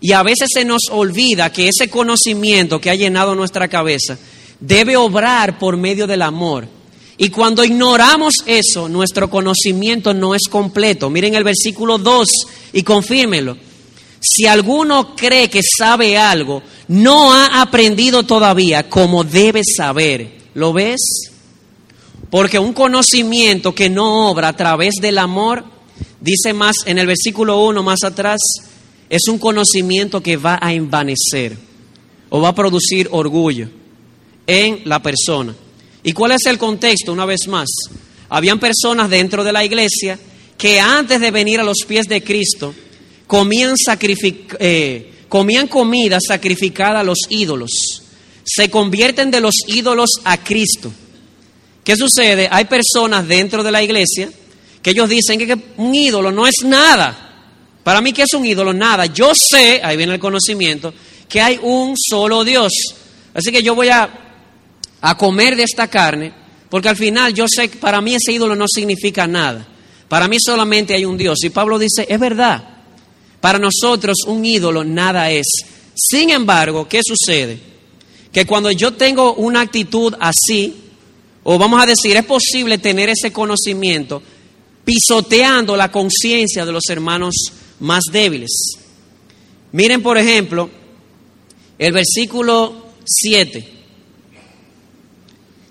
y 0.00 0.12
a 0.12 0.22
veces 0.22 0.48
se 0.52 0.64
nos 0.64 0.82
olvida 0.90 1.50
que 1.50 1.68
ese 1.68 1.88
conocimiento 1.88 2.80
que 2.80 2.90
ha 2.90 2.94
llenado 2.94 3.34
nuestra 3.34 3.68
cabeza 3.68 4.18
debe 4.60 4.96
obrar 4.96 5.58
por 5.58 5.76
medio 5.76 6.06
del 6.06 6.22
amor. 6.22 6.68
Y 7.16 7.30
cuando 7.30 7.64
ignoramos 7.64 8.34
eso, 8.44 8.88
nuestro 8.88 9.30
conocimiento 9.30 10.12
no 10.12 10.34
es 10.34 10.42
completo. 10.50 11.08
Miren 11.08 11.34
el 11.34 11.44
versículo 11.44 11.96
2 11.96 12.28
y 12.72 12.82
confírmenlo. 12.82 13.56
Si 14.26 14.46
alguno 14.46 15.14
cree 15.14 15.50
que 15.50 15.60
sabe 15.62 16.16
algo, 16.16 16.62
no 16.88 17.34
ha 17.34 17.60
aprendido 17.60 18.22
todavía 18.22 18.88
como 18.88 19.22
debe 19.22 19.60
saber. 19.64 20.44
¿Lo 20.54 20.72
ves? 20.72 21.30
Porque 22.30 22.58
un 22.58 22.72
conocimiento 22.72 23.74
que 23.74 23.90
no 23.90 24.30
obra 24.30 24.48
a 24.48 24.56
través 24.56 24.94
del 24.94 25.18
amor, 25.18 25.62
dice 26.20 26.54
más 26.54 26.76
en 26.86 26.98
el 26.98 27.06
versículo 27.06 27.62
1 27.64 27.82
más 27.82 28.02
atrás, 28.02 28.40
es 29.10 29.28
un 29.28 29.38
conocimiento 29.38 30.22
que 30.22 30.38
va 30.38 30.58
a 30.60 30.72
envanecer 30.72 31.58
o 32.30 32.40
va 32.40 32.48
a 32.48 32.54
producir 32.54 33.08
orgullo 33.12 33.68
en 34.46 34.80
la 34.86 35.02
persona. 35.02 35.54
¿Y 36.02 36.12
cuál 36.12 36.32
es 36.32 36.46
el 36.46 36.56
contexto? 36.56 37.12
Una 37.12 37.26
vez 37.26 37.46
más, 37.46 37.68
habían 38.30 38.58
personas 38.58 39.10
dentro 39.10 39.44
de 39.44 39.52
la 39.52 39.66
iglesia 39.66 40.18
que 40.56 40.80
antes 40.80 41.20
de 41.20 41.30
venir 41.30 41.60
a 41.60 41.64
los 41.64 41.84
pies 41.86 42.08
de 42.08 42.24
Cristo, 42.24 42.74
comían, 43.26 43.74
eh, 44.58 45.12
comían 45.28 45.68
comida 45.68 46.18
sacrificada 46.20 47.00
a 47.00 47.04
los 47.04 47.18
ídolos. 47.28 48.02
Se 48.44 48.70
convierten 48.70 49.30
de 49.30 49.40
los 49.40 49.54
ídolos 49.66 50.10
a 50.24 50.38
Cristo. 50.38 50.92
¿Qué 51.82 51.96
sucede? 51.96 52.48
Hay 52.50 52.64
personas 52.64 53.26
dentro 53.26 53.62
de 53.62 53.70
la 53.70 53.82
iglesia 53.82 54.30
que 54.82 54.90
ellos 54.90 55.08
dicen 55.08 55.38
que 55.38 55.56
un 55.76 55.94
ídolo 55.94 56.30
no 56.30 56.46
es 56.46 56.56
nada. 56.64 57.24
Para 57.82 58.00
mí, 58.00 58.12
¿qué 58.12 58.22
es 58.22 58.34
un 58.34 58.44
ídolo? 58.44 58.72
Nada. 58.72 59.06
Yo 59.06 59.32
sé, 59.34 59.80
ahí 59.82 59.96
viene 59.96 60.14
el 60.14 60.20
conocimiento, 60.20 60.92
que 61.28 61.40
hay 61.40 61.58
un 61.62 61.94
solo 61.96 62.44
Dios. 62.44 62.72
Así 63.34 63.50
que 63.50 63.62
yo 63.62 63.74
voy 63.74 63.88
a, 63.88 64.08
a 65.00 65.16
comer 65.16 65.56
de 65.56 65.64
esta 65.64 65.88
carne, 65.88 66.32
porque 66.70 66.88
al 66.88 66.96
final 66.96 67.34
yo 67.34 67.46
sé 67.48 67.68
que 67.68 67.78
para 67.78 68.00
mí 68.00 68.14
ese 68.14 68.32
ídolo 68.32 68.56
no 68.56 68.66
significa 68.68 69.26
nada. 69.26 69.66
Para 70.08 70.28
mí 70.28 70.36
solamente 70.38 70.94
hay 70.94 71.04
un 71.04 71.16
Dios. 71.16 71.38
Y 71.44 71.50
Pablo 71.50 71.78
dice, 71.78 72.06
es 72.08 72.18
verdad. 72.18 72.73
Para 73.44 73.58
nosotros 73.58 74.16
un 74.26 74.42
ídolo 74.42 74.84
nada 74.84 75.30
es. 75.30 75.44
Sin 75.94 76.30
embargo, 76.30 76.88
¿qué 76.88 77.00
sucede? 77.06 77.58
Que 78.32 78.46
cuando 78.46 78.70
yo 78.70 78.94
tengo 78.94 79.34
una 79.34 79.60
actitud 79.60 80.14
así, 80.18 80.74
o 81.42 81.58
vamos 81.58 81.82
a 81.82 81.84
decir, 81.84 82.16
es 82.16 82.24
posible 82.24 82.78
tener 82.78 83.10
ese 83.10 83.34
conocimiento 83.34 84.22
pisoteando 84.82 85.76
la 85.76 85.92
conciencia 85.92 86.64
de 86.64 86.72
los 86.72 86.84
hermanos 86.88 87.34
más 87.80 88.04
débiles. 88.10 88.78
Miren, 89.72 90.02
por 90.02 90.16
ejemplo, 90.16 90.70
el 91.78 91.92
versículo 91.92 92.92
7. 93.04 93.72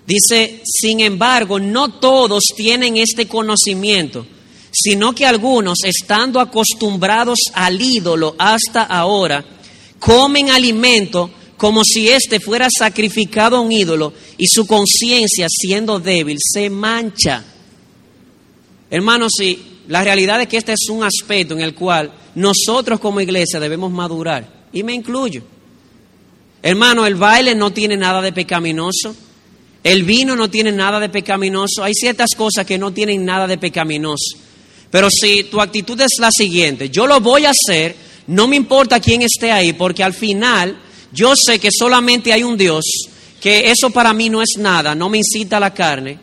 Dice, 0.06 0.62
sin 0.64 1.00
embargo, 1.00 1.58
no 1.58 1.94
todos 1.98 2.44
tienen 2.56 2.98
este 2.98 3.26
conocimiento, 3.26 4.24
sino 4.74 5.14
que 5.14 5.24
algunos, 5.24 5.78
estando 5.84 6.40
acostumbrados 6.40 7.38
al 7.54 7.80
ídolo 7.80 8.34
hasta 8.38 8.82
ahora, 8.82 9.44
comen 9.98 10.50
alimento 10.50 11.30
como 11.56 11.82
si 11.84 12.08
éste 12.08 12.40
fuera 12.40 12.68
sacrificado 12.76 13.56
a 13.56 13.60
un 13.60 13.72
ídolo 13.72 14.12
y 14.36 14.46
su 14.46 14.66
conciencia, 14.66 15.46
siendo 15.48 16.00
débil, 16.00 16.38
se 16.40 16.68
mancha. 16.68 17.44
Hermanos, 18.90 19.32
sí, 19.38 19.80
la 19.88 20.02
realidad 20.02 20.40
es 20.40 20.48
que 20.48 20.56
este 20.56 20.72
es 20.72 20.88
un 20.90 21.04
aspecto 21.04 21.54
en 21.54 21.60
el 21.60 21.74
cual 21.74 22.12
nosotros 22.34 23.00
como 23.00 23.20
iglesia 23.20 23.60
debemos 23.60 23.90
madurar, 23.92 24.66
y 24.72 24.82
me 24.82 24.92
incluyo. 24.92 25.42
Hermano, 26.62 27.06
el 27.06 27.14
baile 27.14 27.54
no 27.54 27.72
tiene 27.72 27.96
nada 27.96 28.22
de 28.22 28.32
pecaminoso. 28.32 29.14
El 29.84 30.02
vino 30.04 30.34
no 30.34 30.48
tiene 30.48 30.72
nada 30.72 30.98
de 30.98 31.10
pecaminoso. 31.10 31.84
Hay 31.84 31.92
ciertas 31.92 32.30
cosas 32.34 32.64
que 32.64 32.78
no 32.78 32.90
tienen 32.90 33.22
nada 33.22 33.46
de 33.46 33.58
pecaminoso. 33.58 34.38
Pero 34.94 35.08
si 35.10 35.42
tu 35.42 35.60
actitud 35.60 36.00
es 36.00 36.20
la 36.20 36.30
siguiente, 36.30 36.88
yo 36.88 37.08
lo 37.08 37.18
voy 37.18 37.46
a 37.46 37.50
hacer, 37.50 37.96
no 38.28 38.46
me 38.46 38.54
importa 38.54 39.00
quién 39.00 39.22
esté 39.22 39.50
ahí, 39.50 39.72
porque 39.72 40.04
al 40.04 40.14
final 40.14 40.78
yo 41.10 41.34
sé 41.34 41.58
que 41.58 41.70
solamente 41.76 42.32
hay 42.32 42.44
un 42.44 42.56
Dios, 42.56 42.84
que 43.40 43.72
eso 43.72 43.90
para 43.90 44.12
mí 44.12 44.28
no 44.28 44.40
es 44.40 44.50
nada, 44.56 44.94
no 44.94 45.08
me 45.08 45.18
incita 45.18 45.56
a 45.56 45.60
la 45.60 45.74
carne. 45.74 46.16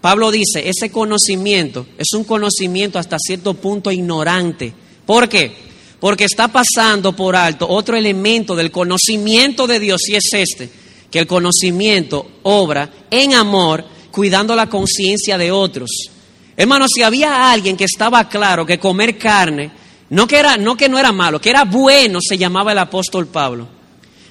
Pablo 0.00 0.32
dice, 0.32 0.68
ese 0.68 0.90
conocimiento 0.90 1.86
es 1.96 2.12
un 2.14 2.24
conocimiento 2.24 2.98
hasta 2.98 3.18
cierto 3.20 3.54
punto 3.54 3.92
ignorante. 3.92 4.72
¿Por 5.06 5.28
qué? 5.28 5.52
Porque 6.00 6.24
está 6.24 6.48
pasando 6.48 7.14
por 7.14 7.36
alto 7.36 7.68
otro 7.68 7.96
elemento 7.96 8.56
del 8.56 8.72
conocimiento 8.72 9.68
de 9.68 9.78
Dios 9.78 10.08
y 10.08 10.16
es 10.16 10.24
este 10.32 10.68
que 11.08 11.20
el 11.20 11.28
conocimiento 11.28 12.26
obra 12.42 13.06
en 13.12 13.34
amor, 13.34 13.84
cuidando 14.10 14.56
la 14.56 14.68
conciencia 14.68 15.38
de 15.38 15.52
otros. 15.52 16.10
Hermanos, 16.56 16.90
si 16.94 17.02
había 17.02 17.50
alguien 17.50 17.76
que 17.76 17.84
estaba 17.84 18.28
claro 18.28 18.66
que 18.66 18.78
comer 18.78 19.16
carne, 19.18 19.70
no 20.10 20.26
que, 20.26 20.36
era, 20.36 20.56
no 20.56 20.76
que 20.76 20.88
no 20.88 20.98
era 20.98 21.12
malo, 21.12 21.40
que 21.40 21.50
era 21.50 21.64
bueno, 21.64 22.18
se 22.20 22.36
llamaba 22.36 22.72
el 22.72 22.78
apóstol 22.78 23.26
Pablo. 23.28 23.66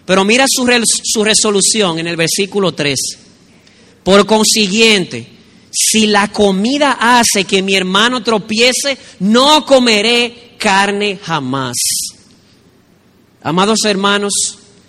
Pero 0.05 0.23
mira 0.23 0.45
su, 0.47 0.67
su 1.03 1.23
resolución 1.23 1.99
en 1.99 2.07
el 2.07 2.15
versículo 2.15 2.73
3. 2.73 2.99
Por 4.03 4.25
consiguiente, 4.25 5.27
si 5.71 6.07
la 6.07 6.31
comida 6.31 6.97
hace 6.99 7.45
que 7.45 7.61
mi 7.61 7.75
hermano 7.75 8.21
tropiece, 8.21 8.97
no 9.19 9.65
comeré 9.65 10.55
carne 10.57 11.19
jamás. 11.21 11.77
Amados 13.41 13.79
hermanos, 13.85 14.33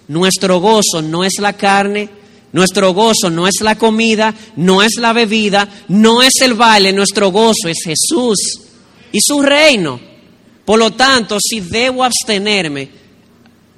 nuestro 0.09 0.61
gozo 0.61 1.01
no 1.01 1.25
es 1.25 1.35
la 1.39 1.55
carne, 1.55 2.09
nuestro 2.53 2.93
gozo 2.93 3.31
no 3.31 3.47
es 3.47 3.61
la 3.61 3.77
comida, 3.77 4.35
no 4.57 4.83
es 4.83 4.93
la 4.99 5.13
bebida, 5.13 5.69
no 5.89 6.23
es 6.23 6.35
el 6.43 6.55
baile, 6.55 6.93
nuestro 6.93 7.31
gozo 7.31 7.69
es 7.69 7.79
Jesús 7.85 8.61
y 9.11 9.21
su 9.21 9.41
reino. 9.43 10.01
Por 10.65 10.79
lo 10.79 10.93
tanto, 10.93 11.39
si 11.41 11.61
debo 11.61 12.05
abstenerme, 12.05 12.89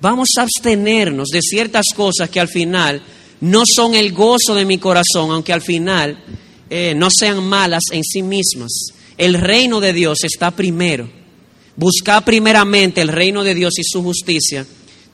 vamos 0.01 0.29
a 0.39 0.43
abstenernos 0.43 1.29
de 1.29 1.41
ciertas 1.41 1.87
cosas 1.95 2.29
que 2.29 2.41
al 2.41 2.49
final 2.49 3.03
no 3.41 3.63
son 3.67 3.95
el 3.95 4.13
gozo 4.13 4.55
de 4.55 4.65
mi 4.65 4.79
corazón, 4.79 5.31
aunque 5.31 5.53
al 5.53 5.63
final 5.63 6.23
eh, 6.69 6.95
no 6.95 7.09
sean 7.11 7.45
malas 7.45 7.85
en 7.93 8.03
sí 8.03 8.23
mismas. 8.23 8.73
El 9.17 9.35
reino 9.35 9.81
de 9.81 9.93
Dios 9.93 10.25
está 10.25 10.51
primero. 10.51 11.09
Buscar 11.77 12.25
primeramente 12.25 13.01
el 13.01 13.09
reino 13.09 13.43
de 13.43 13.55
Dios 13.55 13.75
y 13.79 13.85
su 13.85 14.03
justicia 14.03 14.67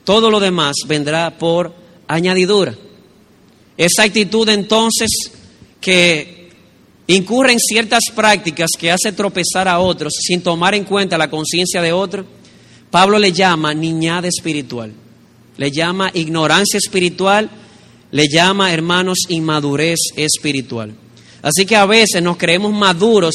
todo 0.03 0.31
lo 0.31 0.39
demás 0.39 0.75
vendrá 0.87 1.37
por 1.37 1.73
añadidura. 2.07 2.75
Esa 3.81 4.03
actitud 4.03 4.47
entonces 4.47 5.09
que 5.79 6.51
incurre 7.07 7.53
en 7.53 7.59
ciertas 7.59 8.03
prácticas 8.13 8.69
que 8.77 8.91
hace 8.91 9.11
tropezar 9.11 9.67
a 9.67 9.79
otros 9.79 10.13
sin 10.21 10.43
tomar 10.43 10.75
en 10.75 10.83
cuenta 10.83 11.17
la 11.17 11.31
conciencia 11.31 11.81
de 11.81 11.91
otro, 11.91 12.23
Pablo 12.91 13.17
le 13.17 13.31
llama 13.31 13.73
niñada 13.73 14.27
espiritual, 14.27 14.93
le 15.57 15.71
llama 15.71 16.11
ignorancia 16.13 16.77
espiritual, 16.77 17.49
le 18.11 18.27
llama, 18.31 18.71
hermanos, 18.71 19.17
inmadurez 19.29 19.97
espiritual. 20.15 20.93
Así 21.41 21.65
que 21.65 21.75
a 21.75 21.87
veces 21.87 22.21
nos 22.21 22.37
creemos 22.37 22.71
maduros 22.71 23.33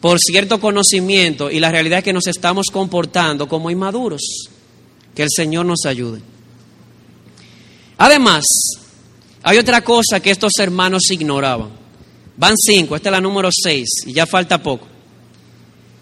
por 0.00 0.18
cierto 0.18 0.58
conocimiento 0.58 1.50
y 1.50 1.60
la 1.60 1.70
realidad 1.70 1.98
es 1.98 2.04
que 2.04 2.14
nos 2.14 2.28
estamos 2.28 2.68
comportando 2.72 3.46
como 3.46 3.70
inmaduros. 3.70 4.22
Que 5.14 5.24
el 5.24 5.28
Señor 5.30 5.66
nos 5.66 5.84
ayude. 5.84 6.22
Además, 7.98 8.46
hay 9.42 9.58
otra 9.58 9.82
cosa 9.82 10.20
que 10.20 10.30
estos 10.30 10.52
hermanos 10.58 11.10
ignoraban. 11.10 11.70
Van 12.36 12.56
cinco, 12.56 12.96
esta 12.96 13.08
es 13.08 13.12
la 13.12 13.20
número 13.20 13.50
seis 13.52 13.88
y 14.06 14.12
ya 14.12 14.26
falta 14.26 14.62
poco. 14.62 14.86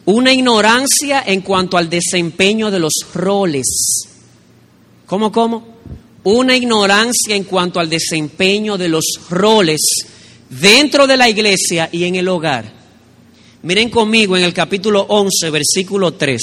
Una 0.04 0.32
ignorancia 0.32 1.22
en 1.26 1.40
cuanto 1.40 1.76
al 1.76 1.88
desempeño 1.88 2.70
de 2.70 2.78
los 2.78 2.92
roles. 3.14 3.66
¿Cómo, 5.06 5.30
cómo? 5.32 5.66
Una 6.24 6.56
ignorancia 6.56 7.34
en 7.34 7.44
cuanto 7.44 7.80
al 7.80 7.88
desempeño 7.88 8.76
de 8.76 8.88
los 8.88 9.04
roles 9.30 9.80
dentro 10.48 11.06
de 11.06 11.16
la 11.16 11.28
iglesia 11.28 11.88
y 11.92 12.04
en 12.04 12.16
el 12.16 12.28
hogar. 12.28 12.80
Miren 13.62 13.90
conmigo 13.90 14.36
en 14.36 14.44
el 14.44 14.54
capítulo 14.54 15.02
11, 15.08 15.50
versículo 15.50 16.14
3. 16.14 16.40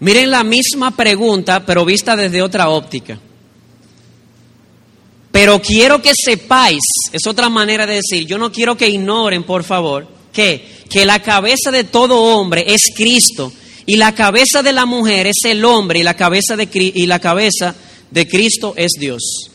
Miren 0.00 0.30
la 0.30 0.44
misma 0.44 0.96
pregunta, 0.96 1.64
pero 1.64 1.84
vista 1.84 2.16
desde 2.16 2.42
otra 2.42 2.68
óptica. 2.68 3.18
Pero 5.34 5.60
quiero 5.60 6.00
que 6.00 6.12
sepáis, 6.14 6.78
es 7.12 7.26
otra 7.26 7.48
manera 7.48 7.88
de 7.88 7.94
decir, 7.94 8.24
yo 8.24 8.38
no 8.38 8.52
quiero 8.52 8.76
que 8.76 8.88
ignoren, 8.88 9.42
por 9.42 9.64
favor, 9.64 10.06
que, 10.32 10.64
que 10.88 11.04
la 11.04 11.20
cabeza 11.22 11.72
de 11.72 11.82
todo 11.82 12.22
hombre 12.22 12.64
es 12.68 12.82
Cristo 12.94 13.52
y 13.84 13.96
la 13.96 14.14
cabeza 14.14 14.62
de 14.62 14.72
la 14.72 14.86
mujer 14.86 15.26
es 15.26 15.38
el 15.42 15.64
hombre 15.64 15.98
y 15.98 16.02
la 16.04 16.14
cabeza 16.14 16.56
de, 16.56 16.68
y 16.72 17.06
la 17.06 17.18
cabeza 17.18 17.74
de 18.12 18.28
Cristo 18.28 18.74
es 18.76 18.92
Dios. 18.96 19.50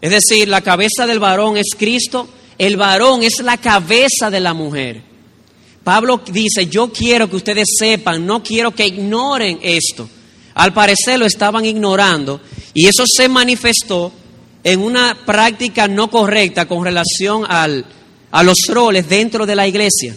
Es 0.00 0.10
decir, 0.10 0.48
la 0.48 0.62
cabeza 0.62 1.06
del 1.06 1.18
varón 1.18 1.58
es 1.58 1.74
Cristo, 1.76 2.26
el 2.56 2.78
varón 2.78 3.24
es 3.24 3.42
la 3.42 3.58
cabeza 3.58 4.30
de 4.30 4.40
la 4.40 4.54
mujer. 4.54 5.02
Pablo 5.84 6.22
dice, 6.32 6.66
yo 6.68 6.90
quiero 6.90 7.28
que 7.28 7.36
ustedes 7.36 7.68
sepan, 7.78 8.24
no 8.24 8.42
quiero 8.42 8.74
que 8.74 8.86
ignoren 8.86 9.58
esto. 9.60 10.08
Al 10.54 10.72
parecer 10.72 11.18
lo 11.18 11.26
estaban 11.26 11.66
ignorando 11.66 12.40
y 12.72 12.86
eso 12.86 13.04
se 13.06 13.28
manifestó 13.28 14.10
en 14.64 14.80
una 14.80 15.16
práctica 15.26 15.86
no 15.86 16.10
correcta 16.10 16.66
con 16.66 16.84
relación 16.84 17.44
al, 17.46 17.84
a 18.30 18.42
los 18.42 18.56
roles 18.68 19.08
dentro 19.08 19.46
de 19.46 19.54
la 19.54 19.68
iglesia. 19.68 20.16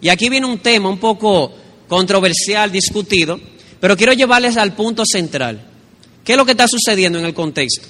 Y 0.00 0.08
aquí 0.08 0.28
viene 0.28 0.46
un 0.46 0.60
tema 0.60 0.88
un 0.88 0.98
poco 0.98 1.52
controversial, 1.88 2.70
discutido, 2.70 3.38
pero 3.80 3.96
quiero 3.96 4.12
llevarles 4.12 4.56
al 4.56 4.74
punto 4.74 5.02
central. 5.04 5.60
¿Qué 6.24 6.32
es 6.32 6.38
lo 6.38 6.44
que 6.44 6.52
está 6.52 6.68
sucediendo 6.68 7.18
en 7.18 7.24
el 7.24 7.34
contexto? 7.34 7.86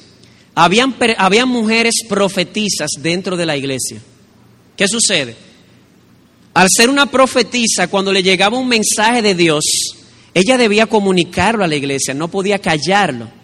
Habían, 0.55 0.97
habían 1.19 1.49
mujeres 1.49 1.95
profetizas 2.09 2.91
dentro 2.99 3.37
de 3.37 3.47
la 3.47 3.57
iglesia. 3.57 4.01
¿Qué 4.77 4.89
sucede? 4.89 5.37
Al 6.55 6.69
ser 6.71 6.89
una 6.89 7.07
profetisa, 7.07 7.89
cuando 7.89 8.12
le 8.12 8.23
llegaba 8.23 8.59
un 8.59 8.69
mensaje 8.69 9.23
de 9.23 9.35
Dios, 9.35 9.64
ella 10.35 10.57
debía 10.57 10.87
comunicarlo 10.87 11.62
a 11.62 11.69
la 11.69 11.77
iglesia, 11.77 12.14
no 12.14 12.29
podía 12.29 12.59
callarlo. 12.59 13.38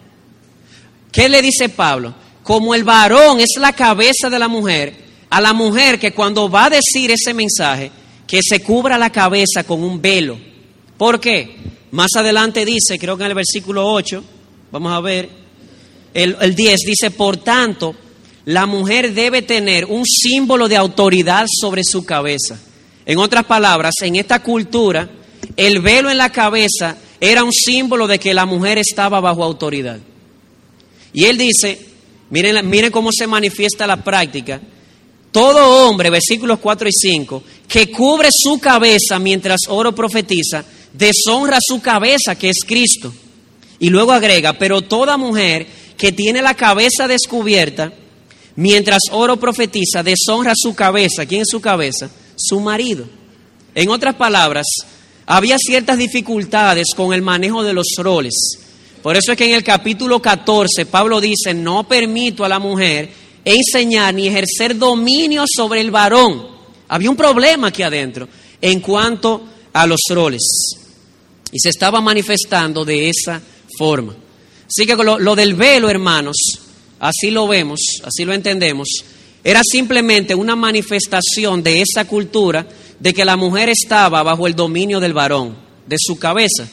¿Qué 1.15 1.29
le 1.29 1.41
dice 1.41 1.69
Pablo? 1.69 2.13
Como 2.43 2.75
el 2.75 2.83
varón 2.83 3.39
es 3.39 3.55
la 3.57 3.71
cabeza 3.71 4.29
de 4.29 4.37
la 4.37 4.49
mujer, 4.49 4.93
a 5.29 5.39
la 5.39 5.53
mujer 5.53 5.97
que 5.97 6.11
cuando 6.11 6.49
va 6.49 6.65
a 6.65 6.71
decir 6.71 7.09
ese 7.09 7.33
mensaje, 7.33 7.89
que 8.27 8.41
se 8.43 8.61
cubra 8.61 8.97
la 8.97 9.09
cabeza 9.09 9.63
con 9.63 9.81
un 9.81 10.01
velo. 10.01 10.37
¿Por 10.97 11.21
qué? 11.21 11.55
Más 11.91 12.09
adelante 12.17 12.65
dice, 12.65 12.99
creo 12.99 13.15
que 13.15 13.23
en 13.23 13.29
el 13.29 13.35
versículo 13.35 13.89
8, 13.89 14.21
vamos 14.73 14.91
a 14.91 14.99
ver, 14.99 15.29
el, 16.13 16.35
el 16.41 16.53
10 16.53 16.79
dice, 16.85 17.11
por 17.11 17.37
tanto, 17.37 17.95
la 18.43 18.65
mujer 18.65 19.13
debe 19.13 19.41
tener 19.41 19.85
un 19.85 20.03
símbolo 20.05 20.67
de 20.67 20.75
autoridad 20.75 21.45
sobre 21.49 21.83
su 21.85 22.03
cabeza. 22.03 22.59
En 23.05 23.19
otras 23.19 23.45
palabras, 23.45 23.93
en 24.01 24.17
esta 24.17 24.43
cultura, 24.43 25.09
el 25.55 25.79
velo 25.79 26.09
en 26.09 26.17
la 26.17 26.33
cabeza 26.33 26.97
era 27.21 27.45
un 27.45 27.53
símbolo 27.53 28.05
de 28.05 28.19
que 28.19 28.33
la 28.33 28.45
mujer 28.45 28.79
estaba 28.79 29.21
bajo 29.21 29.45
autoridad. 29.45 29.97
Y 31.15 31.25
él 31.25 31.37
dice, 31.39 31.79
miren, 32.29 32.91
cómo 32.91 33.09
se 33.11 33.25
manifiesta 33.25 33.87
la 33.87 34.03
práctica, 34.03 34.61
todo 35.31 35.87
hombre, 35.87 36.11
versículos 36.11 36.59
4 36.59 36.87
y 36.87 36.91
5, 36.91 37.43
que 37.67 37.89
cubre 37.91 38.29
su 38.31 38.59
cabeza 38.59 39.17
mientras 39.17 39.61
oro 39.67 39.95
profetiza, 39.95 40.63
deshonra 40.93 41.57
su 41.59 41.81
cabeza, 41.81 42.35
que 42.35 42.49
es 42.49 42.59
Cristo. 42.65 43.11
Y 43.79 43.89
luego 43.89 44.11
agrega, 44.11 44.53
pero 44.53 44.83
toda 44.83 45.17
mujer 45.17 45.65
que 45.97 46.11
tiene 46.11 46.41
la 46.43 46.53
cabeza 46.53 47.07
descubierta, 47.07 47.91
mientras 48.55 48.99
oro 49.11 49.37
profetiza, 49.37 50.03
deshonra 50.03 50.53
su 50.55 50.75
cabeza. 50.75 51.25
¿Quién 51.25 51.41
es 51.41 51.47
su 51.49 51.59
cabeza? 51.59 52.09
su 52.35 52.59
marido. 52.59 53.05
En 53.73 53.89
otras 53.89 54.15
palabras, 54.15 54.65
había 55.25 55.57
ciertas 55.57 55.97
dificultades 55.97 56.87
con 56.95 57.13
el 57.13 57.21
manejo 57.21 57.63
de 57.63 57.73
los 57.73 57.87
roles. 57.97 58.33
Por 59.05 59.15
eso 59.15 59.33
es 59.33 59.37
que 59.37 59.45
en 59.45 59.53
el 59.53 59.63
capítulo 59.63 60.19
14 60.19 60.87
Pablo 60.87 61.21
dice, 61.21 61.53
no 61.53 61.87
permito 61.87 62.43
a 62.43 62.49
la 62.49 62.57
mujer 62.57 63.07
enseñar 63.45 64.15
ni 64.15 64.27
ejercer 64.27 64.75
dominio 64.79 65.43
sobre 65.47 65.81
el 65.81 65.91
varón. 65.91 66.47
Había 66.87 67.11
un 67.11 67.15
problema 67.15 67.67
aquí 67.67 67.83
adentro 67.83 68.27
en 68.59 68.79
cuanto 68.79 69.43
a 69.73 69.85
los 69.85 69.99
roles. 70.09 70.41
Y 71.51 71.59
se 71.59 71.69
estaba 71.69 72.01
manifestando 72.01 72.83
de 72.83 73.07
esa 73.09 73.39
forma. 73.77 74.15
Así 74.65 74.87
que 74.87 74.95
lo, 74.95 75.19
lo 75.19 75.35
del 75.35 75.53
velo, 75.53 75.87
hermanos, 75.87 76.37
así 76.99 77.29
lo 77.29 77.47
vemos, 77.47 77.81
así 78.03 78.25
lo 78.25 78.33
entendemos, 78.33 78.87
era 79.43 79.61
simplemente 79.63 80.33
una 80.33 80.55
manifestación 80.55 81.61
de 81.61 81.83
esa 81.83 82.07
cultura 82.07 82.67
de 82.99 83.13
que 83.13 83.23
la 83.23 83.37
mujer 83.37 83.69
estaba 83.69 84.23
bajo 84.23 84.47
el 84.47 84.55
dominio 84.55 84.99
del 84.99 85.13
varón, 85.13 85.55
de 85.85 85.97
su 85.99 86.17
cabeza. 86.17 86.67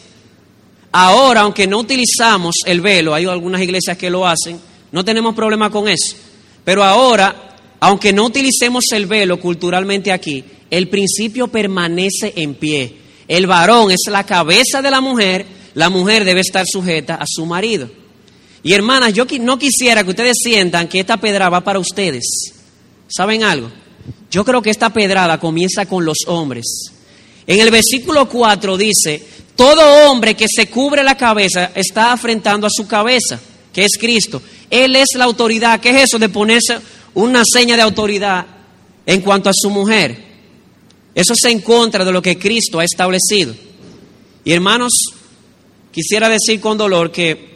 Ahora, 0.92 1.40
aunque 1.40 1.66
no 1.66 1.78
utilizamos 1.78 2.56
el 2.66 2.82
velo, 2.82 3.14
hay 3.14 3.24
algunas 3.24 3.62
iglesias 3.62 3.96
que 3.96 4.10
lo 4.10 4.26
hacen, 4.26 4.60
no 4.92 5.04
tenemos 5.04 5.34
problema 5.34 5.70
con 5.70 5.88
eso. 5.88 6.16
Pero 6.64 6.84
ahora, 6.84 7.56
aunque 7.80 8.12
no 8.12 8.26
utilicemos 8.26 8.84
el 8.92 9.06
velo 9.06 9.40
culturalmente 9.40 10.12
aquí, 10.12 10.44
el 10.70 10.88
principio 10.88 11.48
permanece 11.48 12.34
en 12.36 12.54
pie. 12.54 12.96
El 13.26 13.46
varón 13.46 13.90
es 13.90 14.02
la 14.08 14.24
cabeza 14.24 14.82
de 14.82 14.90
la 14.90 15.00
mujer, 15.00 15.46
la 15.74 15.88
mujer 15.88 16.24
debe 16.24 16.40
estar 16.40 16.66
sujeta 16.66 17.14
a 17.14 17.24
su 17.26 17.46
marido. 17.46 17.90
Y 18.62 18.74
hermanas, 18.74 19.12
yo 19.12 19.24
no 19.40 19.58
quisiera 19.58 20.04
que 20.04 20.10
ustedes 20.10 20.36
sientan 20.42 20.88
que 20.88 21.00
esta 21.00 21.16
pedra 21.16 21.48
va 21.48 21.62
para 21.62 21.78
ustedes. 21.78 22.52
¿Saben 23.08 23.42
algo? 23.42 23.70
Yo 24.30 24.44
creo 24.44 24.62
que 24.62 24.70
esta 24.70 24.90
pedrada 24.90 25.40
comienza 25.40 25.86
con 25.86 26.04
los 26.04 26.18
hombres. 26.26 26.64
En 27.46 27.60
el 27.60 27.70
versículo 27.70 28.28
4 28.28 28.76
dice, 28.76 29.22
todo 29.56 30.10
hombre 30.10 30.34
que 30.34 30.46
se 30.48 30.68
cubre 30.68 31.02
la 31.02 31.16
cabeza 31.16 31.72
está 31.74 32.12
afrentando 32.12 32.66
a 32.66 32.70
su 32.70 32.86
cabeza, 32.86 33.38
que 33.72 33.84
es 33.84 33.92
Cristo. 33.98 34.42
Él 34.70 34.96
es 34.96 35.08
la 35.16 35.24
autoridad. 35.24 35.80
¿Qué 35.80 35.90
es 35.90 36.04
eso 36.04 36.18
de 36.18 36.28
ponerse 36.28 36.78
una 37.14 37.42
seña 37.44 37.76
de 37.76 37.82
autoridad 37.82 38.46
en 39.04 39.20
cuanto 39.20 39.50
a 39.50 39.54
su 39.54 39.70
mujer? 39.70 40.32
Eso 41.14 41.34
es 41.34 41.44
en 41.44 41.60
contra 41.60 42.04
de 42.04 42.12
lo 42.12 42.22
que 42.22 42.38
Cristo 42.38 42.80
ha 42.80 42.84
establecido. 42.84 43.54
Y 44.44 44.52
hermanos, 44.52 44.92
quisiera 45.92 46.28
decir 46.28 46.60
con 46.60 46.78
dolor 46.78 47.12
que 47.12 47.52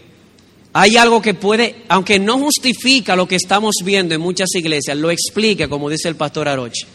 hay 0.74 0.98
algo 0.98 1.22
que 1.22 1.32
puede, 1.32 1.84
aunque 1.88 2.18
no 2.18 2.38
justifica 2.38 3.16
lo 3.16 3.26
que 3.26 3.36
estamos 3.36 3.76
viendo 3.82 4.14
en 4.14 4.20
muchas 4.20 4.54
iglesias, 4.54 4.96
lo 4.98 5.10
explica, 5.10 5.68
como 5.68 5.88
dice 5.88 6.08
el 6.08 6.16
pastor 6.16 6.48
Aroche. 6.48 6.86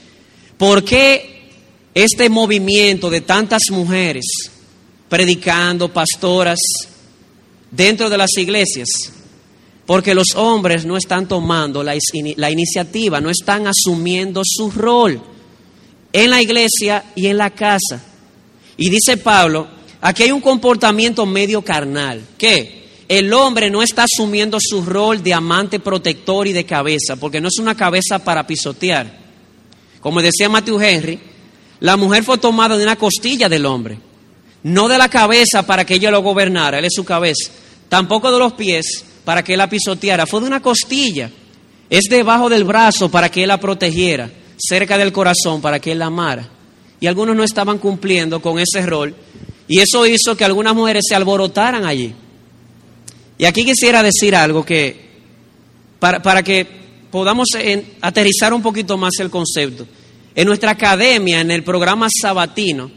¿Por 0.56 0.86
qué 0.86 1.50
este 1.96 2.30
movimiento 2.30 3.10
de 3.10 3.22
tantas 3.22 3.64
mujeres 3.72 4.24
predicando, 5.12 5.92
pastoras, 5.92 6.58
dentro 7.70 8.10
de 8.10 8.18
las 8.18 8.30
iglesias? 8.38 8.88
Porque 9.86 10.16
los 10.16 10.36
hombres 10.36 10.86
no 10.86 10.96
están 10.96 11.28
tomando 11.28 11.84
la, 11.84 11.98
iniciativa, 12.50 13.20
no 13.20 13.30
están 13.30 13.68
asumiendo 13.68 14.42
su 14.46 14.72
rol 14.72 15.22
en 16.14 16.30
la 16.30 16.42
iglesia 16.42 17.12
y 17.14 17.28
en 17.28 17.36
la 17.36 17.50
casa. 17.50 18.02
Y 18.78 18.90
dice 18.90 19.18
Pablo, 19.18 19.68
aquí 20.00 20.24
hay 20.24 20.32
un 20.32 20.40
comportamiento 20.40 21.26
medio 21.26 21.62
carnal. 21.62 22.22
¿Qué? 22.38 22.80
el 23.10 23.34
hombre 23.34 23.70
no 23.70 23.84
está 23.84 24.06
asumiendo 24.06 24.58
su 24.62 24.86
rol 24.86 25.22
de 25.22 25.34
amante 25.34 25.82
protector 25.82 26.48
y 26.48 26.54
de 26.54 26.66
cabeza, 26.66 27.18
porque 27.18 27.42
no 27.42 27.50
es 27.50 27.60
una 27.60 27.76
cabeza 27.76 28.20
para 28.20 28.48
pisotear. 28.48 29.20
Como 30.00 30.22
decía 30.22 30.48
Matthew 30.48 30.80
Henry, 30.80 31.20
la 31.82 31.98
mujer 31.98 32.24
fue 32.24 32.38
tomada 32.38 32.78
de 32.78 32.84
una 32.84 32.96
costilla 32.96 33.50
del 33.50 33.66
hombre, 33.66 34.00
no 34.64 34.88
de 34.88 34.98
la 34.98 35.10
cabeza 35.10 35.64
para 35.66 35.86
que 35.86 35.96
ella 35.96 36.12
lo 36.12 36.22
gobernara, 36.22 36.80
él 36.80 36.86
es 36.86 36.94
su 36.96 37.04
cabeza, 37.04 37.52
tampoco 37.90 38.32
de 38.32 38.40
los 38.40 38.54
pies 38.54 39.06
para 39.24 39.44
que 39.44 39.54
él 39.54 39.58
la 39.58 39.70
pisoteara, 39.70 40.26
fue 40.26 40.42
de 40.42 40.48
una 40.48 40.62
costilla, 40.62 41.30
es 41.90 42.04
debajo 42.10 42.50
del 42.50 42.64
brazo 42.64 43.10
para 43.10 43.30
que 43.30 43.44
él 43.44 43.50
la 43.50 43.60
protegiera, 43.60 44.30
cerca 44.58 44.98
del 44.98 45.12
corazón 45.12 45.62
para 45.62 45.80
que 45.80 45.92
él 45.92 46.00
la 46.00 46.08
amara. 46.08 46.50
Y 47.00 47.08
algunos 47.08 47.36
no 47.36 47.44
estaban 47.44 47.80
cumpliendo 47.80 48.42
con 48.42 48.60
ese 48.60 48.86
rol, 48.86 49.16
y 49.68 49.80
eso 49.80 50.06
hizo 50.06 50.36
que 50.36 50.46
algunas 50.46 50.76
mujeres 50.76 51.04
se 51.08 51.16
alborotaran 51.16 51.86
allí. 51.86 52.14
Y 53.38 53.46
aquí 53.46 53.66
quisiera 53.66 54.04
decir 54.04 54.36
algo 54.36 54.64
que, 54.64 55.10
para, 56.00 56.44
que 56.44 56.68
podamos 57.10 57.48
aterrizar 58.02 58.54
un 58.54 58.62
poquito 58.62 58.98
más 58.98 59.14
el 59.20 59.30
concepto. 59.30 59.88
En 60.36 60.48
nuestra 60.48 60.72
academia, 60.72 61.42
en 61.42 61.52
el 61.52 61.64
programa 61.64 62.08
sabatino, 62.10 62.92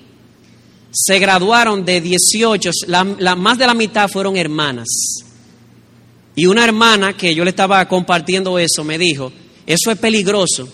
se 0.95 1.19
graduaron 1.19 1.85
de 1.85 2.01
18, 2.01 2.71
la, 2.87 3.35
más 3.35 3.59
de 3.59 3.67
la 3.67 3.75
mitad 3.75 4.09
fueron 4.09 4.37
hermanas. 4.37 4.87
Y 6.37 6.47
una 6.47 6.65
hermana 6.65 7.17
que 7.17 7.35
yo 7.35 7.43
le 7.43 7.51
estaba 7.51 7.87
compartiendo 7.89 8.59
eso 8.59 8.85
me 8.85 8.97
dijo, 8.97 9.33
eso 9.67 9.91
es 9.91 9.99
peligroso. 9.99 10.69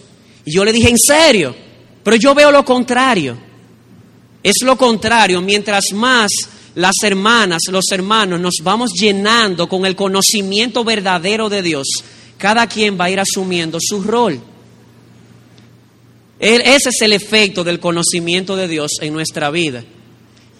Y 0.45 0.55
yo 0.55 0.65
le 0.65 0.73
dije, 0.73 0.91
¿en 0.91 0.99
serio? 0.99 1.57
Pero 2.03 2.17
yo 2.17 2.35
veo 2.35 2.53
lo 2.53 2.65
contrario. 2.65 3.37
Es 4.43 4.57
lo 4.63 4.77
contrario, 4.77 5.41
mientras 5.41 5.93
más 5.95 6.31
las 6.75 6.97
hermanas, 7.03 7.63
los 7.71 7.91
hermanos, 7.91 8.41
nos 8.41 8.57
vamos 8.63 8.93
llenando 8.93 9.69
con 9.69 9.87
el 9.87 9.97
conocimiento 9.97 10.85
verdadero 10.85 11.49
de 11.49 11.63
Dios, 11.63 11.87
cada 12.37 12.67
quien 12.67 13.01
va 13.01 13.07
a 13.07 13.11
ir 13.11 13.21
asumiendo 13.21 13.79
su 13.81 14.03
rol. 14.03 14.39
Ese 16.39 16.89
es 16.91 17.01
el 17.03 17.13
efecto 17.15 17.65
del 17.65 17.81
conocimiento 17.81 18.55
de 18.57 18.69
Dios 18.69 18.93
en 19.01 19.13
nuestra 19.15 19.51
vida. 19.51 19.83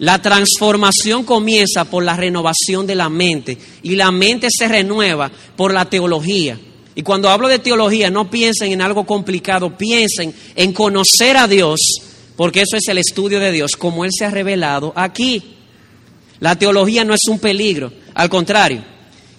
La 0.01 0.19
transformación 0.19 1.23
comienza 1.25 1.85
por 1.85 2.03
la 2.03 2.17
renovación 2.17 2.87
de 2.87 2.95
la 2.95 3.07
mente 3.07 3.55
y 3.83 3.95
la 3.95 4.09
mente 4.09 4.47
se 4.49 4.67
renueva 4.67 5.31
por 5.55 5.71
la 5.71 5.85
teología. 5.85 6.59
Y 6.95 7.03
cuando 7.03 7.29
hablo 7.29 7.47
de 7.47 7.59
teología, 7.59 8.09
no 8.09 8.27
piensen 8.27 8.71
en 8.71 8.81
algo 8.81 9.05
complicado, 9.05 9.77
piensen 9.77 10.33
en 10.55 10.73
conocer 10.73 11.37
a 11.37 11.47
Dios, 11.47 11.79
porque 12.35 12.61
eso 12.61 12.77
es 12.77 12.87
el 12.87 12.97
estudio 12.97 13.39
de 13.39 13.51
Dios, 13.51 13.75
como 13.75 14.03
Él 14.03 14.09
se 14.11 14.25
ha 14.25 14.31
revelado 14.31 14.91
aquí. 14.95 15.57
La 16.39 16.57
teología 16.57 17.05
no 17.05 17.13
es 17.13 17.27
un 17.29 17.37
peligro, 17.37 17.93
al 18.15 18.27
contrario. 18.27 18.83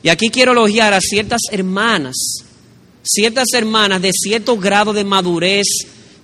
Y 0.00 0.10
aquí 0.10 0.28
quiero 0.28 0.52
elogiar 0.52 0.94
a 0.94 1.00
ciertas 1.00 1.40
hermanas, 1.50 2.14
ciertas 3.02 3.48
hermanas 3.52 4.00
de 4.00 4.12
cierto 4.12 4.56
grado 4.56 4.92
de 4.92 5.02
madurez, 5.02 5.66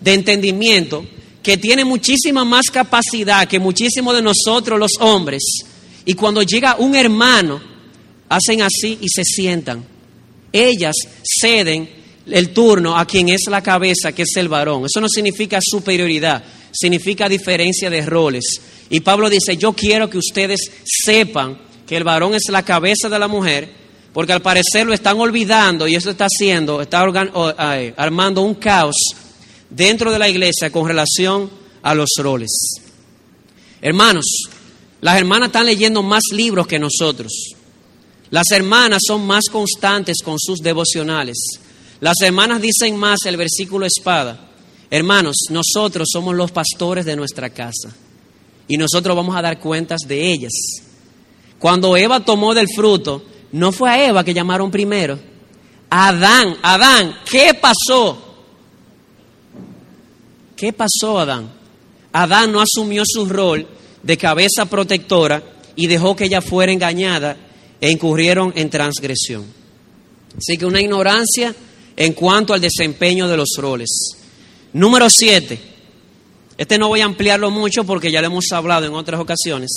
de 0.01 0.15
entendimiento, 0.15 1.05
que 1.43 1.57
tienen 1.57 1.87
muchísima 1.87 2.45
más 2.45 2.67
capacidad 2.67 3.47
que 3.47 3.59
muchísimos 3.59 4.15
de 4.15 4.23
nosotros 4.23 4.79
los 4.79 4.93
hombres. 5.01 5.43
Y 6.05 6.15
cuando 6.15 6.43
llega 6.43 6.77
un 6.77 6.95
hermano, 6.95 7.61
hacen 8.29 8.63
así 8.63 8.99
y 9.01 9.09
se 9.09 9.25
sientan. 9.25 9.85
Ellas 10.53 10.95
ceden 11.23 11.89
el 12.27 12.51
turno 12.51 12.97
a 12.97 13.07
quien 13.07 13.29
es 13.29 13.43
la 13.49 13.63
cabeza, 13.63 14.13
que 14.13 14.23
es 14.23 14.37
el 14.37 14.49
varón. 14.49 14.85
Eso 14.85 15.01
no 15.01 15.09
significa 15.09 15.59
superioridad, 15.63 16.43
significa 16.73 17.29
diferencia 17.29 17.91
de 17.91 18.05
roles. 18.05 18.45
Y 18.91 19.01
Pablo 19.01 19.31
dice, 19.31 19.57
yo 19.57 19.73
quiero 19.73 20.09
que 20.11 20.19
ustedes 20.19 20.71
sepan 20.85 21.59
que 21.87 21.97
el 21.97 22.05
varón 22.05 22.35
es 22.35 22.45
la 22.51 22.65
cabeza 22.65 23.09
de 23.09 23.19
la 23.19 23.29
mujer, 23.29 23.71
porque 24.13 24.33
al 24.33 24.43
parecer 24.43 24.87
lo 24.87 24.95
están 24.95 25.19
olvidando 25.19 25.87
y 25.87 25.95
eso 25.95 26.11
está 26.11 26.27
haciendo, 26.27 26.83
está 26.83 27.01
armando 27.97 28.43
un 28.43 28.55
caos 28.55 28.97
dentro 29.71 30.11
de 30.11 30.19
la 30.19 30.29
iglesia 30.29 30.71
con 30.71 30.87
relación 30.87 31.51
a 31.83 31.95
los 31.95 32.11
roles. 32.19 32.51
Hermanos, 33.81 34.27
las 35.01 35.17
hermanas 35.17 35.49
están 35.49 35.67
leyendo 35.67 36.03
más 36.03 36.23
libros 36.33 36.67
que 36.67 36.79
nosotros. 36.79 37.33
Las 38.31 38.51
hermanas 38.51 39.03
son 39.07 39.27
más 39.27 39.45
constantes 39.51 40.19
con 40.23 40.39
sus 40.39 40.59
devocionales. 40.59 41.39
Las 42.01 42.21
hermanas 42.21 42.61
dicen 42.61 42.97
más 42.97 43.21
el 43.27 43.37
versículo 43.37 43.87
espada. 43.87 44.49
Hermanos, 44.91 45.37
nosotros 45.51 46.09
somos 46.13 46.35
los 46.35 46.51
pastores 46.51 47.05
de 47.05 47.17
nuestra 47.17 47.51
casa 47.51 47.95
y 48.67 48.77
nosotros 48.77 49.17
vamos 49.17 49.37
a 49.37 49.43
dar 49.43 49.59
cuentas 49.59 50.01
de 50.07 50.31
ellas. 50.31 50.53
Cuando 51.59 51.97
Eva 51.97 52.25
tomó 52.25 52.55
del 52.55 52.69
fruto, 52.69 53.25
no 53.53 53.73
fue 53.73 53.91
a 53.91 54.09
Eva 54.09 54.25
que 54.25 54.35
llamaron 54.35 54.71
primero. 54.71 55.19
Adán, 55.91 56.57
Adán, 56.63 57.19
¿qué 57.29 57.55
pasó? 57.55 58.28
¿Qué 60.59 60.73
pasó, 60.73 61.21
Adán? 61.21 61.49
Adán 62.13 62.51
no 62.51 62.61
asumió 62.61 63.05
su 63.07 63.27
rol 63.27 63.65
de 64.03 64.17
cabeza 64.17 64.67
protectora 64.67 65.41
y 65.77 65.87
dejó 65.87 66.17
que 66.17 66.25
ella 66.25 66.41
fuera 66.41 66.73
engañada 66.73 67.37
e 67.81 67.93
incurrieron 67.93 68.53
en 68.57 68.69
transgresión. 68.69 69.47
Así 70.37 70.59
que 70.59 70.67
una 70.67 70.81
ignorancia 70.81 71.55
en 71.97 72.13
cuanto 72.13 72.55
al 72.55 72.61
desempeño 72.61 73.29
de 73.29 73.37
los 73.37 73.51
roles. 73.57 73.89
Número 74.73 75.09
siete, 75.09 75.61
este 76.57 76.77
no 76.77 76.89
voy 76.89 77.03
a 77.03 77.05
ampliarlo 77.05 77.53
mucho 77.53 77.85
porque 77.85 78.11
ya 78.11 78.21
lo 78.21 78.27
hemos 78.27 78.51
hablado 78.51 78.85
en 78.85 78.95
otras 78.95 79.21
ocasiones. 79.21 79.71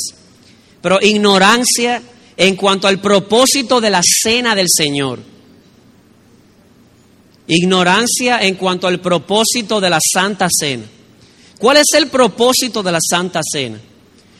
Pero 0.81 0.97
ignorancia 0.99 2.01
en 2.35 2.55
cuanto 2.55 2.87
al 2.87 2.99
propósito 2.99 3.79
de 3.79 3.91
la 3.91 4.01
cena 4.03 4.55
del 4.55 4.67
Señor. 4.67 5.19
Ignorancia 7.47 8.39
en 8.41 8.55
cuanto 8.55 8.87
al 8.87 9.01
propósito 9.01 9.81
de 9.81 9.89
la 9.89 9.99
Santa 10.01 10.47
Cena. 10.49 10.83
¿Cuál 11.57 11.77
es 11.77 11.87
el 11.95 12.07
propósito 12.07 12.81
de 12.81 12.91
la 12.91 12.99
Santa 13.01 13.41
Cena? 13.43 13.79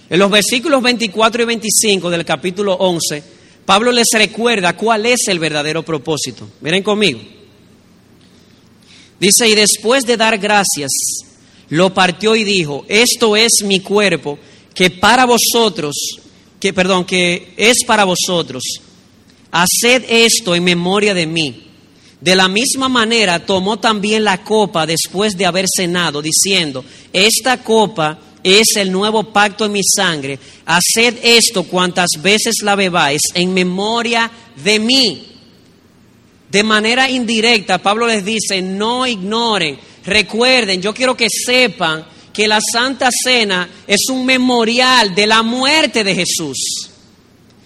En 0.09 0.19
los 0.19 0.29
versículos 0.29 0.81
24 0.81 1.43
y 1.43 1.45
25 1.45 2.09
del 2.09 2.25
capítulo 2.25 2.73
11, 2.73 3.23
Pablo 3.65 3.91
les 3.91 4.07
recuerda 4.13 4.75
cuál 4.75 5.05
es 5.05 5.27
el 5.27 5.39
verdadero 5.39 5.83
propósito. 5.83 6.49
Miren 6.61 6.83
conmigo. 6.83 7.19
Dice, 9.19 9.47
y 9.47 9.55
después 9.55 10.05
de 10.05 10.17
dar 10.17 10.37
gracias, 10.37 10.89
lo 11.69 11.93
partió 11.93 12.35
y 12.35 12.43
dijo, 12.43 12.85
esto 12.89 13.37
es 13.37 13.63
mi 13.63 13.79
cuerpo, 13.79 14.37
que 14.73 14.89
para 14.89 15.25
vosotros, 15.25 15.95
que 16.59 16.73
perdón, 16.73 17.05
que 17.05 17.53
es 17.55 17.83
para 17.85 18.03
vosotros. 18.03 18.63
Haced 19.51 20.05
esto 20.09 20.55
en 20.55 20.63
memoria 20.63 21.13
de 21.13 21.27
mí. 21.27 21.70
De 22.21 22.35
la 22.35 22.47
misma 22.47 22.87
manera 22.87 23.43
tomó 23.43 23.79
también 23.79 24.23
la 24.23 24.43
copa 24.43 24.85
después 24.85 25.35
de 25.35 25.47
haber 25.47 25.65
cenado, 25.67 26.21
diciendo, 26.21 26.85
esta 27.11 27.63
copa 27.63 28.19
es 28.43 28.75
el 28.75 28.91
nuevo 28.91 29.23
pacto 29.23 29.65
en 29.65 29.71
mi 29.71 29.81
sangre. 29.83 30.37
Haced 30.65 31.17
esto 31.23 31.63
cuantas 31.63 32.09
veces 32.21 32.57
la 32.61 32.75
bebáis 32.75 33.21
en 33.33 33.53
memoria 33.53 34.29
de 34.63 34.79
mí. 34.79 35.27
De 36.51 36.63
manera 36.63 37.09
indirecta, 37.09 37.79
Pablo 37.79 38.05
les 38.05 38.23
dice, 38.23 38.61
no 38.61 39.07
ignoren, 39.07 39.79
recuerden, 40.05 40.79
yo 40.79 40.93
quiero 40.93 41.17
que 41.17 41.27
sepan 41.27 42.05
que 42.31 42.47
la 42.47 42.59
Santa 42.61 43.09
Cena 43.11 43.67
es 43.87 44.09
un 44.11 44.27
memorial 44.27 45.15
de 45.15 45.25
la 45.25 45.41
muerte 45.41 46.03
de 46.03 46.13
Jesús. 46.13 46.91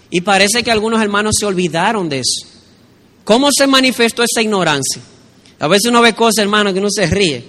Y 0.10 0.22
parece 0.22 0.64
que 0.64 0.72
algunos 0.72 1.02
hermanos 1.02 1.36
se 1.38 1.46
olvidaron 1.46 2.08
de 2.08 2.20
eso. 2.20 2.55
¿Cómo 3.26 3.50
se 3.52 3.68
manifestó 3.68 4.24
esa 4.24 4.42
ignorancia? 4.42 5.02
A 5.60 5.68
veces 5.68 5.90
uno 5.90 6.02
ve 6.02 6.14
cosas, 6.14 6.44
hermano, 6.44 6.72
que 6.72 6.80
uno 6.80 6.90
se 6.90 7.08
ríe, 7.08 7.44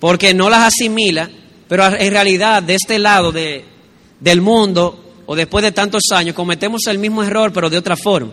porque 0.00 0.34
no 0.34 0.50
las 0.50 0.72
asimila, 0.74 1.30
pero 1.68 1.86
en 1.86 2.10
realidad 2.10 2.62
de 2.62 2.74
este 2.74 2.98
lado 2.98 3.30
de, 3.30 3.64
del 4.18 4.40
mundo, 4.40 5.14
o 5.26 5.36
después 5.36 5.62
de 5.62 5.72
tantos 5.72 6.02
años, 6.12 6.34
cometemos 6.34 6.86
el 6.86 6.98
mismo 6.98 7.22
error, 7.22 7.52
pero 7.52 7.68
de 7.68 7.76
otra 7.76 7.96
forma. 7.96 8.32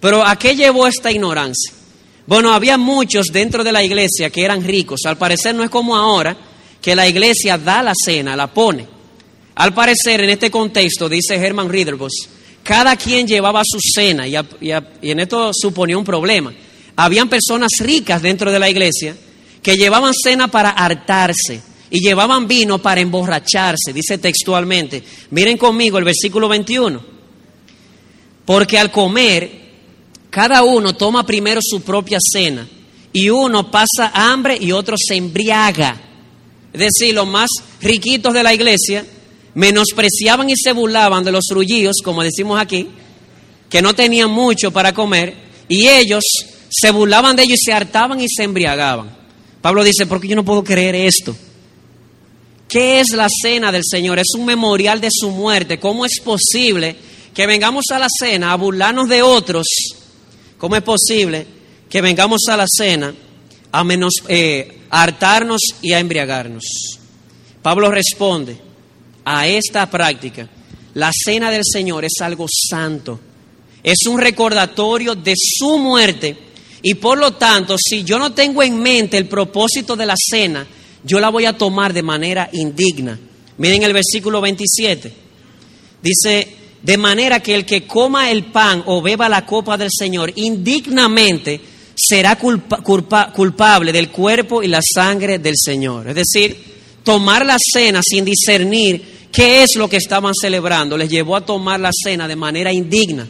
Pero 0.00 0.24
¿a 0.24 0.36
qué 0.36 0.54
llevó 0.54 0.86
esta 0.86 1.10
ignorancia? 1.10 1.72
Bueno, 2.26 2.52
había 2.52 2.78
muchos 2.78 3.26
dentro 3.32 3.64
de 3.64 3.72
la 3.72 3.82
iglesia 3.82 4.30
que 4.30 4.44
eran 4.44 4.62
ricos. 4.62 5.00
Al 5.06 5.18
parecer 5.18 5.54
no 5.54 5.64
es 5.64 5.70
como 5.70 5.96
ahora, 5.96 6.36
que 6.80 6.94
la 6.94 7.08
iglesia 7.08 7.58
da 7.58 7.82
la 7.82 7.94
cena, 7.94 8.36
la 8.36 8.46
pone. 8.46 8.86
Al 9.56 9.74
parecer, 9.74 10.22
en 10.22 10.30
este 10.30 10.50
contexto, 10.50 11.08
dice 11.08 11.34
Herman 11.34 11.68
Riederbos, 11.68 12.12
cada 12.70 12.94
quien 12.94 13.26
llevaba 13.26 13.62
su 13.64 13.80
cena 13.80 14.28
y, 14.28 14.36
en 14.36 15.18
esto 15.18 15.50
suponía 15.52 15.98
un 15.98 16.04
problema. 16.04 16.54
Habían 16.94 17.28
personas 17.28 17.72
ricas 17.80 18.22
dentro 18.22 18.52
de 18.52 18.60
la 18.60 18.70
iglesia 18.70 19.16
que 19.60 19.76
llevaban 19.76 20.14
cena 20.14 20.46
para 20.46 20.70
hartarse 20.70 21.60
y 21.90 21.98
llevaban 21.98 22.46
vino 22.46 22.80
para 22.80 23.00
emborracharse, 23.00 23.92
dice 23.92 24.18
textualmente. 24.18 25.02
Miren 25.30 25.58
conmigo 25.58 25.98
el 25.98 26.04
versículo 26.04 26.46
21. 26.46 27.02
Porque 28.44 28.78
al 28.78 28.92
comer, 28.92 29.50
cada 30.30 30.62
uno 30.62 30.94
toma 30.94 31.26
primero 31.26 31.60
su 31.60 31.82
propia 31.82 32.18
cena 32.20 32.68
y 33.12 33.30
uno 33.30 33.68
pasa 33.68 34.12
hambre 34.14 34.56
y 34.60 34.70
otro 34.70 34.94
se 34.96 35.16
embriaga. 35.16 36.00
Es 36.72 36.78
decir, 36.78 37.16
los 37.16 37.26
más 37.26 37.48
riquitos 37.80 38.32
de 38.32 38.44
la 38.44 38.54
iglesia 38.54 39.04
menospreciaban 39.54 40.48
y 40.50 40.54
se 40.56 40.72
burlaban 40.72 41.24
de 41.24 41.32
los 41.32 41.44
rullíos, 41.50 41.96
como 42.04 42.22
decimos 42.22 42.60
aquí, 42.60 42.88
que 43.68 43.82
no 43.82 43.94
tenían 43.94 44.30
mucho 44.30 44.70
para 44.70 44.92
comer, 44.92 45.34
y 45.68 45.88
ellos 45.88 46.24
se 46.68 46.90
burlaban 46.90 47.36
de 47.36 47.44
ellos 47.44 47.58
y 47.60 47.64
se 47.66 47.72
hartaban 47.72 48.20
y 48.20 48.26
se 48.28 48.44
embriagaban. 48.44 49.10
Pablo 49.60 49.84
dice, 49.84 50.06
¿por 50.06 50.20
qué 50.20 50.28
yo 50.28 50.36
no 50.36 50.44
puedo 50.44 50.64
creer 50.64 50.94
esto? 50.94 51.36
¿Qué 52.68 53.00
es 53.00 53.10
la 53.10 53.28
cena 53.42 53.72
del 53.72 53.82
Señor? 53.84 54.18
Es 54.18 54.28
un 54.36 54.46
memorial 54.46 55.00
de 55.00 55.08
su 55.10 55.30
muerte. 55.30 55.80
¿Cómo 55.80 56.06
es 56.06 56.20
posible 56.20 56.94
que 57.34 57.46
vengamos 57.46 57.86
a 57.92 57.98
la 57.98 58.06
cena 58.08 58.52
a 58.52 58.56
burlarnos 58.56 59.08
de 59.08 59.22
otros? 59.22 59.66
¿Cómo 60.56 60.76
es 60.76 60.82
posible 60.82 61.46
que 61.88 62.00
vengamos 62.00 62.42
a 62.48 62.56
la 62.56 62.66
cena 62.68 63.12
a, 63.72 63.84
menos, 63.84 64.14
eh, 64.28 64.82
a 64.88 65.02
hartarnos 65.02 65.60
y 65.82 65.92
a 65.92 65.98
embriagarnos? 65.98 66.64
Pablo 67.60 67.90
responde 67.90 68.69
a 69.38 69.46
esta 69.46 69.88
práctica. 69.88 70.48
La 70.94 71.10
cena 71.12 71.50
del 71.50 71.62
Señor 71.64 72.04
es 72.04 72.20
algo 72.20 72.46
santo. 72.48 73.20
Es 73.82 74.06
un 74.08 74.18
recordatorio 74.20 75.14
de 75.14 75.34
su 75.36 75.78
muerte. 75.78 76.36
Y 76.82 76.94
por 76.94 77.18
lo 77.18 77.32
tanto, 77.34 77.76
si 77.78 78.02
yo 78.02 78.18
no 78.18 78.32
tengo 78.32 78.62
en 78.62 78.78
mente 78.78 79.16
el 79.16 79.26
propósito 79.26 79.94
de 79.94 80.06
la 80.06 80.16
cena, 80.16 80.66
yo 81.04 81.20
la 81.20 81.28
voy 81.28 81.44
a 81.44 81.56
tomar 81.56 81.92
de 81.92 82.02
manera 82.02 82.50
indigna. 82.52 83.18
Miren 83.58 83.82
el 83.82 83.92
versículo 83.92 84.40
27. 84.40 85.12
Dice, 86.02 86.48
de 86.82 86.96
manera 86.96 87.40
que 87.40 87.54
el 87.54 87.64
que 87.64 87.86
coma 87.86 88.30
el 88.30 88.46
pan 88.46 88.82
o 88.86 89.00
beba 89.00 89.28
la 89.28 89.46
copa 89.46 89.76
del 89.76 89.90
Señor 89.96 90.32
indignamente 90.36 91.60
será 91.94 92.36
culpable 92.36 93.92
del 93.92 94.10
cuerpo 94.10 94.62
y 94.62 94.68
la 94.68 94.80
sangre 94.82 95.38
del 95.38 95.54
Señor. 95.56 96.08
Es 96.08 96.14
decir, 96.14 96.56
tomar 97.04 97.44
la 97.44 97.56
cena 97.58 98.00
sin 98.02 98.24
discernir 98.24 99.09
qué 99.32 99.62
es 99.62 99.76
lo 99.76 99.88
que 99.88 99.96
estaban 99.96 100.34
celebrando 100.34 100.96
les 100.96 101.10
llevó 101.10 101.36
a 101.36 101.44
tomar 101.44 101.80
la 101.80 101.90
cena 101.92 102.26
de 102.28 102.36
manera 102.36 102.72
indigna. 102.72 103.28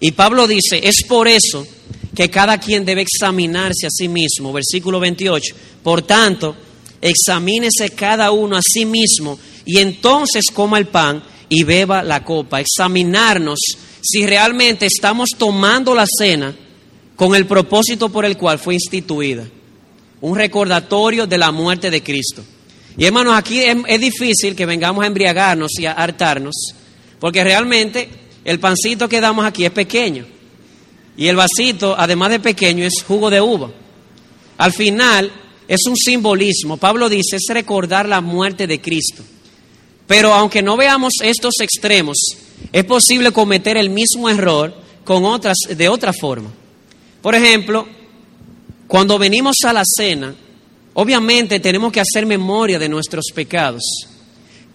Y 0.00 0.10
Pablo 0.12 0.46
dice, 0.46 0.80
es 0.82 1.04
por 1.06 1.28
eso 1.28 1.66
que 2.14 2.28
cada 2.28 2.58
quien 2.58 2.84
debe 2.84 3.02
examinarse 3.02 3.86
a 3.86 3.90
sí 3.90 4.08
mismo. 4.08 4.52
Versículo 4.52 4.98
28. 5.00 5.54
Por 5.82 6.02
tanto, 6.02 6.56
examínese 7.00 7.90
cada 7.90 8.30
uno 8.30 8.56
a 8.56 8.62
sí 8.62 8.84
mismo 8.84 9.38
y 9.64 9.78
entonces 9.78 10.46
coma 10.52 10.78
el 10.78 10.86
pan 10.86 11.22
y 11.48 11.64
beba 11.64 12.02
la 12.02 12.24
copa. 12.24 12.60
Examinarnos 12.60 13.58
si 14.02 14.26
realmente 14.26 14.86
estamos 14.86 15.30
tomando 15.38 15.94
la 15.94 16.06
cena 16.06 16.54
con 17.14 17.34
el 17.34 17.46
propósito 17.46 18.08
por 18.08 18.24
el 18.24 18.36
cual 18.36 18.58
fue 18.58 18.74
instituida. 18.74 19.46
Un 20.20 20.36
recordatorio 20.36 21.26
de 21.26 21.38
la 21.38 21.52
muerte 21.52 21.90
de 21.90 22.02
Cristo. 22.02 22.42
Y 22.96 23.04
hermanos, 23.04 23.34
aquí 23.34 23.62
es, 23.62 24.00
difícil 24.00 24.54
que 24.54 24.66
vengamos 24.66 25.02
a 25.02 25.06
embriagarnos 25.06 25.70
y 25.78 25.86
a 25.86 25.92
hartarnos, 25.92 26.54
porque 27.18 27.42
realmente 27.42 28.08
el 28.44 28.58
pancito 28.58 29.08
que 29.08 29.20
damos 29.20 29.44
aquí 29.44 29.64
es 29.64 29.70
pequeño. 29.70 30.26
Y 31.16 31.28
el 31.28 31.36
vasito, 31.36 31.94
además 31.96 32.30
de 32.30 32.40
pequeño, 32.40 32.84
es 32.84 33.02
jugo 33.06 33.30
de 33.30 33.40
uva. 33.40 33.70
Al 34.58 34.72
final, 34.72 35.30
es 35.68 35.80
un 35.86 35.96
simbolismo. 35.96 36.76
Pablo 36.76 37.08
dice, 37.08 37.36
es 37.36 37.46
recordar 37.48 38.08
la 38.08 38.20
muerte 38.20 38.66
de 38.66 38.80
Cristo. 38.80 39.22
Pero 40.06 40.34
aunque 40.34 40.62
no 40.62 40.76
veamos 40.76 41.14
estos 41.22 41.54
extremos, 41.60 42.18
es 42.72 42.84
posible 42.84 43.32
cometer 43.32 43.76
el 43.76 43.90
mismo 43.90 44.28
error 44.28 44.74
con 45.04 45.24
otras, 45.24 45.56
de 45.74 45.88
otra 45.88 46.12
forma. 46.12 46.50
Por 47.20 47.34
ejemplo, 47.34 47.86
cuando 48.86 49.18
venimos 49.18 49.56
a 49.64 49.72
la 49.72 49.84
cena, 49.86 50.34
obviamente 50.94 51.60
tenemos 51.60 51.92
que 51.92 52.00
hacer 52.00 52.26
memoria 52.26 52.78
de 52.78 52.88
nuestros 52.88 53.26
pecados. 53.34 53.82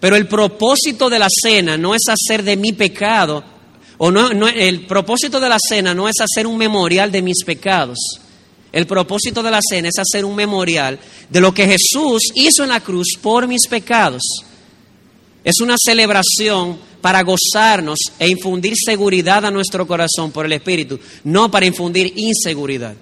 Pero 0.00 0.16
el 0.16 0.28
propósito 0.28 1.10
de 1.10 1.18
la 1.18 1.28
cena 1.30 1.76
no 1.76 1.94
es 1.94 2.02
hacer 2.08 2.42
de 2.42 2.56
mi 2.56 2.72
pecado, 2.72 3.42
o 3.98 4.10
no, 4.10 4.32
no, 4.32 4.46
el 4.46 4.86
propósito 4.86 5.40
de 5.40 5.48
la 5.48 5.58
cena 5.58 5.92
no 5.92 6.08
es 6.08 6.16
hacer 6.20 6.46
un 6.46 6.56
memorial 6.56 7.10
de 7.10 7.22
mis 7.22 7.42
pecados. 7.44 7.98
El 8.70 8.86
propósito 8.86 9.42
de 9.42 9.50
la 9.50 9.60
cena 9.66 9.88
es 9.88 9.98
hacer 9.98 10.24
un 10.24 10.36
memorial 10.36 10.98
de 11.28 11.40
lo 11.40 11.52
que 11.52 11.66
Jesús 11.66 12.22
hizo 12.34 12.62
en 12.62 12.68
la 12.68 12.80
cruz 12.80 13.08
por 13.20 13.48
mis 13.48 13.66
pecados. 13.66 14.22
Es 15.42 15.60
una 15.60 15.76
celebración 15.82 16.78
para 17.00 17.22
gozarnos 17.22 17.98
e 18.18 18.28
infundir 18.28 18.74
seguridad 18.76 19.44
a 19.46 19.50
nuestro 19.50 19.86
corazón 19.86 20.30
por 20.30 20.44
el 20.44 20.52
Espíritu, 20.52 20.98
no 21.24 21.50
para 21.50 21.66
infundir 21.66 22.12
inseguridad. 22.16 22.94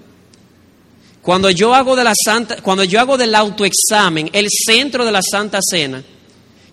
Cuando 1.27 1.49
yo 1.49 1.75
hago 1.75 1.93
de 1.97 2.05
la 2.05 2.13
santa, 2.15 2.61
cuando 2.61 2.85
yo 2.85 3.01
hago 3.01 3.17
del 3.17 3.35
autoexamen 3.35 4.29
el 4.31 4.47
centro 4.49 5.03
de 5.03 5.11
la 5.11 5.19
Santa 5.21 5.59
Cena, 5.61 6.01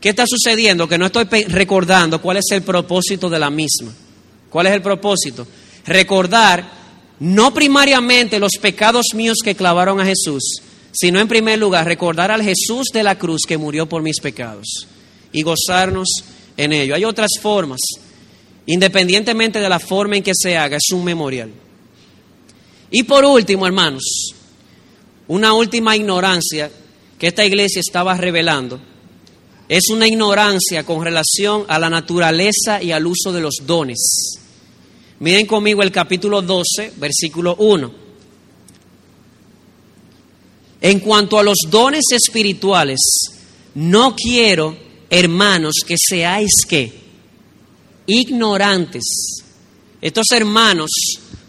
¿qué 0.01 0.11
está 0.11 0.29
sucediendo? 0.29 0.89
Que 0.89 0.97
no 0.97 1.07
estoy 1.07 1.25
recordando 1.49 2.23
cuál 2.23 2.37
es 2.37 2.45
el 2.53 2.63
propósito 2.63 3.29
de 3.29 3.41
la 3.41 3.51
misma. 3.51 3.93
¿Cuál 4.49 4.69
es 4.69 4.75
el 4.75 4.81
propósito? 4.81 5.45
Recordar 5.85 6.71
no 7.19 7.53
primariamente 7.53 8.39
los 8.39 8.53
pecados 8.61 9.07
míos 9.13 9.39
que 9.43 9.57
clavaron 9.57 9.99
a 9.99 10.07
Jesús, 10.07 10.63
sino 10.93 11.19
en 11.19 11.27
primer 11.27 11.59
lugar 11.59 11.85
recordar 11.85 12.31
al 12.31 12.45
Jesús 12.45 12.85
de 12.95 13.03
la 13.03 13.19
cruz 13.19 13.41
que 13.49 13.59
murió 13.59 13.89
por 13.89 14.03
mis 14.03 14.21
pecados 14.21 14.87
y 15.33 15.43
gozarnos 15.43 16.07
en 16.57 16.73
ello. 16.73 16.95
Hay 16.95 17.05
otras 17.05 17.31
formas, 17.43 17.81
independientemente 18.67 19.59
de 19.59 19.69
la 19.69 19.81
forma 19.81 20.17
en 20.17 20.23
que 20.23 20.33
se 20.33 20.57
haga, 20.57 20.77
es 20.77 20.93
un 20.93 21.03
memorial. 21.03 21.51
Y 22.93 23.03
por 23.03 23.25
último, 23.25 23.67
hermanos, 23.67 24.05
una 25.29 25.55
última 25.55 25.97
ignorancia 25.97 26.71
que 27.19 27.29
esta 27.29 27.45
iglesia 27.45 27.81
estaba 27.81 28.17
revelando 28.17 28.81
es 29.69 29.89
una 29.91 30.07
ignorancia 30.07 30.85
con 30.85 31.03
relación 31.03 31.65
a 31.69 31.79
la 31.79 31.89
naturaleza 31.89 32.83
y 32.83 32.93
al 32.93 33.07
uso 33.07 33.33
de 33.33 33.41
los 33.41 33.55
dones. 33.67 34.39
Miren 35.21 35.47
conmigo 35.47 35.83
el 35.83 35.91
capítulo 35.91 36.43
12, 36.43 36.93
versículo 36.97 37.57
1. 37.57 38.05
En 40.83 41.01
cuanto 41.01 41.39
a 41.39 41.43
los 41.43 41.57
dones 41.71 42.05
espirituales, 42.13 43.01
no 43.75 44.15
quiero 44.15 44.77
hermanos, 45.09 45.77
que 45.87 45.97
seáis 45.97 46.51
que 46.69 46.93
ignorantes. 48.07 49.05
Estos 50.01 50.27
hermanos, 50.33 50.91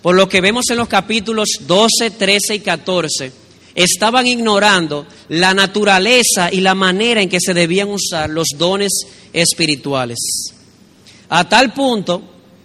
por 0.02 0.16
lo 0.16 0.30
que 0.30 0.40
vemos 0.40 0.66
en 0.70 0.78
los 0.78 0.88
capítulos 0.88 1.50
12, 1.68 2.12
13 2.12 2.56
y 2.56 2.60
14, 2.60 3.32
estaban 3.76 4.26
ignorando 4.26 5.06
la 5.30 5.54
naturaleza 5.54 6.50
y 6.52 6.62
la 6.62 6.74
manera 6.74 7.22
en 7.22 7.30
que 7.30 7.42
se 7.42 7.54
debían 7.54 7.90
usar 7.90 8.30
los 8.30 8.48
dones 8.58 8.92
espirituales. 9.34 10.18
A 11.30 11.48
tal 11.48 11.74
punto 11.74 12.22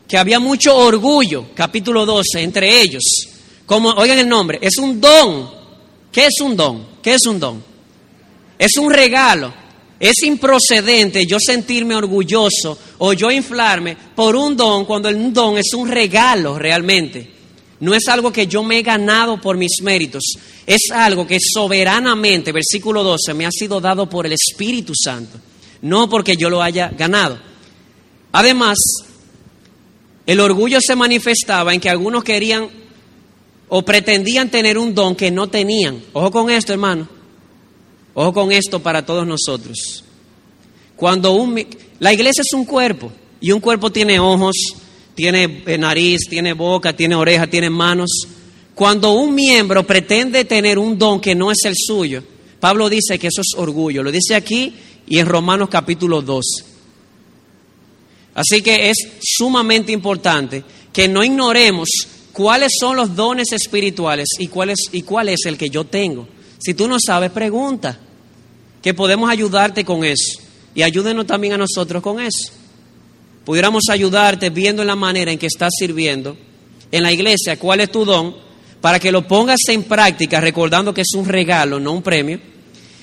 que 0.06 0.16
había 0.16 0.38
mucho 0.38 0.76
orgullo, 0.76 1.46
capítulo 1.54 2.06
12, 2.06 2.42
entre 2.42 2.80
ellos. 2.80 3.02
Como, 3.66 3.90
oigan 3.90 4.18
el 4.18 4.28
nombre, 4.28 4.58
es 4.62 4.78
un 4.78 5.00
don. 5.00 5.50
¿Qué 6.10 6.26
es 6.26 6.40
un 6.40 6.56
don? 6.56 6.86
¿Qué 7.02 7.14
es 7.14 7.26
un 7.26 7.38
don? 7.38 7.62
Es 8.58 8.76
un 8.76 8.92
regalo. 8.92 9.52
Es 9.98 10.22
improcedente 10.22 11.26
yo 11.26 11.38
sentirme 11.38 11.94
orgulloso 11.94 12.78
o 12.98 13.12
yo 13.12 13.30
inflarme 13.30 13.96
por 14.14 14.34
un 14.34 14.56
don 14.56 14.84
cuando 14.84 15.08
el 15.08 15.32
don 15.32 15.58
es 15.58 15.74
un 15.74 15.88
regalo 15.88 16.58
realmente. 16.58 17.39
No 17.80 17.94
es 17.94 18.08
algo 18.08 18.30
que 18.30 18.46
yo 18.46 18.62
me 18.62 18.78
he 18.78 18.82
ganado 18.82 19.40
por 19.40 19.56
mis 19.56 19.80
méritos. 19.82 20.22
Es 20.66 20.90
algo 20.92 21.26
que 21.26 21.38
soberanamente, 21.40 22.52
versículo 22.52 23.02
12, 23.02 23.34
me 23.34 23.46
ha 23.46 23.50
sido 23.50 23.80
dado 23.80 24.08
por 24.08 24.26
el 24.26 24.32
Espíritu 24.32 24.92
Santo. 24.94 25.38
No 25.82 26.08
porque 26.08 26.36
yo 26.36 26.50
lo 26.50 26.62
haya 26.62 26.88
ganado. 26.88 27.38
Además, 28.32 28.78
el 30.26 30.40
orgullo 30.40 30.78
se 30.80 30.94
manifestaba 30.94 31.72
en 31.72 31.80
que 31.80 31.88
algunos 31.88 32.22
querían 32.22 32.68
o 33.68 33.82
pretendían 33.82 34.50
tener 34.50 34.76
un 34.76 34.94
don 34.94 35.16
que 35.16 35.30
no 35.30 35.48
tenían. 35.48 36.02
Ojo 36.12 36.30
con 36.30 36.50
esto, 36.50 36.72
hermano. 36.72 37.08
Ojo 38.14 38.32
con 38.32 38.52
esto 38.52 38.80
para 38.80 39.06
todos 39.06 39.26
nosotros. 39.26 40.04
Cuando 40.96 41.32
un, 41.32 41.66
la 41.98 42.12
iglesia 42.12 42.42
es 42.42 42.52
un 42.52 42.66
cuerpo 42.66 43.10
y 43.40 43.52
un 43.52 43.60
cuerpo 43.60 43.90
tiene 43.90 44.20
ojos, 44.20 44.54
tiene 45.20 45.62
eh, 45.66 45.76
nariz, 45.76 46.20
tiene 46.30 46.54
boca, 46.54 46.96
tiene 46.96 47.14
oreja, 47.14 47.46
tiene 47.46 47.68
manos. 47.68 48.08
Cuando 48.74 49.12
un 49.12 49.34
miembro 49.34 49.86
pretende 49.86 50.46
tener 50.46 50.78
un 50.78 50.96
don 50.96 51.20
que 51.20 51.34
no 51.34 51.52
es 51.52 51.58
el 51.66 51.74
suyo, 51.76 52.24
Pablo 52.58 52.88
dice 52.88 53.18
que 53.18 53.26
eso 53.26 53.42
es 53.42 53.52
orgullo. 53.54 54.02
Lo 54.02 54.10
dice 54.10 54.34
aquí 54.34 54.72
y 55.06 55.18
en 55.18 55.26
Romanos 55.26 55.68
capítulo 55.70 56.22
2. 56.22 56.44
Así 58.32 58.62
que 58.62 58.88
es 58.88 58.96
sumamente 59.20 59.92
importante 59.92 60.64
que 60.90 61.06
no 61.06 61.22
ignoremos 61.22 61.90
cuáles 62.32 62.72
son 62.80 62.96
los 62.96 63.14
dones 63.14 63.52
espirituales 63.52 64.28
y 64.38 64.46
cuál 64.46 64.70
es, 64.70 64.78
y 64.90 65.02
cuál 65.02 65.28
es 65.28 65.44
el 65.44 65.58
que 65.58 65.68
yo 65.68 65.84
tengo. 65.84 66.26
Si 66.58 66.72
tú 66.72 66.88
no 66.88 66.96
sabes, 66.98 67.30
pregunta, 67.30 67.98
que 68.80 68.94
podemos 68.94 69.28
ayudarte 69.28 69.84
con 69.84 70.02
eso. 70.02 70.40
Y 70.74 70.80
ayúdenos 70.80 71.26
también 71.26 71.52
a 71.52 71.58
nosotros 71.58 72.02
con 72.02 72.20
eso 72.20 72.54
pudiéramos 73.50 73.82
ayudarte 73.90 74.48
viendo 74.50 74.84
la 74.84 74.94
manera 74.94 75.32
en 75.32 75.36
que 75.36 75.48
estás 75.48 75.72
sirviendo 75.76 76.36
en 76.92 77.02
la 77.02 77.10
iglesia, 77.10 77.58
cuál 77.58 77.80
es 77.80 77.90
tu 77.90 78.04
don, 78.04 78.32
para 78.80 79.00
que 79.00 79.10
lo 79.10 79.26
pongas 79.26 79.58
en 79.70 79.82
práctica, 79.82 80.40
recordando 80.40 80.94
que 80.94 81.00
es 81.00 81.14
un 81.16 81.26
regalo, 81.26 81.80
no 81.80 81.90
un 81.90 82.00
premio. 82.00 82.38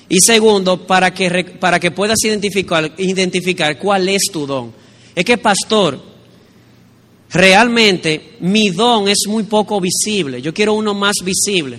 Y 0.07 0.21
segundo, 0.21 0.87
para 0.87 1.13
que, 1.13 1.43
para 1.59 1.81
que 1.81 1.91
puedas 1.91 2.23
identificar, 2.23 2.93
identificar 2.97 3.77
cuál 3.77 4.07
es 4.07 4.21
tu 4.31 4.47
don. 4.47 4.71
Es 5.13 5.25
que, 5.25 5.37
pastor, 5.37 6.01
realmente 7.29 8.37
mi 8.39 8.69
don 8.69 9.09
es 9.09 9.25
muy 9.27 9.43
poco 9.43 9.81
visible. 9.81 10.41
Yo 10.41 10.53
quiero 10.53 10.75
uno 10.75 10.93
más 10.93 11.17
visible. 11.25 11.77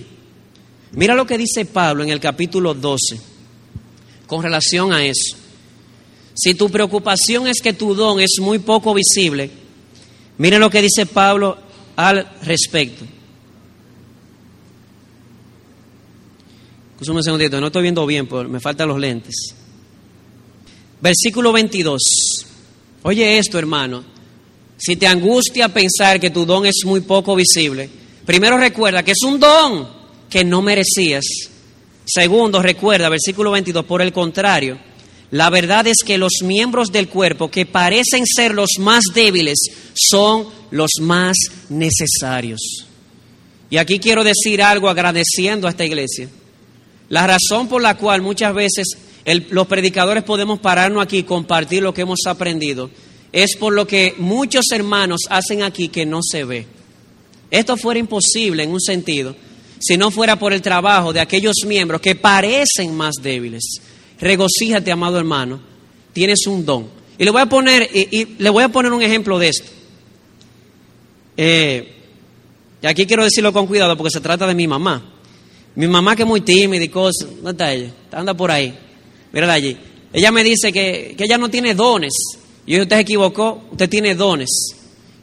Mira 0.91 1.15
lo 1.15 1.25
que 1.25 1.39
dice 1.39 1.65
Pablo 1.65 2.03
en 2.03 2.11
el 2.11 2.19
capítulo 2.19 2.75
12 2.75 3.19
con 4.27 4.43
relación 4.43 4.93
a 4.93 5.03
eso. 5.03 5.38
Si 6.39 6.53
tu 6.53 6.69
preocupación 6.69 7.47
es 7.47 7.59
que 7.61 7.73
tu 7.73 7.93
don 7.93 8.21
es 8.21 8.37
muy 8.39 8.59
poco 8.59 8.93
visible, 8.93 9.49
miren 10.37 10.61
lo 10.61 10.69
que 10.69 10.81
dice 10.81 11.05
Pablo 11.05 11.57
al 11.97 12.25
respecto. 12.43 13.03
un 17.07 17.23
segundito, 17.23 17.59
no 17.59 17.67
estoy 17.67 17.81
viendo 17.81 18.05
bien, 18.05 18.27
me 18.49 18.61
faltan 18.61 18.87
los 18.87 18.99
lentes. 18.99 19.53
Versículo 21.01 21.51
22. 21.51 22.01
Oye 23.03 23.37
esto, 23.37 23.59
hermano. 23.59 24.03
Si 24.77 24.95
te 24.95 25.07
angustia 25.07 25.67
pensar 25.67 26.21
que 26.21 26.29
tu 26.29 26.45
don 26.45 26.65
es 26.65 26.83
muy 26.85 27.01
poco 27.01 27.35
visible, 27.35 27.89
primero 28.25 28.57
recuerda 28.57 29.03
que 29.03 29.11
es 29.11 29.23
un 29.23 29.41
don 29.41 29.89
que 30.29 30.45
no 30.45 30.61
merecías. 30.61 31.25
Segundo, 32.05 32.61
recuerda, 32.61 33.09
versículo 33.09 33.51
22, 33.51 33.85
por 33.85 34.01
el 34.01 34.13
contrario, 34.13 34.77
la 35.31 35.49
verdad 35.49 35.85
es 35.87 35.97
que 36.05 36.17
los 36.17 36.41
miembros 36.43 36.91
del 36.91 37.07
cuerpo 37.07 37.51
que 37.51 37.65
parecen 37.65 38.25
ser 38.25 38.53
los 38.53 38.71
más 38.79 39.03
débiles 39.13 39.59
son 39.93 40.47
los 40.71 40.89
más 41.01 41.37
necesarios. 41.69 42.87
Y 43.69 43.77
aquí 43.77 43.99
quiero 43.99 44.23
decir 44.23 44.63
algo 44.63 44.89
agradeciendo 44.89 45.67
a 45.67 45.71
esta 45.71 45.85
iglesia. 45.85 46.29
La 47.09 47.27
razón 47.27 47.67
por 47.67 47.81
la 47.81 47.95
cual 47.95 48.21
muchas 48.21 48.53
veces 48.55 48.87
los 49.51 49.67
predicadores 49.67 50.23
podemos 50.23 50.59
pararnos 50.59 51.03
aquí 51.03 51.19
y 51.19 51.23
compartir 51.23 51.83
lo 51.83 51.93
que 51.93 52.01
hemos 52.01 52.19
aprendido 52.25 52.89
es 53.31 53.55
por 53.55 53.73
lo 53.73 53.85
que 53.85 54.15
muchos 54.17 54.65
hermanos 54.71 55.21
hacen 55.29 55.61
aquí 55.61 55.89
que 55.89 56.07
no 56.07 56.21
se 56.23 56.43
ve. 56.43 56.65
Esto 57.51 57.77
fuera 57.77 57.99
imposible 57.99 58.63
en 58.63 58.71
un 58.71 58.81
sentido 58.81 59.35
si 59.79 59.95
no 59.97 60.09
fuera 60.09 60.37
por 60.37 60.53
el 60.53 60.61
trabajo 60.61 61.13
de 61.13 61.19
aquellos 61.19 61.55
miembros 61.65 62.01
que 62.01 62.15
parecen 62.15 62.95
más 62.95 63.15
débiles 63.21 63.63
regocíjate, 64.19 64.91
amado 64.91 65.17
hermano, 65.17 65.59
tienes 66.13 66.45
un 66.47 66.65
don. 66.65 66.87
Y 67.17 67.25
le 67.25 67.31
voy 67.31 67.41
a 67.41 67.45
poner, 67.47 67.89
y, 67.93 68.35
le 68.37 68.49
voy 68.49 68.63
a 68.63 68.69
poner 68.69 68.91
un 68.93 69.01
ejemplo 69.01 69.37
de 69.39 69.49
esto. 69.49 69.69
Eh, 71.35 71.95
y 72.81 72.87
aquí 72.87 73.05
quiero 73.05 73.23
decirlo 73.23 73.51
con 73.51 73.67
cuidado 73.67 73.95
porque 73.97 74.11
se 74.11 74.21
trata 74.21 74.47
de 74.47 74.55
mi 74.55 74.67
mamá. 74.67 75.13
Mi 75.75 75.87
mamá 75.87 76.15
que 76.15 76.23
es 76.23 76.27
muy 76.27 76.41
tímida 76.41 76.83
y 76.83 76.89
cosas. 76.89 77.29
¿Dónde 77.29 77.51
está 77.51 77.73
ella? 77.73 77.93
Anda 78.11 78.33
por 78.33 78.51
ahí. 78.51 78.77
Mírala 79.31 79.53
allí. 79.53 79.77
Ella 80.13 80.31
me 80.31 80.43
dice 80.43 80.71
que, 80.71 81.15
ella 81.17 81.37
no 81.37 81.49
tiene 81.49 81.75
dones. 81.75 82.13
Y 82.65 82.79
usted 82.79 82.95
se 82.95 83.01
equivocó, 83.01 83.63
usted 83.71 83.89
tiene 83.89 84.15
dones. 84.15 84.49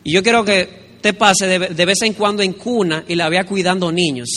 Y 0.05 0.13
yo 0.13 0.23
quiero 0.23 0.45
que 0.45 0.97
usted 0.97 1.17
pase 1.17 1.47
de, 1.47 1.59
de 1.59 1.85
vez 1.87 2.03
en 2.03 2.13
cuando 2.13 2.43
en 2.43 2.53
cuna 2.53 3.05
y 3.09 3.15
la 3.15 3.29
vea 3.29 3.45
cuidando 3.45 3.91
niños. 3.91 4.29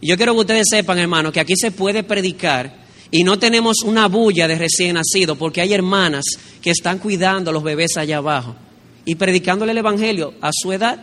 Y 0.00 0.08
yo 0.08 0.16
quiero 0.16 0.34
que 0.34 0.40
ustedes 0.40 0.66
sepan, 0.68 0.98
hermano, 0.98 1.32
que 1.32 1.40
aquí 1.40 1.54
se 1.56 1.70
puede 1.70 2.02
predicar 2.02 2.81
y 3.14 3.24
no 3.24 3.38
tenemos 3.38 3.82
una 3.84 4.08
bulla 4.08 4.48
de 4.48 4.56
recién 4.56 4.94
nacido, 4.94 5.36
porque 5.36 5.60
hay 5.60 5.74
hermanas 5.74 6.24
que 6.62 6.70
están 6.70 6.98
cuidando 6.98 7.50
a 7.50 7.52
los 7.52 7.62
bebés 7.62 7.98
allá 7.98 8.16
abajo 8.16 8.56
y 9.04 9.16
predicándole 9.16 9.72
el 9.72 9.78
Evangelio 9.78 10.32
a 10.40 10.50
su 10.50 10.72
edad. 10.72 10.98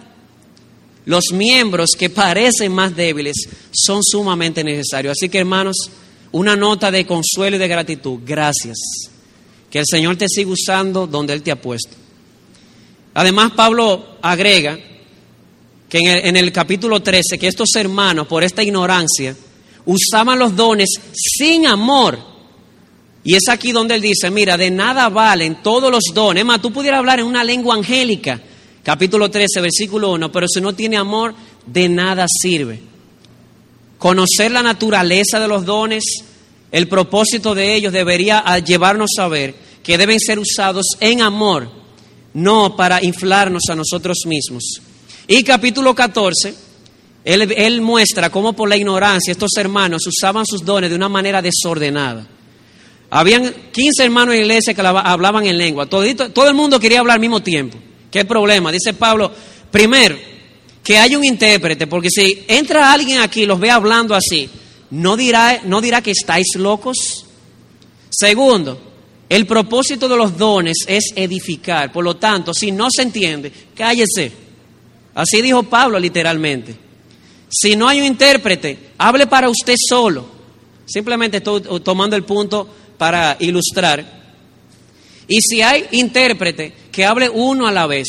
Los 1.06 1.32
miembros 1.32 1.92
que 1.92 2.10
parecen 2.10 2.72
más 2.74 2.96
débiles 2.96 3.36
son 3.72 4.04
sumamente 4.04 4.64
necesarios. 4.64 5.12
Así 5.12 5.30
que 5.30 5.38
hermanos, 5.38 5.78
una 6.32 6.56
nota 6.56 6.90
de 6.90 7.06
consuelo 7.06 7.58
y 7.58 7.60
de 7.60 7.68
gratitud. 7.68 8.20
Gracias. 8.26 8.80
Que 9.70 9.78
el 9.78 9.86
Señor 9.88 10.18
te 10.18 10.28
siga 10.28 10.50
usando 10.50 11.06
donde 11.06 11.34
Él 11.34 11.44
te 11.44 11.52
ha 11.52 11.62
puesto. 11.62 11.96
Además, 13.14 13.52
Pablo 13.56 14.18
agrega 14.24 14.80
que 15.88 16.00
en 16.00 16.08
el, 16.08 16.26
en 16.26 16.38
el 16.38 16.52
capítulo 16.52 17.04
13, 17.04 17.38
que 17.38 17.48
estos 17.48 17.70
hermanos, 17.76 18.26
por 18.26 18.44
esta 18.44 18.64
ignorancia, 18.64 19.36
usaban 19.90 20.38
los 20.38 20.56
dones 20.56 20.90
sin 21.14 21.66
amor. 21.66 22.20
Y 23.24 23.36
es 23.36 23.50
aquí 23.50 23.72
donde 23.72 23.96
él 23.96 24.02
dice, 24.02 24.30
mira, 24.30 24.56
de 24.56 24.70
nada 24.70 25.10
valen 25.10 25.62
todos 25.62 25.92
los 25.92 26.04
dones. 26.14 26.46
más, 26.46 26.62
tú 26.62 26.72
pudieras 26.72 27.00
hablar 27.00 27.20
en 27.20 27.26
una 27.26 27.44
lengua 27.44 27.76
angélica, 27.76 28.40
capítulo 28.84 29.30
13, 29.30 29.62
versículo 29.62 30.12
1, 30.14 30.32
pero 30.32 30.48
si 30.48 30.62
no 30.62 30.74
tiene 30.74 30.96
amor, 30.98 31.34
de 31.66 31.90
nada 31.90 32.26
sirve. 32.30 32.80
Conocer 33.98 34.52
la 34.52 34.62
naturaleza 34.62 35.40
de 35.40 35.48
los 35.48 35.66
dones, 35.66 36.04
el 36.72 36.88
propósito 36.88 37.56
de 37.56 37.74
ellos 37.74 37.92
debería 37.92 38.44
llevarnos 38.60 39.12
a 39.18 39.28
ver 39.28 39.56
que 39.84 39.98
deben 39.98 40.20
ser 40.20 40.40
usados 40.40 40.86
en 41.00 41.22
amor, 41.22 41.70
no 42.34 42.76
para 42.76 43.04
inflarnos 43.04 43.64
a 43.70 43.76
nosotros 43.76 44.20
mismos. 44.26 44.82
Y 45.28 45.44
capítulo 45.44 45.94
14 45.96 46.69
él, 47.24 47.82
muestra 47.82 48.30
cómo 48.30 48.54
por 48.54 48.70
la 48.70 48.78
ignorancia 48.78 49.32
estos 49.32 49.52
hermanos 49.58 50.02
usaban 50.08 50.46
sus 50.46 50.64
dones 50.64 50.90
de 50.90 50.96
una 50.96 51.10
manera 51.10 51.42
desordenada. 51.42 52.26
Habían 53.10 53.54
15 53.72 54.04
hermanos 54.04 54.36
en 54.36 54.42
la 54.42 54.46
iglesia 54.46 54.74
que 54.74 54.82
hablaban 54.82 55.46
en 55.46 55.58
lengua. 55.58 55.88
Todo, 55.88 56.04
el 56.04 56.54
mundo 56.54 56.80
quería 56.80 57.00
hablar 57.00 57.16
al 57.16 57.22
mismo 57.22 57.42
tiempo. 57.42 57.78
¿Qué 58.12 58.24
problema? 58.26 58.72
Dice 58.72 58.94
Pablo, 58.94 59.32
primero, 59.72 60.18
que 60.84 60.98
hay 60.98 61.16
un 61.16 61.26
intérprete, 61.26 61.88
porque 61.88 62.10
si 62.10 62.44
entra 62.48 62.92
alguien 62.92 63.20
aquí 63.20 63.44
y 63.44 63.46
los 63.46 63.60
ve 63.60 63.70
hablando 63.70 64.16
así, 64.16 64.50
¿no 64.92 65.18
dirá, 65.18 65.62
¿no 65.66 65.82
dirá 65.82 66.02
que 66.02 66.12
estáis 66.12 66.56
locos? 66.56 67.26
Segundo, 68.10 68.80
el 69.28 69.46
propósito 69.46 70.08
de 70.08 70.18
los 70.18 70.38
dones 70.38 70.78
es 70.88 71.14
edificar. 71.16 71.92
Por 71.92 72.04
lo 72.04 72.16
tanto, 72.16 72.54
si 72.54 72.72
no 72.72 72.88
se 72.90 73.04
entiende, 73.04 73.52
cállese. 73.76 74.32
Así 75.14 75.42
dijo 75.42 75.64
Pablo 75.64 76.00
literalmente. 76.00 76.89
Si 77.50 77.76
no 77.76 77.88
hay 77.88 78.00
un 78.00 78.06
intérprete, 78.06 78.92
hable 78.98 79.28
para 79.28 79.50
usted 79.50 79.76
solo. 79.78 80.26
Simplemente 80.86 81.38
estoy 81.38 81.62
tomando 81.84 82.16
el 82.16 82.24
punto 82.24 82.68
para 82.98 83.38
ilustrar. 83.40 84.20
Y 85.28 85.38
si 85.42 85.62
hay 85.62 85.86
intérprete, 85.92 86.74
que 86.92 87.06
hable 87.06 87.30
uno 87.30 87.68
a 87.68 87.72
la 87.72 87.88
vez. 87.88 88.08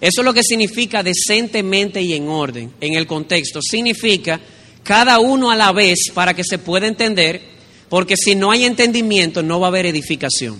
Eso 0.00 0.20
es 0.20 0.24
lo 0.24 0.32
que 0.32 0.42
significa 0.42 1.02
decentemente 1.02 2.00
y 2.00 2.14
en 2.14 2.28
orden, 2.28 2.72
en 2.80 2.94
el 2.94 3.06
contexto. 3.06 3.60
Significa 3.60 4.40
cada 4.82 5.18
uno 5.18 5.50
a 5.50 5.56
la 5.56 5.72
vez 5.72 6.10
para 6.14 6.34
que 6.34 6.44
se 6.44 6.58
pueda 6.58 6.86
entender, 6.86 7.42
porque 7.88 8.16
si 8.16 8.34
no 8.34 8.50
hay 8.50 8.64
entendimiento 8.64 9.42
no 9.42 9.60
va 9.60 9.66
a 9.66 9.70
haber 9.70 9.86
edificación. 9.86 10.58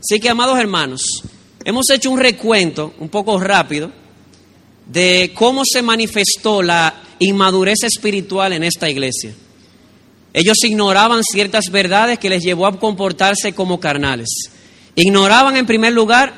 Así 0.00 0.18
que, 0.20 0.28
amados 0.28 0.58
hermanos, 0.58 1.02
hemos 1.64 1.88
hecho 1.90 2.10
un 2.10 2.18
recuento 2.18 2.94
un 2.98 3.08
poco 3.08 3.38
rápido 3.38 3.92
de 4.86 5.32
cómo 5.34 5.62
se 5.64 5.82
manifestó 5.82 6.62
la 6.62 7.02
inmadurez 7.24 7.82
espiritual 7.84 8.52
en 8.52 8.64
esta 8.64 8.88
iglesia. 8.88 9.32
Ellos 10.32 10.56
ignoraban 10.64 11.22
ciertas 11.24 11.66
verdades 11.70 12.18
que 12.18 12.30
les 12.30 12.42
llevó 12.42 12.66
a 12.66 12.78
comportarse 12.78 13.52
como 13.52 13.80
carnales. 13.80 14.28
Ignoraban 14.94 15.56
en 15.56 15.66
primer 15.66 15.92
lugar 15.92 16.32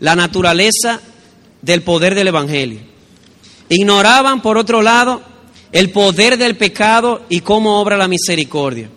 la 0.00 0.14
naturaleza 0.14 1.00
del 1.62 1.82
poder 1.82 2.14
del 2.14 2.28
Evangelio. 2.28 2.80
Ignoraban, 3.68 4.42
por 4.42 4.58
otro 4.58 4.82
lado, 4.82 5.22
el 5.72 5.90
poder 5.90 6.36
del 6.36 6.56
pecado 6.56 7.24
y 7.30 7.40
cómo 7.40 7.80
obra 7.80 7.96
la 7.96 8.08
misericordia. 8.08 8.90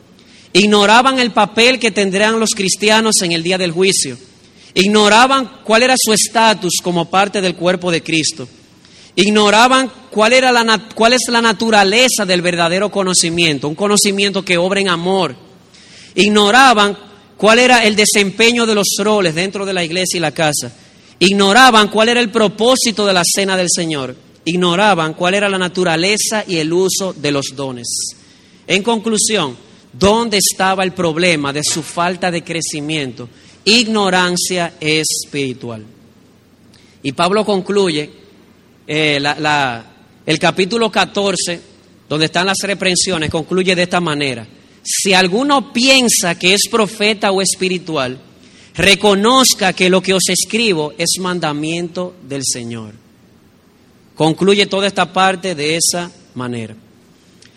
Ignoraban 0.52 1.20
el 1.20 1.32
papel 1.32 1.80
que 1.80 1.92
tendrán 1.92 2.40
los 2.40 2.52
cristianos 2.52 3.22
en 3.22 3.32
el 3.32 3.44
día 3.44 3.58
del 3.58 3.72
juicio. 3.72 4.18
Ignoraban 4.74 5.62
cuál 5.64 5.84
era 5.84 5.96
su 5.98 6.12
estatus 6.12 6.74
como 6.84 7.10
parte 7.10 7.40
del 7.40 7.56
cuerpo 7.56 7.92
de 7.92 8.04
Cristo. 8.04 8.48
Ignoraban 9.16 9.92
cuál, 10.10 10.34
era 10.34 10.52
la, 10.52 10.90
cuál 10.94 11.14
es 11.14 11.22
la 11.30 11.42
naturaleza 11.42 12.26
del 12.26 12.42
verdadero 12.42 12.92
conocimiento, 12.92 13.70
un 13.70 13.76
conocimiento 13.76 14.44
que 14.44 14.58
obra 14.58 14.82
en 14.82 14.90
amor. 14.90 15.36
Ignoraban 16.16 16.98
cuál 17.38 17.60
era 17.60 17.84
el 17.86 17.96
desempeño 17.96 18.66
de 18.66 18.76
los 18.76 18.88
roles 19.00 19.36
dentro 19.36 19.66
de 19.66 19.74
la 19.74 19.84
iglesia 19.84 20.18
y 20.18 20.22
la 20.22 20.32
casa. 20.32 20.72
Ignoraban 21.20 21.88
cuál 21.88 22.10
era 22.10 22.20
el 22.20 22.30
propósito 22.30 23.06
de 23.06 23.14
la 23.14 23.24
cena 23.24 23.56
del 23.56 23.70
Señor. 23.74 24.16
Ignoraban 24.44 25.14
cuál 25.14 25.34
era 25.34 25.50
la 25.50 25.58
naturaleza 25.58 26.44
y 26.46 26.58
el 26.58 26.72
uso 26.74 27.14
de 27.14 27.32
los 27.32 27.56
dones. 27.56 27.88
En 28.68 28.84
conclusión, 28.84 29.56
¿dónde 29.94 30.38
estaba 30.38 30.84
el 30.84 30.92
problema 30.92 31.54
de 31.54 31.64
su 31.64 31.82
falta 31.82 32.30
de 32.30 32.44
crecimiento? 32.44 33.30
Ignorancia 33.64 34.74
espiritual. 34.80 35.86
Y 37.02 37.12
Pablo 37.14 37.46
concluye 37.46 38.25
eh, 38.88 39.20
el 40.26 40.40
capítulo 40.40 40.92
14, 40.92 41.62
donde 42.08 42.26
están 42.26 42.48
las 42.48 42.58
reprensiones, 42.64 43.30
concluye 43.30 43.76
de 43.76 43.84
esta 43.84 44.00
manera. 44.00 44.48
Si 44.84 45.14
alguno 45.14 45.74
piensa 45.74 46.38
que 46.38 46.54
es 46.54 46.68
profeta 46.70 47.32
o 47.32 47.42
espiritual, 47.42 48.20
reconozca 48.76 49.74
que 49.74 49.90
lo 49.90 50.02
que 50.02 50.14
os 50.14 50.30
escribo 50.30 50.94
es 50.98 51.18
mandamiento 51.20 52.16
del 52.28 52.44
Señor. 52.44 52.94
Concluye 54.16 54.66
toda 54.68 54.88
esta 54.88 55.12
parte 55.12 55.56
de 55.56 55.78
esa 55.78 56.12
manera. 56.36 56.76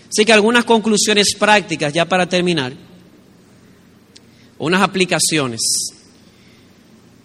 Así 0.08 0.24
que 0.24 0.32
algunas 0.32 0.64
conclusiones 0.64 1.34
prácticas 1.38 1.92
ya 1.92 2.06
para 2.06 2.28
terminar, 2.28 2.72
unas 4.58 4.82
aplicaciones. 4.82 5.60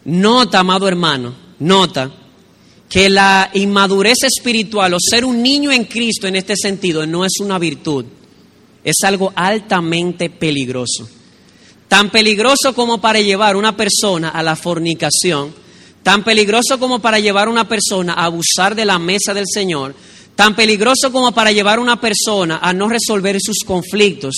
Nota, 0.06 0.60
amado 0.60 0.88
hermano, 0.88 1.34
nota 1.60 2.12
que 2.94 3.10
la 3.10 3.50
inmadurez 3.56 4.20
espiritual 4.22 4.94
o 4.94 4.98
ser 5.00 5.26
un 5.26 5.42
niño 5.42 5.72
en 5.72 5.86
Cristo 5.86 6.28
en 6.28 6.36
este 6.36 6.56
sentido 6.56 7.08
no 7.08 7.26
es 7.26 7.40
una 7.40 7.58
virtud, 7.58 8.06
es 8.84 8.98
algo 9.04 9.34
altamente 9.36 10.30
peligroso. 10.30 11.10
Tan 11.88 12.12
peligroso 12.12 12.76
como 12.76 13.02
para 13.02 13.20
llevar 13.20 13.56
una 13.56 13.76
persona 13.76 14.30
a 14.30 14.44
la 14.44 14.56
fornicación, 14.56 15.56
tan 16.04 16.24
peligroso 16.24 16.78
como 16.78 17.00
para 17.00 17.18
llevar 17.18 17.50
una 17.50 17.68
persona 17.68 18.14
a 18.14 18.26
abusar 18.26 18.76
de 18.76 18.86
la 18.86 19.00
mesa 19.00 19.34
del 19.34 19.46
Señor, 19.52 19.96
tan 20.36 20.56
peligroso 20.56 21.12
como 21.12 21.32
para 21.32 21.52
llevar 21.52 21.80
una 21.80 22.00
persona 22.00 22.60
a 22.62 22.74
no 22.74 22.88
resolver 22.90 23.38
sus 23.42 23.64
conflictos 23.66 24.36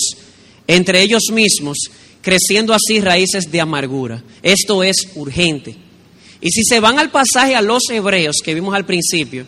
entre 0.66 1.02
ellos 1.02 1.24
mismos, 1.30 1.76
creciendo 2.22 2.72
así 2.72 3.02
raíces 3.02 3.52
de 3.52 3.60
amargura. 3.60 4.24
Esto 4.42 4.82
es 4.82 4.96
urgente. 5.14 5.85
Y 6.40 6.50
si 6.50 6.62
se 6.64 6.80
van 6.80 6.98
al 6.98 7.10
pasaje 7.10 7.54
a 7.54 7.62
los 7.62 7.82
hebreos 7.90 8.36
que 8.44 8.54
vimos 8.54 8.74
al 8.74 8.84
principio, 8.84 9.46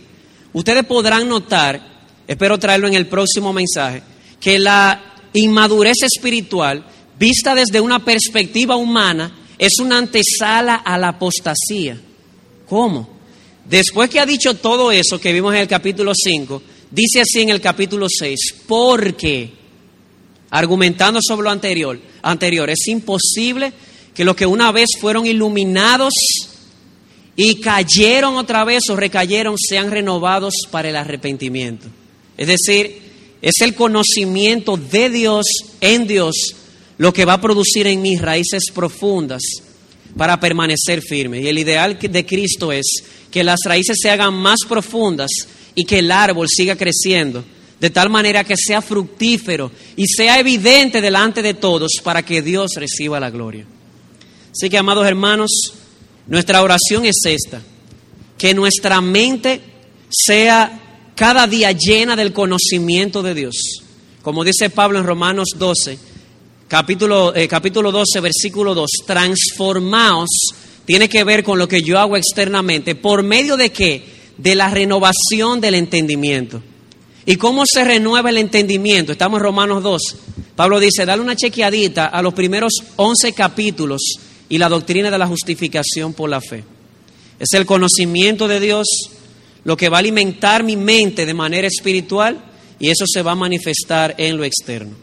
ustedes 0.53 0.85
podrán 0.85 1.29
notar, 1.29 1.81
espero 2.27 2.59
traerlo 2.59 2.89
en 2.89 2.95
el 2.95 3.07
próximo 3.07 3.53
mensaje, 3.53 4.03
que 4.41 4.59
la 4.59 5.09
inmadurez 5.33 6.03
espiritual, 6.03 6.85
vista 7.19 7.55
desde 7.55 7.81
una 7.81 8.05
perspectiva 8.05 8.77
humana, 8.77 9.33
es 9.59 9.79
una 9.81 9.99
antesala 9.99 10.77
a 10.77 10.97
la 10.99 11.09
apostasía. 11.09 12.01
¿Cómo? 12.69 13.19
Después 13.69 14.09
que 14.09 14.21
ha 14.21 14.27
dicho 14.27 14.55
todo 14.55 14.91
eso 14.91 15.21
que 15.21 15.33
vimos 15.33 15.55
en 15.55 15.61
el 15.61 15.69
capítulo 15.69 16.13
5, 16.15 16.63
dice 16.91 17.21
así 17.21 17.43
en 17.43 17.51
el 17.51 17.61
capítulo 17.61 18.07
6, 18.09 18.55
porque, 18.67 19.51
argumentando 20.51 21.21
sobre 21.23 21.45
lo 21.45 21.51
anterior, 21.51 22.01
anterior, 22.23 22.71
es 22.71 22.87
imposible 22.87 23.73
que 24.15 24.25
los 24.25 24.37
que 24.37 24.47
una 24.47 24.73
vez 24.73 24.89
fueron 24.99 25.27
iluminados 25.27 26.15
y 27.41 27.61
cayeron 27.61 28.35
otra 28.35 28.65
vez 28.65 28.91
o 28.91 28.97
recayeron, 28.97 29.55
sean 29.57 29.93
renovados 29.93 30.55
para 30.73 30.91
el 30.91 30.97
arrepentimiento. 30.97 31.87
Es 32.37 32.49
decir, 32.49 33.01
es 33.41 33.61
el 33.61 33.77
conocimiento 33.77 34.77
de 34.77 35.09
Dios 35.09 35.47
en 35.81 36.09
Dios 36.09 36.35
lo 36.97 37.13
que 37.13 37.25
va 37.25 37.35
a 37.35 37.41
producir 37.41 37.87
en 37.87 38.03
mis 38.03 38.21
raíces 38.21 38.65
profundas 38.75 39.41
para 40.17 40.41
permanecer 40.41 41.01
firme. 41.01 41.41
Y 41.41 41.47
el 41.47 41.59
ideal 41.59 41.97
de 41.97 42.27
Cristo 42.27 42.73
es 42.73 43.05
que 43.31 43.45
las 43.45 43.61
raíces 43.65 43.99
se 44.03 44.11
hagan 44.11 44.35
más 44.35 44.59
profundas 44.69 45.31
y 45.77 45.85
que 45.85 46.01
el 46.01 46.11
árbol 46.11 46.49
siga 46.49 46.75
creciendo, 46.75 47.45
de 47.79 47.91
tal 47.91 48.11
manera 48.11 48.43
que 48.43 48.57
sea 48.57 48.83
fructífero 48.83 49.71
y 49.95 50.09
sea 50.09 50.41
evidente 50.41 51.01
delante 51.01 51.41
de 51.41 51.55
todos 51.55 52.01
para 52.03 52.25
que 52.25 52.43
Dios 52.43 52.73
reciba 52.75 53.21
la 53.21 53.31
gloria. 53.31 53.65
Así 54.51 54.69
que, 54.69 54.77
amados 54.77 55.07
hermanos, 55.07 55.78
nuestra 56.29 56.63
oración 56.63 57.07
es 57.07 57.17
esta, 57.25 57.63
que 58.37 58.55
nuestra 58.55 59.01
mente 59.01 59.61
sea 60.09 60.81
cada 61.15 61.47
día 61.47 61.73
llena 61.73 62.17
del 62.17 62.33
conocimiento 62.33 63.23
de 63.23 63.35
Dios. 63.35 63.55
Como 64.23 64.45
dice 64.45 64.71
Pablo 64.71 64.99
en 64.99 65.07
Romanos 65.07 65.49
12, 65.57 65.99
capítulo, 66.69 67.35
eh, 67.35 67.49
capítulo 67.49 67.91
12, 67.91 68.21
versículo 68.21 68.75
2, 68.75 68.91
transformaos 69.07 70.29
tiene 70.85 71.09
que 71.09 71.25
ver 71.25 71.43
con 71.43 71.59
lo 71.59 71.67
que 71.67 71.83
yo 71.83 71.99
hago 71.99 72.17
externamente. 72.17 72.95
¿Por 72.95 73.23
medio 73.23 73.57
de 73.57 73.73
qué? 73.73 74.05
De 74.37 74.55
la 74.55 74.71
renovación 74.71 75.61
del 75.61 75.75
entendimiento. 75.75 76.63
¿Y 77.27 77.37
cómo 77.37 77.65
se 77.67 77.85
renueva 77.85 78.31
el 78.31 78.39
entendimiento? 78.39 79.13
Estamos 79.13 79.39
en 79.39 79.45
Romanos 79.45 79.83
2. 79.83 80.03
Pablo 80.57 80.79
dice, 80.79 81.05
dale 81.05 81.23
una 81.23 81.37
chequeadita 81.37 82.07
a 82.07 82.23
los 82.23 82.35
primeros 82.35 82.73
11 82.97 83.33
capítulos 83.33 84.01
y 84.49 84.59
la 84.59 84.69
doctrina 84.69 85.11
de 85.11 85.19
la 85.19 85.27
justificación 85.27 86.13
por 86.13 86.31
la 86.31 86.41
fe. 86.41 86.65
Es 87.39 87.53
el 87.53 87.67
conocimiento 87.67 88.49
de 88.49 88.61
Dios 88.61 88.87
lo 89.65 89.77
que 89.77 89.89
va 89.89 89.99
a 89.99 90.01
alimentar 90.01 90.63
mi 90.63 90.77
mente 90.77 91.27
de 91.27 91.35
manera 91.35 91.69
espiritual 91.69 92.43
y 92.79 92.91
eso 92.91 93.05
se 93.07 93.23
va 93.23 93.33
a 93.33 93.37
manifestar 93.37 94.15
en 94.19 94.37
lo 94.37 94.45
externo. 94.45 94.95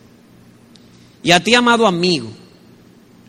Y 1.22 1.32
a 1.32 1.44
ti, 1.44 1.54
amado 1.54 1.88
amigo, 1.88 2.30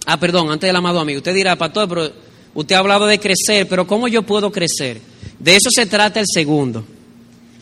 ah, 0.07 0.19
perdón, 0.19 0.51
antes 0.51 0.69
del 0.69 0.77
amado 0.77 1.01
amigo, 1.01 1.19
usted 1.19 1.35
dirá, 1.35 1.57
pastor, 1.57 1.89
pero 1.89 2.13
usted 2.55 2.75
ha 2.75 2.79
hablado 2.79 3.07
de 3.07 3.19
crecer, 3.19 3.69
pero 3.69 3.87
¿cómo 3.87 4.09
yo 4.09 4.23
puedo 4.23 4.53
crecer? 4.53 5.01
De 5.39 5.57
eso 5.57 5.69
se 5.71 5.87
trata 5.87 6.21
el 6.21 6.27
segundo, 6.33 6.85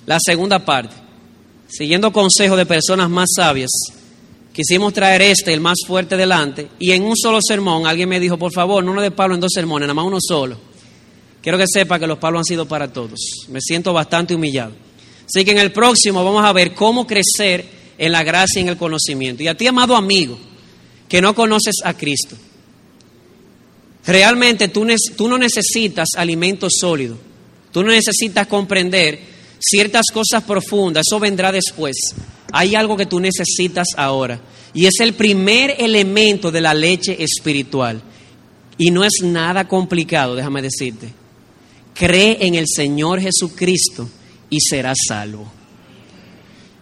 la 0.06 0.18
segunda 0.20 0.64
parte. 0.64 0.94
Siguiendo 1.68 2.12
consejos 2.12 2.56
de 2.56 2.66
personas 2.66 3.10
más 3.10 3.30
sabias, 3.34 3.70
quisimos 4.54 4.92
traer 4.92 5.20
este, 5.20 5.52
el 5.52 5.60
más 5.60 5.78
fuerte, 5.84 6.16
delante, 6.16 6.68
y 6.78 6.92
en 6.92 7.02
un 7.02 7.16
solo 7.16 7.40
sermón 7.46 7.86
alguien 7.86 8.08
me 8.08 8.20
dijo, 8.20 8.38
por 8.38 8.52
favor, 8.52 8.82
no 8.84 8.94
lo 8.94 9.02
de 9.02 9.10
Pablo 9.10 9.34
en 9.34 9.40
dos 9.40 9.50
sermones, 9.52 9.86
nada 9.86 9.94
más 9.94 10.06
uno 10.06 10.18
solo. 10.20 10.56
Quiero 11.42 11.58
que 11.58 11.66
sepa 11.66 11.98
que 11.98 12.06
los 12.06 12.18
Pablos 12.18 12.40
han 12.40 12.44
sido 12.44 12.66
para 12.66 12.90
todos. 12.90 13.18
Me 13.48 13.60
siento 13.60 13.92
bastante 13.92 14.34
humillado. 14.34 14.72
Así 15.26 15.44
que 15.44 15.50
en 15.50 15.58
el 15.58 15.72
próximo 15.72 16.24
vamos 16.24 16.44
a 16.44 16.52
ver 16.52 16.72
cómo 16.72 17.06
crecer 17.06 17.66
en 17.98 18.12
la 18.12 18.22
gracia 18.22 18.60
y 18.60 18.62
en 18.62 18.68
el 18.68 18.78
conocimiento. 18.78 19.42
Y 19.42 19.48
a 19.48 19.54
ti, 19.54 19.66
amado 19.66 19.96
amigo, 19.96 20.38
que 21.08 21.20
no 21.20 21.34
conoces 21.34 21.74
a 21.84 21.94
Cristo, 21.94 22.36
realmente 24.06 24.68
tú, 24.68 24.86
tú 25.16 25.28
no 25.28 25.36
necesitas 25.36 26.10
alimento 26.16 26.68
sólido. 26.70 27.18
Tú 27.72 27.82
no 27.82 27.90
necesitas 27.90 28.46
comprender 28.46 29.20
ciertas 29.58 30.06
cosas 30.12 30.44
profundas. 30.44 31.02
Eso 31.06 31.18
vendrá 31.18 31.52
después 31.52 31.96
hay 32.56 32.76
algo 32.76 32.96
que 32.96 33.06
tú 33.06 33.18
necesitas 33.18 33.88
ahora. 33.96 34.40
Y 34.72 34.86
es 34.86 34.94
el 35.00 35.14
primer 35.14 35.74
elemento 35.76 36.52
de 36.52 36.60
la 36.60 36.72
leche 36.72 37.20
espiritual. 37.20 38.00
Y 38.78 38.92
no 38.92 39.02
es 39.02 39.14
nada 39.24 39.66
complicado, 39.66 40.36
déjame 40.36 40.62
decirte. 40.62 41.08
Cree 41.94 42.38
en 42.46 42.54
el 42.54 42.66
Señor 42.68 43.20
Jesucristo 43.20 44.08
y 44.50 44.60
serás 44.60 44.98
salvo. 45.08 45.50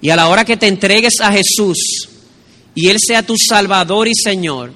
Y 0.03 0.11
a 0.11 0.17
la 0.17 0.29
hora 0.29 0.45
que 0.45 0.59
te 0.59 0.69
entregues 0.69 1.15
a 1.23 1.33
Jesús 1.33 2.07
y 2.75 2.89
Él 2.89 2.99
sea 3.01 3.23
tu 3.23 3.37
Salvador 3.39 4.09
y 4.09 4.15
Señor, 4.15 4.75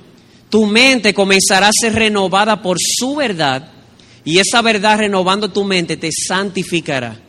tu 0.48 0.64
mente 0.64 1.12
comenzará 1.12 1.68
a 1.68 1.78
ser 1.78 1.92
renovada 1.92 2.62
por 2.62 2.78
su 2.80 3.16
verdad 3.16 3.70
y 4.24 4.38
esa 4.38 4.62
verdad 4.62 4.98
renovando 4.98 5.50
tu 5.52 5.62
mente 5.62 5.98
te 5.98 6.08
santificará 6.10 7.20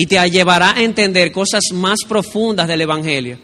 y 0.00 0.06
te 0.06 0.30
llevará 0.30 0.76
a 0.76 0.82
entender 0.84 1.32
cosas 1.32 1.64
más 1.72 1.98
profundas 2.08 2.68
del 2.68 2.82
Evangelio. 2.82 3.36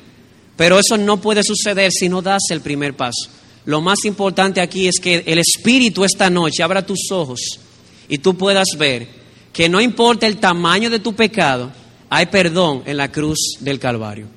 Pero 0.57 0.79
eso 0.79 0.97
no 0.97 1.21
puede 1.21 1.43
suceder 1.43 1.91
si 1.91 2.09
no 2.09 2.23
das 2.23 2.43
el 2.51 2.61
primer 2.61 2.95
paso. 2.95 3.29
Lo 3.65 3.81
más 3.81 4.05
importante 4.05 4.61
aquí 4.61 4.87
es 4.87 5.01
que 5.01 5.25
el 5.27 5.41
Espíritu 5.41 6.05
esta 6.05 6.31
noche 6.31 6.63
abra 6.63 6.87
tus 6.87 7.11
ojos 7.11 7.41
y 8.09 8.19
tú 8.19 8.37
puedas 8.37 8.69
ver 8.79 9.09
que 9.53 9.69
no 9.69 9.81
importa 9.81 10.29
el 10.29 10.37
tamaño 10.37 10.91
de 10.91 11.01
tu 11.01 11.13
pecado, 11.13 11.73
hay 12.09 12.27
perdón 12.27 12.85
en 12.87 12.99
la 12.99 13.11
cruz 13.11 13.57
del 13.59 13.81
Calvario. 13.81 14.29